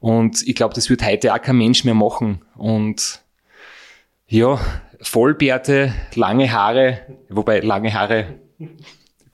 Und 0.00 0.46
ich 0.46 0.55
glaube, 0.55 0.74
das 0.74 0.90
wird 0.90 1.05
heute 1.05 1.32
auch 1.32 1.40
kein 1.40 1.57
Mensch 1.57 1.84
mehr 1.84 1.94
machen. 1.94 2.42
Und 2.57 3.22
ja, 4.26 4.59
Vollbärte, 5.00 5.94
lange 6.14 6.50
Haare, 6.50 7.00
wobei 7.28 7.61
lange 7.61 7.92
Haare 7.92 8.38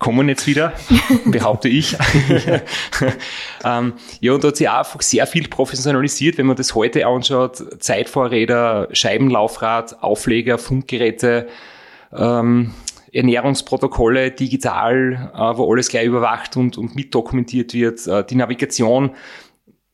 kommen 0.01 0.29
jetzt 0.29 0.47
wieder, 0.47 0.73
behaupte 1.27 1.69
ich. 1.69 1.97
ähm, 3.65 3.93
ja, 4.21 4.33
und 4.33 4.43
da 4.43 4.49
hat 4.49 4.57
sich 4.57 4.69
auch 4.69 4.79
einfach 4.79 5.03
sehr 5.03 5.27
viel 5.27 5.47
professionalisiert, 5.47 6.39
wenn 6.39 6.47
man 6.47 6.57
das 6.57 6.75
heute 6.75 7.07
anschaut. 7.07 7.83
Zeitfahrräder, 7.83 8.89
Scheibenlaufrad, 8.93 10.03
Aufleger, 10.03 10.59
Funkgeräte, 10.59 11.49
ähm, 12.13 12.75
Ernährungsprotokolle 13.13 14.31
digital, 14.31 15.33
äh, 15.35 15.59
wo 15.59 15.71
alles 15.71 15.89
gleich 15.89 16.07
überwacht 16.07 16.57
und, 16.57 16.79
und 16.79 16.95
mitdokumentiert 16.95 17.75
wird. 17.75 18.07
Äh, 18.07 18.25
die 18.25 18.37
Navigation 18.37 19.11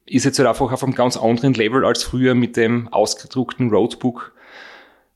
ist 0.06 0.24
jetzt 0.24 0.38
halt 0.38 0.48
einfach 0.48 0.72
auf 0.72 0.82
einem 0.82 0.94
ganz 0.94 1.16
anderen 1.16 1.54
Level 1.54 1.84
als 1.84 2.04
früher 2.04 2.34
mit 2.34 2.56
dem 2.56 2.88
ausgedruckten 2.92 3.70
Roadbook. 3.70 4.32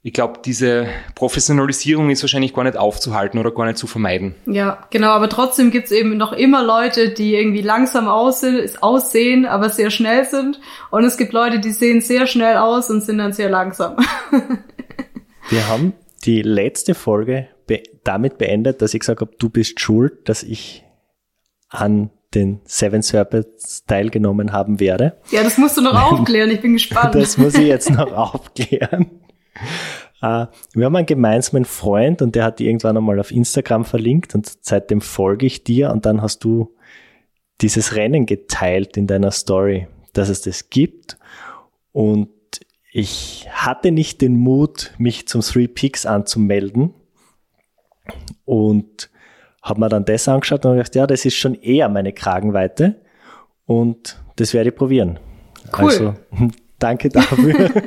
Ich 0.02 0.14
glaube, 0.14 0.40
diese 0.42 0.86
Professionalisierung 1.14 2.08
ist 2.08 2.22
wahrscheinlich 2.22 2.54
gar 2.54 2.64
nicht 2.64 2.78
aufzuhalten 2.78 3.38
oder 3.38 3.50
gar 3.50 3.66
nicht 3.66 3.76
zu 3.76 3.86
vermeiden. 3.86 4.34
Ja, 4.46 4.86
genau, 4.88 5.08
aber 5.10 5.28
trotzdem 5.28 5.70
gibt's 5.70 5.90
eben 5.90 6.16
noch 6.16 6.32
immer 6.32 6.64
Leute, 6.64 7.10
die 7.10 7.34
irgendwie 7.34 7.60
langsam 7.60 8.08
aussehen, 8.08 8.70
aussehen, 8.80 9.44
aber 9.44 9.68
sehr 9.68 9.90
schnell 9.90 10.24
sind. 10.24 10.58
Und 10.90 11.04
es 11.04 11.18
gibt 11.18 11.34
Leute, 11.34 11.60
die 11.60 11.72
sehen 11.72 12.00
sehr 12.00 12.26
schnell 12.26 12.56
aus 12.56 12.88
und 12.88 13.02
sind 13.02 13.18
dann 13.18 13.34
sehr 13.34 13.50
langsam. 13.50 13.96
Wir 15.50 15.68
haben 15.68 15.92
die 16.24 16.40
letzte 16.40 16.94
Folge 16.94 17.48
damit 18.10 18.38
beendet, 18.38 18.82
dass 18.82 18.92
ich 18.92 19.00
gesagt 19.00 19.20
habe, 19.20 19.30
du 19.38 19.48
bist 19.48 19.78
schuld, 19.78 20.28
dass 20.28 20.42
ich 20.42 20.84
an 21.68 22.10
den 22.34 22.60
Seven 22.64 23.02
Serpents 23.02 23.84
teilgenommen 23.86 24.52
haben 24.52 24.80
werde. 24.80 25.16
ja, 25.30 25.44
das 25.44 25.58
musst 25.58 25.76
du 25.76 25.80
noch 25.80 25.94
aufklären, 26.12 26.50
ich 26.50 26.60
bin 26.60 26.72
gespannt. 26.72 27.14
Das 27.14 27.38
muss 27.38 27.54
ich 27.54 27.68
jetzt 27.68 27.88
noch 27.90 28.12
aufklären. 28.34 29.06
Äh, 30.20 30.46
wir 30.74 30.86
haben 30.86 30.96
einen 30.96 31.06
gemeinsamen 31.06 31.64
Freund 31.64 32.20
und 32.20 32.34
der 32.34 32.44
hat 32.44 32.58
die 32.58 32.66
irgendwann 32.66 32.96
einmal 32.96 33.20
auf 33.20 33.30
Instagram 33.30 33.84
verlinkt 33.84 34.34
und 34.34 34.50
seitdem 34.60 35.00
folge 35.00 35.46
ich 35.46 35.62
dir 35.62 35.90
und 35.90 36.04
dann 36.04 36.20
hast 36.20 36.42
du 36.42 36.74
dieses 37.60 37.94
Rennen 37.94 38.26
geteilt 38.26 38.96
in 38.96 39.06
deiner 39.06 39.30
Story, 39.30 39.86
dass 40.14 40.28
es 40.28 40.42
das 40.42 40.68
gibt 40.68 41.16
und 41.92 42.28
ich 42.92 43.46
hatte 43.50 43.92
nicht 43.92 44.20
den 44.20 44.36
Mut, 44.36 44.94
mich 44.98 45.28
zum 45.28 45.42
Three 45.42 45.68
Peaks 45.68 46.06
anzumelden 46.06 46.92
und 48.44 49.10
habe 49.62 49.80
mir 49.80 49.88
dann 49.88 50.04
das 50.04 50.28
angeschaut 50.28 50.64
und 50.64 50.76
gedacht, 50.76 50.94
ja, 50.94 51.06
das 51.06 51.24
ist 51.24 51.36
schon 51.36 51.54
eher 51.54 51.88
meine 51.88 52.12
Kragenweite 52.12 52.96
und 53.66 54.20
das 54.36 54.54
werde 54.54 54.70
ich 54.70 54.76
probieren. 54.76 55.18
Cool. 55.76 55.84
Also, 55.84 56.14
danke 56.78 57.08
dafür. 57.10 57.70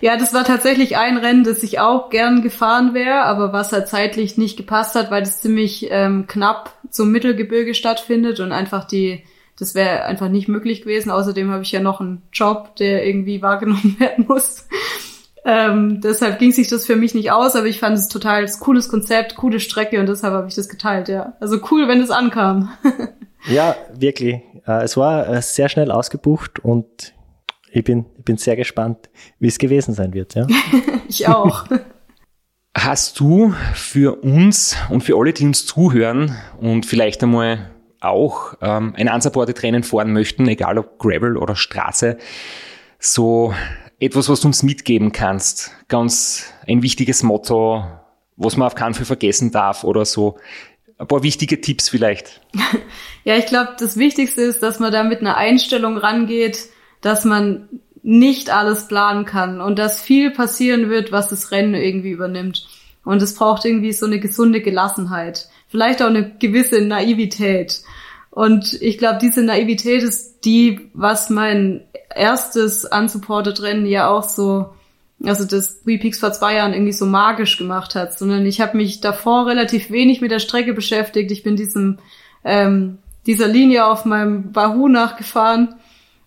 Ja, 0.00 0.16
das 0.16 0.34
war 0.34 0.44
tatsächlich 0.44 0.96
ein 0.96 1.16
Rennen, 1.16 1.44
das 1.44 1.62
ich 1.62 1.78
auch 1.78 2.10
gern 2.10 2.42
gefahren 2.42 2.92
wäre, 2.92 3.22
aber 3.22 3.52
was 3.52 3.72
halt 3.72 3.86
zeitlich 3.86 4.36
nicht 4.36 4.56
gepasst 4.56 4.96
hat, 4.96 5.12
weil 5.12 5.22
das 5.22 5.40
ziemlich 5.40 5.86
ähm, 5.90 6.26
knapp 6.26 6.76
zum 6.90 7.12
Mittelgebirge 7.12 7.74
stattfindet 7.74 8.40
und 8.40 8.50
einfach 8.50 8.84
die, 8.84 9.22
das 9.56 9.76
wäre 9.76 10.04
einfach 10.04 10.28
nicht 10.28 10.48
möglich 10.48 10.82
gewesen. 10.82 11.10
Außerdem 11.10 11.50
habe 11.50 11.62
ich 11.62 11.70
ja 11.70 11.80
noch 11.80 12.00
einen 12.00 12.22
Job, 12.32 12.74
der 12.76 13.06
irgendwie 13.06 13.42
wahrgenommen 13.42 13.96
werden 14.00 14.26
muss. 14.26 14.66
Ähm, 15.44 16.00
deshalb 16.00 16.38
ging 16.38 16.52
sich 16.52 16.68
das 16.68 16.86
für 16.86 16.94
mich 16.96 17.14
nicht 17.14 17.32
aus, 17.32 17.56
aber 17.56 17.66
ich 17.66 17.80
fand 17.80 17.96
es 17.96 18.08
total 18.08 18.42
das 18.42 18.60
cooles 18.60 18.88
Konzept, 18.88 19.34
coole 19.34 19.58
Strecke 19.58 19.98
und 19.98 20.08
deshalb 20.08 20.34
habe 20.34 20.48
ich 20.48 20.54
das 20.54 20.68
geteilt, 20.68 21.08
ja. 21.08 21.32
Also 21.40 21.58
cool, 21.70 21.88
wenn 21.88 22.00
es 22.00 22.10
ankam. 22.10 22.70
Ja, 23.48 23.76
wirklich. 23.92 24.40
Äh, 24.66 24.84
Es 24.84 24.96
war 24.96 25.28
äh, 25.28 25.42
sehr 25.42 25.68
schnell 25.68 25.90
ausgebucht 25.90 26.60
und 26.60 27.14
ich 27.70 27.84
bin, 27.84 28.06
ich 28.18 28.24
bin 28.24 28.36
sehr 28.36 28.56
gespannt, 28.56 29.10
wie 29.38 29.48
es 29.48 29.58
gewesen 29.58 29.94
sein 29.94 30.12
wird. 30.14 30.34
Ja. 30.34 30.46
ich 31.08 31.26
auch. 31.28 31.64
Hast 32.74 33.20
du 33.20 33.54
für 33.74 34.22
uns 34.22 34.76
und 34.88 35.02
für 35.02 35.16
alle, 35.18 35.32
die 35.32 35.44
uns 35.44 35.66
zuhören 35.66 36.36
und 36.58 36.86
vielleicht 36.86 37.22
einmal 37.22 37.70
auch 38.00 38.54
ähm, 38.62 38.94
ein 38.96 39.08
unsupported 39.08 39.62
Rennen 39.62 39.82
fahren 39.82 40.12
möchten, 40.12 40.48
egal 40.48 40.78
ob 40.78 40.98
Gravel 40.98 41.36
oder 41.36 41.54
Straße, 41.54 42.16
so 42.98 43.52
etwas, 44.02 44.28
was 44.28 44.40
du 44.40 44.48
uns 44.48 44.64
mitgeben 44.64 45.12
kannst? 45.12 45.70
Ganz 45.86 46.52
ein 46.66 46.82
wichtiges 46.82 47.22
Motto, 47.22 47.84
was 48.36 48.56
man 48.56 48.66
auf 48.66 48.74
keinen 48.74 48.94
Fall 48.94 49.04
vergessen 49.04 49.52
darf 49.52 49.84
oder 49.84 50.04
so. 50.04 50.38
Ein 50.98 51.06
paar 51.06 51.22
wichtige 51.22 51.60
Tipps 51.60 51.88
vielleicht. 51.88 52.40
Ja, 53.24 53.36
ich 53.36 53.46
glaube, 53.46 53.76
das 53.78 53.98
Wichtigste 53.98 54.42
ist, 54.42 54.64
dass 54.64 54.80
man 54.80 54.90
da 54.90 55.04
mit 55.04 55.20
einer 55.20 55.36
Einstellung 55.36 55.96
rangeht, 55.96 56.58
dass 57.02 57.24
man 57.24 57.68
nicht 58.02 58.50
alles 58.50 58.88
planen 58.88 59.26
kann 59.26 59.60
und 59.60 59.78
dass 59.78 60.02
viel 60.02 60.32
passieren 60.32 60.90
wird, 60.90 61.12
was 61.12 61.28
das 61.28 61.52
Rennen 61.52 61.74
irgendwie 61.74 62.10
übernimmt. 62.10 62.66
Und 63.04 63.22
es 63.22 63.36
braucht 63.36 63.64
irgendwie 63.64 63.92
so 63.92 64.06
eine 64.06 64.18
gesunde 64.18 64.60
Gelassenheit. 64.60 65.46
Vielleicht 65.68 66.02
auch 66.02 66.08
eine 66.08 66.36
gewisse 66.36 66.80
Naivität. 66.80 67.82
Und 68.32 68.80
ich 68.80 68.96
glaube, 68.96 69.18
diese 69.20 69.42
Naivität 69.42 70.02
ist 70.02 70.46
die, 70.46 70.90
was 70.94 71.28
mein 71.28 71.82
erstes 72.14 72.86
unsupported 72.86 73.60
Rennen 73.60 73.84
ja 73.84 74.08
auch 74.08 74.26
so, 74.26 74.70
also 75.22 75.44
das 75.44 75.82
Three 75.82 75.98
Peaks 75.98 76.18
vor 76.18 76.32
zwei 76.32 76.54
Jahren 76.56 76.72
irgendwie 76.72 76.92
so 76.92 77.04
magisch 77.04 77.58
gemacht 77.58 77.94
hat, 77.94 78.18
sondern 78.18 78.46
ich 78.46 78.62
habe 78.62 78.78
mich 78.78 79.02
davor 79.02 79.46
relativ 79.46 79.90
wenig 79.90 80.22
mit 80.22 80.30
der 80.30 80.38
Strecke 80.38 80.72
beschäftigt. 80.72 81.30
Ich 81.30 81.42
bin 81.42 81.56
diesem 81.56 81.98
ähm, 82.42 82.98
dieser 83.26 83.48
Linie 83.48 83.84
auf 83.84 84.06
meinem 84.06 84.54
Wahoo 84.54 84.88
nachgefahren 84.88 85.74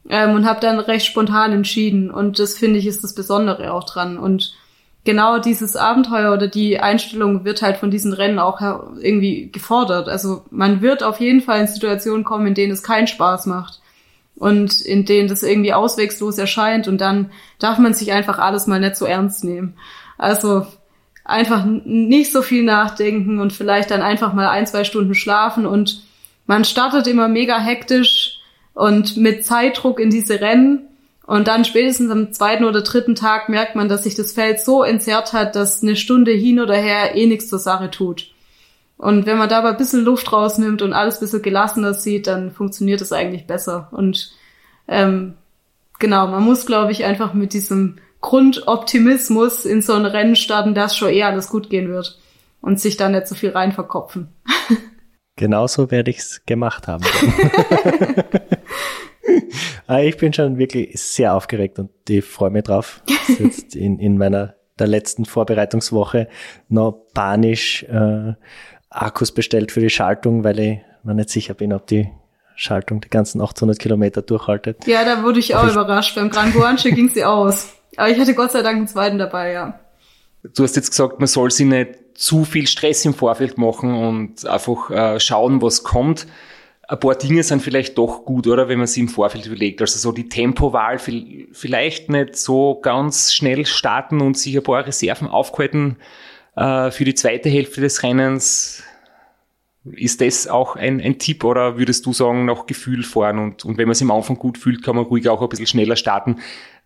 ähm, 0.08 0.36
und 0.36 0.46
habe 0.46 0.60
dann 0.60 0.80
recht 0.80 1.08
spontan 1.08 1.52
entschieden. 1.54 2.12
Und 2.12 2.38
das 2.38 2.56
finde 2.56 2.78
ich 2.78 2.86
ist 2.86 3.04
das 3.04 3.16
Besondere 3.16 3.74
auch 3.74 3.84
dran. 3.84 4.20
Und 4.20 4.54
genau 5.06 5.40
dieses 5.40 5.76
Abenteuer 5.76 6.34
oder 6.34 6.48
die 6.48 6.80
Einstellung 6.80 7.46
wird 7.46 7.62
halt 7.62 7.78
von 7.78 7.92
diesen 7.92 8.12
Rennen 8.12 8.40
auch 8.40 8.60
irgendwie 9.00 9.50
gefordert. 9.52 10.10
Also 10.10 10.44
man 10.50 10.82
wird 10.82 11.04
auf 11.04 11.20
jeden 11.20 11.42
Fall 11.42 11.62
in 11.62 11.68
Situationen 11.68 12.26
kommen, 12.26 12.48
in 12.48 12.54
denen 12.56 12.74
es 12.74 12.84
keinen 12.84 13.08
Spaß 13.08 13.46
macht 13.46 13.80
und 14.36 14.82
in 14.82 15.06
denen 15.06 15.30
das 15.30 15.44
irgendwie 15.44 15.74
auswegslos 15.74 16.38
erscheint 16.38 16.88
und 16.88 17.00
dann 17.00 17.32
darf 17.60 17.78
man 17.78 17.94
sich 17.94 18.12
einfach 18.12 18.40
alles 18.40 18.68
mal 18.68 18.80
nicht 18.80 18.98
so 18.98 19.06
ernst 19.06 19.44
nehmen. 19.44 19.76
Also 20.18 20.66
einfach 21.24 21.66
nicht 21.66 22.34
so 22.34 22.42
viel 22.42 22.64
nachdenken 22.64 23.40
und 23.40 23.54
vielleicht 23.54 23.92
dann 23.92 24.02
einfach 24.02 24.34
mal 24.34 24.48
ein, 24.48 24.68
zwei 24.68 24.84
Stunden 24.84 25.16
schlafen 25.16 25.66
und 25.66 26.04
man 26.48 26.66
startet 26.66 27.08
immer 27.08 27.28
mega 27.28 27.60
hektisch 27.60 28.40
und 28.74 29.18
mit 29.18 29.46
Zeitdruck 29.46 30.00
in 30.00 30.10
diese 30.10 30.42
Rennen. 30.42 30.88
Und 31.26 31.48
dann 31.48 31.66
spätestens 31.66 32.12
am 32.12 32.34
zweiten 32.34 32.66
oder 32.66 32.82
dritten 32.82 33.16
Tag 33.16 33.50
merkt 33.50 33.76
man, 33.76 33.90
dass 33.90 34.04
sich 34.04 34.16
das 34.16 34.34
Feld 34.34 34.60
so 34.60 34.84
entzerrt 34.84 35.34
hat, 35.34 35.56
dass 35.56 35.82
eine 35.82 35.96
Stunde 35.96 36.32
hin 36.32 36.60
oder 36.60 36.76
her 36.76 37.16
eh 37.16 37.26
nichts 37.26 37.50
zur 37.50 37.60
Sache 37.60 37.90
tut. 37.90 38.32
Und 38.98 39.26
wenn 39.26 39.38
man 39.38 39.50
dabei 39.50 39.70
ein 39.70 39.78
bisschen 39.78 40.06
Luft 40.06 40.32
rausnimmt 40.32 40.82
und 40.82 40.94
alles 40.94 41.18
ein 41.18 41.22
bisschen 41.22 41.42
gelassener 41.42 41.94
sieht, 41.94 42.28
dann 42.28 42.52
funktioniert 42.52 43.02
es 43.02 43.12
eigentlich 43.12 43.48
besser. 43.48 43.90
Und 43.92 44.32
ähm, 44.88 45.34
genau, 46.00 46.28
man 46.28 46.44
muss, 46.44 46.66
glaube 46.66 46.92
ich, 46.92 47.04
einfach 47.04 47.34
mit 47.34 47.54
diesem 47.54 47.98
Grundoptimismus 48.22 49.66
in 49.66 49.82
so 49.82 49.94
ein 49.94 50.06
Rennen 50.06 50.36
starten, 50.36 50.74
dass 50.74 50.96
schon 50.96 51.10
eher 51.10 51.28
alles 51.28 51.50
gut 51.50 51.70
gehen 51.70 51.90
wird 51.90 52.20
und 52.62 52.80
sich 52.80 52.98
da 52.98 53.10
nicht 53.10 53.28
so 53.28 53.36
viel 53.36 53.50
rein 53.50 53.72
verkopfen. 53.72 54.30
Genauso 55.36 55.92
werde 55.92 56.12
ich 56.12 56.20
es 56.20 56.42
gemacht 56.46 56.88
haben. 56.88 57.04
Ah, 59.88 60.00
ich 60.00 60.18
bin 60.18 60.34
schon 60.34 60.58
wirklich 60.58 61.00
sehr 61.00 61.36
aufgeregt 61.36 61.78
und 61.78 61.92
ich 62.10 62.26
freue 62.26 62.50
mich 62.50 62.64
drauf. 62.64 63.04
Jetzt 63.40 63.76
in, 63.76 64.00
in 64.00 64.18
meiner 64.18 64.56
der 64.80 64.88
letzten 64.88 65.26
Vorbereitungswoche 65.26 66.28
noch 66.70 67.06
panisch 67.14 67.84
äh, 67.84 68.34
Akkus 68.90 69.32
bestellt 69.32 69.72
für 69.72 69.80
die 69.80 69.90
Schaltung, 69.90 70.44
weil 70.44 70.60
ich 70.60 70.80
mir 71.04 71.14
nicht 71.14 71.30
sicher 71.30 71.54
bin, 71.54 71.72
ob 71.72 71.88
die 71.88 72.10
Schaltung 72.56 73.02
die 73.02 73.10
ganzen 73.10 73.42
800 73.42 73.78
Kilometer 73.78 74.22
durchhaltet. 74.22 74.88
Ja, 74.88 75.04
da 75.04 75.24
wurde 75.24 75.40
ich 75.40 75.56
auch 75.56 75.66
ich 75.66 75.74
überrascht. 75.74 76.16
Beim 76.16 76.30
Gran 76.30 76.54
Guanche 76.54 76.92
ging 76.92 77.10
sie 77.10 77.26
aus. 77.26 77.74
Aber 77.98 78.10
ich 78.10 78.20
hatte 78.20 78.34
Gott 78.34 78.52
sei 78.52 78.62
Dank 78.62 78.78
einen 78.78 78.88
zweiten 78.88 79.18
dabei, 79.18 79.52
ja. 79.52 79.80
Du 80.56 80.64
hast 80.64 80.76
jetzt 80.76 80.92
gesagt, 80.92 81.20
man 81.20 81.28
soll 81.28 81.52
sie 81.52 81.66
nicht 81.66 81.96
zu 82.16 82.46
viel 82.46 82.68
Stress 82.68 83.04
im 83.06 83.14
Vorfeld 83.14 83.58
machen 83.58 83.94
und 83.94 84.46
einfach 84.46 84.90
äh, 84.90 85.20
schauen, 85.20 85.62
was 85.62 85.84
kommt. 85.84 86.28
Ein 86.88 87.00
paar 87.00 87.16
Dinge 87.16 87.42
sind 87.42 87.64
vielleicht 87.64 87.98
doch 87.98 88.26
gut, 88.26 88.46
oder, 88.46 88.68
wenn 88.68 88.78
man 88.78 88.88
sie 88.88 89.00
im 89.00 89.10
Vorfeld 89.10 89.46
überlegt. 89.48 89.82
Also 89.82 89.98
so 89.98 90.12
die 90.12 90.30
Tempowahl 90.30 91.00
vielleicht 91.00 92.10
nicht 92.10 92.36
so 92.36 92.80
ganz 92.82 93.34
schnell 93.34 93.66
starten 93.66 94.22
und 94.22 94.38
sich 94.38 94.56
ein 94.56 94.64
paar 94.64 94.86
Reserven 94.86 95.28
aufhalten 95.28 95.98
äh, 96.56 96.92
für 96.92 97.04
die 97.04 97.16
zweite 97.16 97.50
Hälfte 97.50 97.82
des 97.82 98.04
Rennens. 98.04 98.84
Ist 99.84 100.22
das 100.22 100.48
auch 100.48 100.76
ein, 100.76 101.02
ein 101.02 101.18
Tipp 101.18 101.44
oder 101.44 101.78
würdest 101.78 102.06
du 102.06 102.14
sagen, 102.14 102.46
nach 102.46 102.66
Gefühl 102.66 103.04
fahren 103.04 103.40
und, 103.40 103.66
und 103.66 103.78
wenn 103.78 103.86
man 103.86 103.94
es 103.94 104.02
im 104.02 104.12
Anfang 104.12 104.38
gut 104.38 104.58
fühlt, 104.58 104.84
kann 104.84 104.96
man 104.96 105.06
ruhig 105.06 105.28
auch 105.30 105.42
ein 105.42 105.50
bisschen 105.50 105.68
schneller 105.68 105.96
starten, 105.96 106.38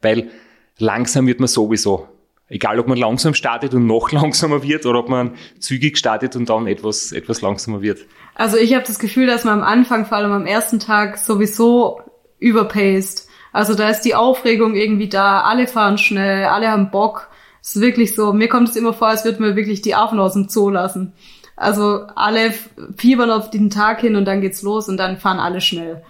weil 0.02 0.30
langsam 0.78 1.28
wird 1.28 1.40
man 1.40 1.48
sowieso 1.48 2.08
egal 2.50 2.80
ob 2.80 2.88
man 2.88 2.98
langsam 2.98 3.34
startet 3.34 3.74
und 3.74 3.86
noch 3.86 4.12
langsamer 4.12 4.64
wird 4.64 4.86
oder 4.86 5.00
ob 5.00 5.10
man 5.10 5.36
zügig 5.60 5.98
startet 5.98 6.36
und 6.36 6.50
dann 6.50 6.68
etwas, 6.68 7.12
etwas 7.12 7.42
langsamer 7.42 7.82
wird. 7.82 8.06
Also 8.40 8.56
ich 8.56 8.74
habe 8.74 8.86
das 8.88 9.00
Gefühl, 9.00 9.28
dass 9.28 9.44
man 9.44 9.56
am 9.56 9.68
Anfang, 9.68 10.06
vor 10.06 10.18
allem 10.18 10.32
am 10.32 10.46
ersten 10.46 10.80
Tag, 10.80 11.18
sowieso 11.18 12.00
überpaced. 12.40 13.28
Also 13.52 13.74
da 13.74 13.90
ist 13.90 14.04
die 14.04 14.16
Aufregung 14.16 14.76
irgendwie 14.76 15.10
da, 15.10 15.42
alle 15.42 15.68
fahren 15.68 15.98
schnell, 15.98 16.46
alle 16.46 16.70
haben 16.70 16.90
Bock. 16.90 17.28
Es 17.62 17.76
ist 17.76 17.82
wirklich 17.82 18.16
so, 18.16 18.32
mir 18.32 18.48
kommt 18.48 18.70
es 18.70 18.78
immer 18.78 18.94
vor, 18.94 19.10
als 19.10 19.26
würde 19.26 19.42
man 19.42 19.58
wirklich 19.58 19.82
die 19.82 19.94
Affen 19.94 20.22
aus 20.22 20.34
dem 20.34 20.48
Zoo 20.48 20.70
lassen. 20.70 21.12
Also 21.58 22.06
alle 22.16 22.54
fiebern 22.96 23.30
auf 23.30 23.50
den 23.50 23.70
Tag 23.70 24.00
hin 24.00 24.16
und 24.16 24.24
dann 24.24 24.40
geht's 24.40 24.62
los 24.62 24.88
und 24.88 24.96
dann 24.96 25.18
fahren 25.18 25.42
alle 25.42 25.60
schnell. 25.60 26.02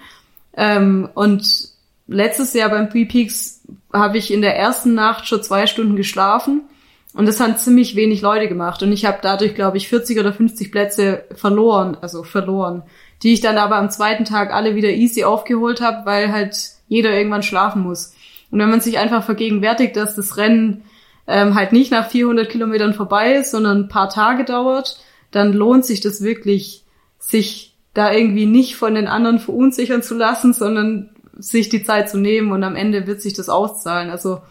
Ähm, 0.55 1.09
und 1.15 1.69
letztes 2.05 2.53
Jahr 2.53 2.69
beim 2.69 2.91
Three 2.91 3.05
Peaks 3.05 3.61
habe 3.91 4.19
ich 4.19 4.31
in 4.31 4.43
der 4.43 4.55
ersten 4.55 4.93
Nacht 4.93 5.27
schon 5.27 5.41
zwei 5.41 5.65
Stunden 5.65 5.95
geschlafen 5.95 6.68
und 7.13 7.25
das 7.25 7.39
haben 7.39 7.57
ziemlich 7.57 7.95
wenig 7.95 8.21
Leute 8.21 8.47
gemacht 8.47 8.83
und 8.83 8.91
ich 8.91 9.05
habe 9.05 9.17
dadurch, 9.21 9.55
glaube 9.55 9.77
ich, 9.77 9.87
40 9.89 10.19
oder 10.19 10.31
50 10.31 10.71
Plätze 10.71 11.25
verloren, 11.35 11.97
also 12.01 12.23
verloren, 12.23 12.83
die 13.23 13.33
ich 13.33 13.41
dann 13.41 13.57
aber 13.57 13.77
am 13.77 13.89
zweiten 13.89 14.25
Tag 14.25 14.53
alle 14.53 14.75
wieder 14.75 14.89
easy 14.89 15.23
aufgeholt 15.23 15.81
habe, 15.81 16.05
weil 16.05 16.31
halt 16.31 16.55
jeder 16.87 17.11
irgendwann 17.11 17.43
schlafen 17.43 17.81
muss. 17.81 18.13
Und 18.51 18.59
wenn 18.59 18.69
man 18.69 18.81
sich 18.81 18.99
einfach 18.99 19.23
vergegenwärtigt, 19.23 19.95
dass 19.95 20.15
das 20.15 20.37
Rennen 20.37 20.83
ähm, 21.27 21.55
halt 21.55 21.71
nicht 21.71 21.91
nach 21.91 22.09
400 22.09 22.49
Kilometern 22.49 22.93
vorbei 22.93 23.35
ist, 23.35 23.51
sondern 23.51 23.81
ein 23.81 23.89
paar 23.89 24.09
Tage 24.09 24.45
dauert, 24.45 24.99
dann 25.31 25.53
lohnt 25.53 25.85
sich 25.85 26.01
das 26.01 26.23
wirklich, 26.23 26.83
sich 27.19 27.75
da 27.93 28.11
irgendwie 28.11 28.45
nicht 28.45 28.75
von 28.75 28.95
den 28.95 29.07
anderen 29.07 29.39
verunsichern 29.39 30.01
zu 30.01 30.15
lassen, 30.15 30.53
sondern 30.53 31.09
sich 31.37 31.69
die 31.69 31.83
Zeit 31.83 32.09
zu 32.09 32.17
nehmen 32.17 32.51
und 32.51 32.63
am 32.63 32.75
Ende 32.75 33.07
wird 33.07 33.21
sich 33.21 33.33
das 33.33 33.49
auszahlen. 33.49 34.09
Also 34.09 34.41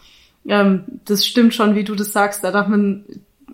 ähm, 0.47 0.83
das 1.05 1.25
stimmt 1.25 1.53
schon, 1.53 1.75
wie 1.75 1.83
du 1.83 1.95
das 1.95 2.11
sagst. 2.11 2.43
Da 2.43 2.51
darf 2.51 2.67
man. 2.67 3.05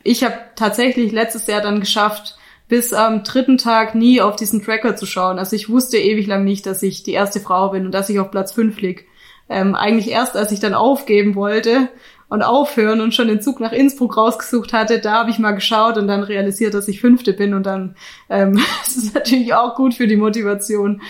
Ich 0.03 0.23
habe 0.23 0.35
tatsächlich 0.55 1.11
letztes 1.11 1.47
Jahr 1.47 1.61
dann 1.61 1.79
geschafft, 1.79 2.37
bis 2.67 2.93
am 2.93 3.23
dritten 3.23 3.57
Tag 3.57 3.95
nie 3.95 4.21
auf 4.21 4.35
diesen 4.35 4.63
Tracker 4.63 4.95
zu 4.95 5.05
schauen. 5.05 5.39
Also 5.39 5.55
ich 5.55 5.69
wusste 5.69 5.97
ewig 5.97 6.27
lang 6.27 6.43
nicht, 6.43 6.65
dass 6.65 6.83
ich 6.83 7.03
die 7.03 7.13
erste 7.13 7.39
Frau 7.39 7.69
bin 7.69 7.85
und 7.85 7.91
dass 7.91 8.09
ich 8.09 8.19
auf 8.19 8.31
Platz 8.31 8.51
fünf 8.51 8.79
lieg. 8.81 9.07
Ähm, 9.49 9.75
eigentlich 9.75 10.09
erst, 10.09 10.35
als 10.35 10.51
ich 10.51 10.59
dann 10.59 10.73
aufgeben 10.73 11.35
wollte 11.35 11.89
und 12.29 12.41
aufhören 12.41 13.01
und 13.01 13.13
schon 13.13 13.27
den 13.27 13.41
Zug 13.41 13.59
nach 13.59 13.71
Innsbruck 13.71 14.17
rausgesucht 14.17 14.73
hatte, 14.73 14.99
da 14.99 15.13
habe 15.13 15.29
ich 15.29 15.37
mal 15.37 15.51
geschaut 15.51 15.97
und 15.97 16.07
dann 16.07 16.23
realisiert, 16.23 16.73
dass 16.73 16.87
ich 16.87 16.99
Fünfte 16.99 17.33
bin 17.33 17.53
und 17.53 17.65
dann 17.65 17.95
ähm, 18.29 18.59
das 18.85 18.97
ist 18.97 19.13
natürlich 19.13 19.53
auch 19.53 19.75
gut 19.75 19.93
für 19.93 20.07
die 20.07 20.17
Motivation. 20.17 21.01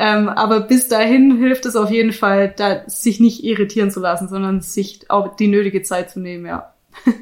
Ähm, 0.00 0.28
aber 0.28 0.60
bis 0.60 0.86
dahin 0.86 1.38
hilft 1.38 1.66
es 1.66 1.74
auf 1.74 1.90
jeden 1.90 2.12
Fall, 2.12 2.54
da 2.56 2.84
sich 2.86 3.18
nicht 3.18 3.42
irritieren 3.42 3.90
zu 3.90 3.98
lassen, 3.98 4.28
sondern 4.28 4.60
sich 4.60 5.10
auch 5.10 5.34
die 5.34 5.48
nötige 5.48 5.82
Zeit 5.82 6.08
zu 6.08 6.20
nehmen, 6.20 6.46
ja. 6.46 6.72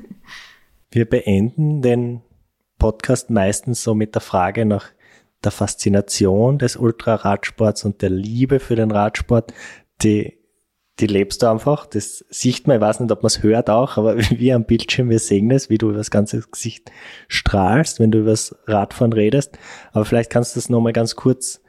Wir 0.91 1.09
beenden 1.09 1.81
den 1.81 2.21
Podcast 2.79 3.31
meistens 3.31 3.83
so 3.83 3.95
mit 3.95 4.15
der 4.15 4.21
Frage 4.21 4.67
nach 4.67 4.91
der 5.43 5.53
Faszination 5.53 6.59
des 6.59 6.77
Ultraradsports 6.77 7.87
und 7.87 8.03
der 8.03 8.11
Liebe 8.11 8.61
für 8.61 8.77
den 8.77 8.91
Radsport, 8.91 9.55
die, 10.03 10.35
die 11.01 11.07
lebst 11.07 11.43
du 11.43 11.51
einfach. 11.51 11.87
Das 11.87 12.27
sieht 12.29 12.67
man, 12.67 12.77
ich 12.77 12.83
weiß 12.83 13.01
nicht, 13.01 13.11
ob 13.11 13.23
man 13.23 13.29
es 13.29 13.43
hört 13.43 13.71
auch, 13.71 13.97
aber 13.97 14.19
wie 14.31 14.53
am 14.53 14.67
Bildschirm, 14.67 15.09
wir 15.09 15.19
sehen 15.19 15.51
es, 15.51 15.71
wie 15.71 15.79
du 15.79 15.89
über 15.89 15.99
das 15.99 16.11
ganze 16.11 16.43
Gesicht 16.43 16.93
strahlst, 17.29 18.01
wenn 18.01 18.11
du 18.11 18.19
über 18.19 18.33
das 18.33 18.55
Radfahren 18.67 19.15
redest. 19.15 19.59
Aber 19.93 20.05
vielleicht 20.05 20.29
kannst 20.29 20.55
du 20.55 20.59
das 20.59 20.69
nochmal 20.69 20.93
ganz 20.93 21.17
kurz 21.17 21.63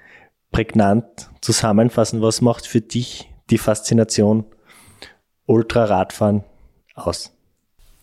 prägnant 0.57 1.29
zusammenfassen, 1.39 2.23
was 2.23 2.41
macht 2.41 2.65
für 2.65 2.81
dich 2.81 3.29
die 3.51 3.59
Faszination 3.59 4.43
Ultraradfahren 5.45 6.43
aus? 6.95 7.31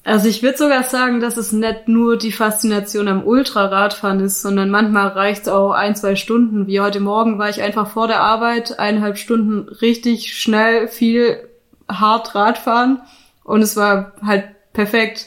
Also 0.05 0.29
ich 0.29 0.41
würde 0.45 0.57
sogar 0.57 0.85
sagen, 0.85 1.19
dass 1.19 1.37
es 1.37 1.51
nicht 1.51 1.89
nur 1.89 2.17
die 2.17 2.31
Faszination 2.31 3.09
am 3.09 3.25
Ultraradfahren 3.25 4.21
ist, 4.21 4.41
sondern 4.41 4.71
manchmal 4.71 5.09
reicht 5.09 5.43
es 5.43 5.49
auch 5.49 5.73
ein, 5.73 5.97
zwei 5.97 6.15
Stunden. 6.15 6.69
Wie 6.69 6.79
heute 6.79 7.01
Morgen 7.01 7.41
war 7.41 7.49
ich 7.49 7.61
einfach 7.61 7.91
vor 7.91 8.07
der 8.07 8.21
Arbeit 8.21 8.79
eineinhalb 8.79 9.19
Stunden 9.19 9.69
richtig 9.69 10.39
schnell 10.39 10.87
viel 10.87 11.49
hart 11.89 12.37
Radfahren 12.37 13.01
und 13.43 13.63
es 13.63 13.77
war 13.77 14.13
halt 14.25 14.45
perfekt. 14.73 15.27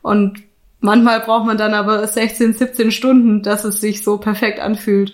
Und 0.00 0.44
manchmal 0.78 1.18
braucht 1.18 1.44
man 1.44 1.58
dann 1.58 1.74
aber 1.74 2.06
16, 2.06 2.54
17 2.54 2.92
Stunden, 2.92 3.42
dass 3.42 3.64
es 3.64 3.80
sich 3.80 4.04
so 4.04 4.18
perfekt 4.18 4.60
anfühlt. 4.60 5.12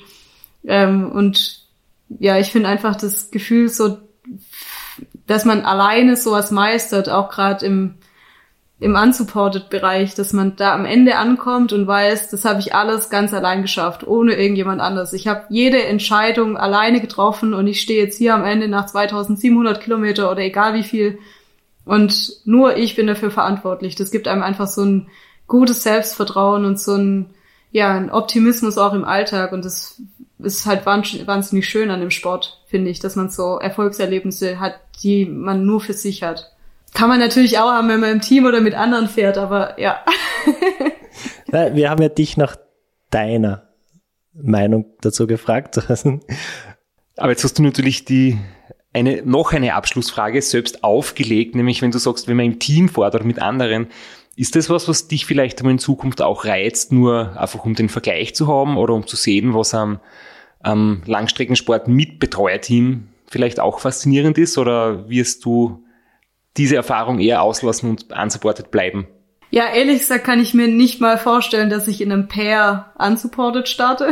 Ähm, 0.66 1.10
und 1.10 1.62
ja, 2.08 2.38
ich 2.38 2.52
finde 2.52 2.68
einfach 2.68 2.96
das 2.96 3.30
Gefühl 3.30 3.68
so, 3.68 3.98
dass 5.26 5.44
man 5.44 5.62
alleine 5.62 6.16
sowas 6.16 6.50
meistert, 6.50 7.08
auch 7.08 7.30
gerade 7.30 7.64
im 7.64 7.94
im 8.80 8.96
Unsupported-Bereich, 8.96 10.14
dass 10.14 10.32
man 10.32 10.56
da 10.56 10.74
am 10.74 10.84
Ende 10.84 11.16
ankommt 11.16 11.72
und 11.72 11.86
weiß, 11.86 12.30
das 12.30 12.44
habe 12.44 12.60
ich 12.60 12.74
alles 12.74 13.08
ganz 13.08 13.32
allein 13.32 13.62
geschafft, 13.62 14.06
ohne 14.06 14.34
irgendjemand 14.34 14.80
anders. 14.80 15.12
Ich 15.12 15.28
habe 15.28 15.44
jede 15.48 15.82
Entscheidung 15.84 16.56
alleine 16.56 17.00
getroffen 17.00 17.54
und 17.54 17.66
ich 17.66 17.80
stehe 17.80 18.02
jetzt 18.02 18.18
hier 18.18 18.34
am 18.34 18.44
Ende 18.44 18.68
nach 18.68 18.86
2700 18.86 19.80
Kilometer 19.80 20.30
oder 20.30 20.40
egal 20.40 20.74
wie 20.74 20.82
viel 20.82 21.18
und 21.84 22.32
nur 22.44 22.76
ich 22.76 22.96
bin 22.96 23.06
dafür 23.06 23.30
verantwortlich. 23.30 23.94
Das 23.94 24.10
gibt 24.10 24.26
einem 24.26 24.42
einfach 24.42 24.66
so 24.66 24.84
ein 24.84 25.08
gutes 25.46 25.82
Selbstvertrauen 25.82 26.64
und 26.64 26.80
so 26.80 26.94
ein, 26.94 27.30
ja, 27.70 27.94
ein 27.94 28.10
Optimismus 28.10 28.76
auch 28.76 28.92
im 28.92 29.04
Alltag 29.04 29.52
und 29.52 29.64
das 29.64 30.02
ist 30.44 30.66
halt 30.66 30.86
wahnsinnig 30.86 31.68
schön 31.68 31.90
an 31.90 32.00
dem 32.00 32.10
Sport, 32.10 32.62
finde 32.66 32.90
ich, 32.90 33.00
dass 33.00 33.16
man 33.16 33.30
so 33.30 33.58
Erfolgserlebnisse 33.58 34.60
hat, 34.60 34.74
die 35.02 35.26
man 35.26 35.64
nur 35.64 35.80
für 35.80 35.92
sich 35.92 36.22
hat. 36.22 36.52
Kann 36.94 37.08
man 37.08 37.18
natürlich 37.18 37.58
auch 37.58 37.70
haben, 37.70 37.88
wenn 37.88 38.00
man 38.00 38.12
im 38.12 38.20
Team 38.20 38.46
oder 38.46 38.60
mit 38.60 38.74
anderen 38.74 39.08
fährt, 39.08 39.38
aber 39.38 39.80
ja. 39.80 40.04
Wir 41.72 41.90
haben 41.90 42.02
ja 42.02 42.08
dich 42.08 42.36
nach 42.36 42.56
deiner 43.10 43.68
Meinung 44.32 44.86
dazu 45.00 45.26
gefragt. 45.26 45.78
aber 47.16 47.30
jetzt 47.30 47.44
hast 47.44 47.58
du 47.58 47.62
natürlich 47.62 48.04
die 48.04 48.38
eine, 48.92 49.22
noch 49.24 49.52
eine 49.52 49.74
Abschlussfrage 49.74 50.40
selbst 50.40 50.84
aufgelegt, 50.84 51.54
nämlich 51.54 51.82
wenn 51.82 51.90
du 51.90 51.98
sagst, 51.98 52.28
wenn 52.28 52.36
man 52.36 52.46
im 52.46 52.58
Team 52.58 52.88
fährt 52.88 53.14
oder 53.14 53.24
mit 53.24 53.40
anderen, 53.40 53.88
ist 54.36 54.56
das 54.56 54.70
was, 54.70 54.88
was 54.88 55.08
dich 55.08 55.26
vielleicht 55.26 55.60
in 55.60 55.78
Zukunft 55.78 56.22
auch 56.22 56.44
reizt, 56.44 56.92
nur 56.92 57.38
einfach 57.38 57.64
um 57.64 57.74
den 57.74 57.88
Vergleich 57.88 58.34
zu 58.34 58.48
haben 58.48 58.76
oder 58.76 58.94
um 58.94 59.06
zu 59.06 59.16
sehen, 59.16 59.54
was 59.54 59.74
am, 59.74 60.00
am 60.64 61.02
Langstreckensport 61.06 61.88
mit 61.88 62.18
Betreuerteam 62.18 63.08
vielleicht 63.26 63.60
auch 63.60 63.80
faszinierend 63.80 64.38
ist? 64.38 64.58
Oder 64.58 65.08
wirst 65.08 65.44
du 65.44 65.84
diese 66.56 66.76
Erfahrung 66.76 67.20
eher 67.20 67.42
auslassen 67.42 67.90
und 67.90 68.12
unsupported 68.12 68.70
bleiben? 68.70 69.06
Ja, 69.50 69.72
ehrlich 69.72 70.00
gesagt 70.00 70.24
kann 70.24 70.40
ich 70.40 70.54
mir 70.54 70.68
nicht 70.68 71.00
mal 71.00 71.18
vorstellen, 71.18 71.70
dass 71.70 71.86
ich 71.86 72.00
in 72.00 72.10
einem 72.10 72.26
Pair 72.26 72.92
unsupported 72.98 73.68
starte. 73.68 74.10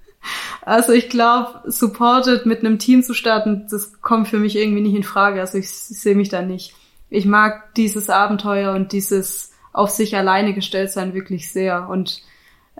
also 0.62 0.92
ich 0.92 1.10
glaube, 1.10 1.62
supported 1.66 2.46
mit 2.46 2.60
einem 2.60 2.78
Team 2.78 3.02
zu 3.02 3.12
starten, 3.12 3.66
das 3.70 4.00
kommt 4.00 4.28
für 4.28 4.38
mich 4.38 4.56
irgendwie 4.56 4.80
nicht 4.80 4.94
in 4.94 5.02
Frage. 5.02 5.40
Also 5.40 5.58
ich, 5.58 5.70
sehe 5.70 6.14
mich 6.14 6.30
da 6.30 6.40
nicht. 6.40 6.74
Ich 7.10 7.26
mag 7.26 7.74
dieses 7.74 8.08
Abenteuer 8.08 8.72
und 8.72 8.92
dieses 8.92 9.52
auf 9.72 9.90
sich 9.90 10.16
alleine 10.16 10.54
gestellt 10.54 10.90
sein 10.90 11.12
wirklich 11.12 11.52
sehr. 11.52 11.88
Und 11.88 12.22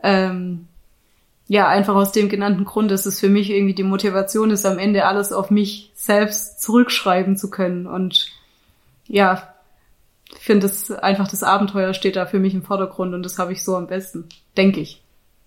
ähm, 0.02 0.68
ja, 1.50 1.66
einfach 1.66 1.96
aus 1.96 2.12
dem 2.12 2.28
genannten 2.28 2.64
Grund, 2.64 2.92
dass 2.92 3.06
es 3.06 3.18
für 3.18 3.28
mich 3.28 3.50
irgendwie 3.50 3.74
die 3.74 3.82
Motivation 3.82 4.52
ist, 4.52 4.64
am 4.64 4.78
Ende 4.78 5.04
alles 5.04 5.32
auf 5.32 5.50
mich 5.50 5.90
selbst 5.96 6.62
zurückschreiben 6.62 7.36
zu 7.36 7.50
können 7.50 7.88
und 7.88 8.28
ja, 9.08 9.52
ich 10.30 10.44
finde 10.44 10.66
es 10.66 10.92
einfach 10.92 11.26
das 11.26 11.42
Abenteuer 11.42 11.92
steht 11.92 12.14
da 12.14 12.24
für 12.24 12.38
mich 12.38 12.54
im 12.54 12.62
Vordergrund 12.62 13.14
und 13.14 13.24
das 13.24 13.40
habe 13.40 13.52
ich 13.52 13.64
so 13.64 13.76
am 13.76 13.88
besten, 13.88 14.28
denke 14.56 14.78
ich. 14.78 15.02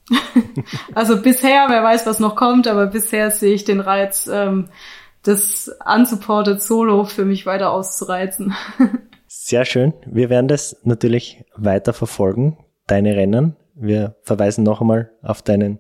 also 0.94 1.22
bisher, 1.22 1.68
wer 1.70 1.82
weiß, 1.86 2.06
was 2.06 2.20
noch 2.20 2.36
kommt, 2.36 2.68
aber 2.68 2.88
bisher 2.88 3.32
sehe 3.32 3.54
ich 3.54 3.64
den 3.64 3.80
Reiz, 3.80 4.30
ähm, 4.30 4.68
das 5.24 5.74
unsupported 5.86 6.62
Solo 6.62 7.06
für 7.06 7.24
mich 7.24 7.46
weiter 7.46 7.72
auszureizen. 7.72 8.54
Sehr 9.28 9.64
schön. 9.64 9.94
Wir 10.06 10.30
werden 10.30 10.50
das 10.50 10.76
natürlich 10.84 11.46
weiter 11.56 11.94
verfolgen, 11.94 12.58
deine 12.88 13.16
Rennen. 13.16 13.56
Wir 13.76 14.16
verweisen 14.22 14.64
noch 14.64 14.82
einmal 14.82 15.12
auf 15.22 15.42
deinen 15.42 15.80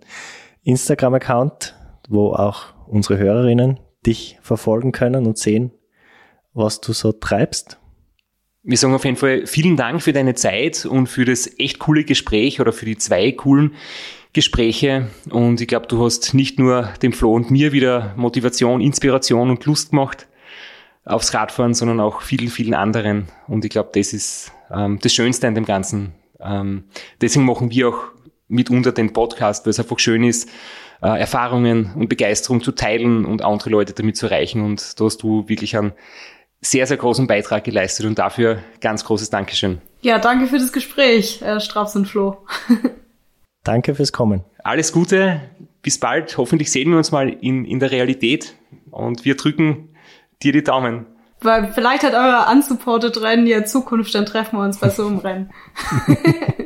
Instagram-Account, 0.63 1.75
wo 2.09 2.33
auch 2.33 2.73
unsere 2.87 3.17
Hörerinnen 3.17 3.79
dich 4.05 4.37
verfolgen 4.41 4.91
können 4.91 5.25
und 5.25 5.37
sehen, 5.37 5.71
was 6.53 6.81
du 6.81 6.93
so 6.93 7.11
treibst. 7.11 7.79
Wir 8.63 8.77
sagen 8.77 8.93
auf 8.93 9.03
jeden 9.03 9.17
Fall 9.17 9.45
vielen 9.45 9.75
Dank 9.75 10.01
für 10.01 10.13
deine 10.13 10.35
Zeit 10.35 10.85
und 10.85 11.07
für 11.07 11.25
das 11.25 11.59
echt 11.59 11.79
coole 11.79 12.05
Gespräch 12.05 12.61
oder 12.61 12.71
für 12.71 12.85
die 12.85 12.97
zwei 12.97 13.31
coolen 13.33 13.73
Gespräche. 14.31 15.09
Und 15.29 15.61
ich 15.61 15.67
glaube, 15.67 15.87
du 15.87 16.03
hast 16.03 16.33
nicht 16.33 16.59
nur 16.59 16.89
dem 17.01 17.13
Flo 17.13 17.33
und 17.33 17.51
mir 17.51 17.73
wieder 17.73 18.13
Motivation, 18.15 18.81
Inspiration 18.81 19.49
und 19.49 19.65
Lust 19.65 19.91
gemacht 19.91 20.27
aufs 21.05 21.33
Radfahren, 21.33 21.73
sondern 21.73 21.99
auch 21.99 22.21
vielen, 22.21 22.47
vielen 22.47 22.73
anderen. 22.73 23.27
Und 23.47 23.65
ich 23.65 23.71
glaube, 23.71 23.89
das 23.93 24.13
ist 24.13 24.51
ähm, 24.71 24.99
das 25.01 25.13
Schönste 25.13 25.47
an 25.47 25.55
dem 25.55 25.65
Ganzen. 25.65 26.13
Ähm, 26.43 26.85
deswegen 27.21 27.45
machen 27.45 27.71
wir 27.71 27.89
auch 27.89 27.99
mitunter 28.47 28.91
den 28.91 29.13
Podcast, 29.13 29.65
weil 29.65 29.71
es 29.71 29.79
einfach 29.79 29.99
schön 29.99 30.23
ist, 30.23 30.49
äh, 31.01 31.19
Erfahrungen 31.19 31.93
und 31.95 32.09
Begeisterung 32.09 32.61
zu 32.61 32.71
teilen 32.71 33.25
und 33.25 33.41
andere 33.41 33.69
Leute 33.69 33.93
damit 33.93 34.17
zu 34.17 34.27
erreichen. 34.27 34.61
Und 34.61 34.99
da 34.99 35.05
hast 35.05 35.23
du 35.23 35.47
wirklich 35.47 35.75
einen 35.77 35.93
sehr, 36.61 36.87
sehr 36.87 36.97
großen 36.97 37.27
Beitrag 37.27 37.63
geleistet 37.63 38.05
und 38.05 38.17
dafür 38.17 38.63
ganz 38.79 39.03
großes 39.03 39.29
Dankeschön. 39.29 39.81
Ja, 40.01 40.19
danke 40.19 40.47
für 40.47 40.57
das 40.57 40.71
Gespräch, 40.71 41.41
äh, 41.41 41.59
Strauß 41.59 41.95
und 41.97 42.07
Flo. 42.07 42.37
danke 43.63 43.95
fürs 43.95 44.13
Kommen. 44.13 44.43
Alles 44.63 44.93
Gute, 44.93 45.41
bis 45.81 45.99
bald. 45.99 46.37
Hoffentlich 46.37 46.71
sehen 46.71 46.89
wir 46.89 46.97
uns 46.97 47.11
mal 47.11 47.29
in, 47.29 47.65
in 47.65 47.79
der 47.79 47.91
Realität 47.91 48.55
und 48.91 49.25
wir 49.25 49.35
drücken 49.35 49.89
dir 50.41 50.53
die 50.53 50.63
Daumen. 50.63 51.05
Weil 51.43 51.71
vielleicht 51.73 52.03
hat 52.03 52.13
euer 52.13 52.47
unsupported 52.51 53.21
Rennen 53.21 53.47
ja 53.47 53.65
Zukunft, 53.65 54.15
dann 54.15 54.25
treffen 54.25 54.57
wir 54.57 54.63
uns 54.63 54.77
bei 54.77 54.89
so 54.89 55.07
einem 55.07 55.17
Rennen. 55.19 55.53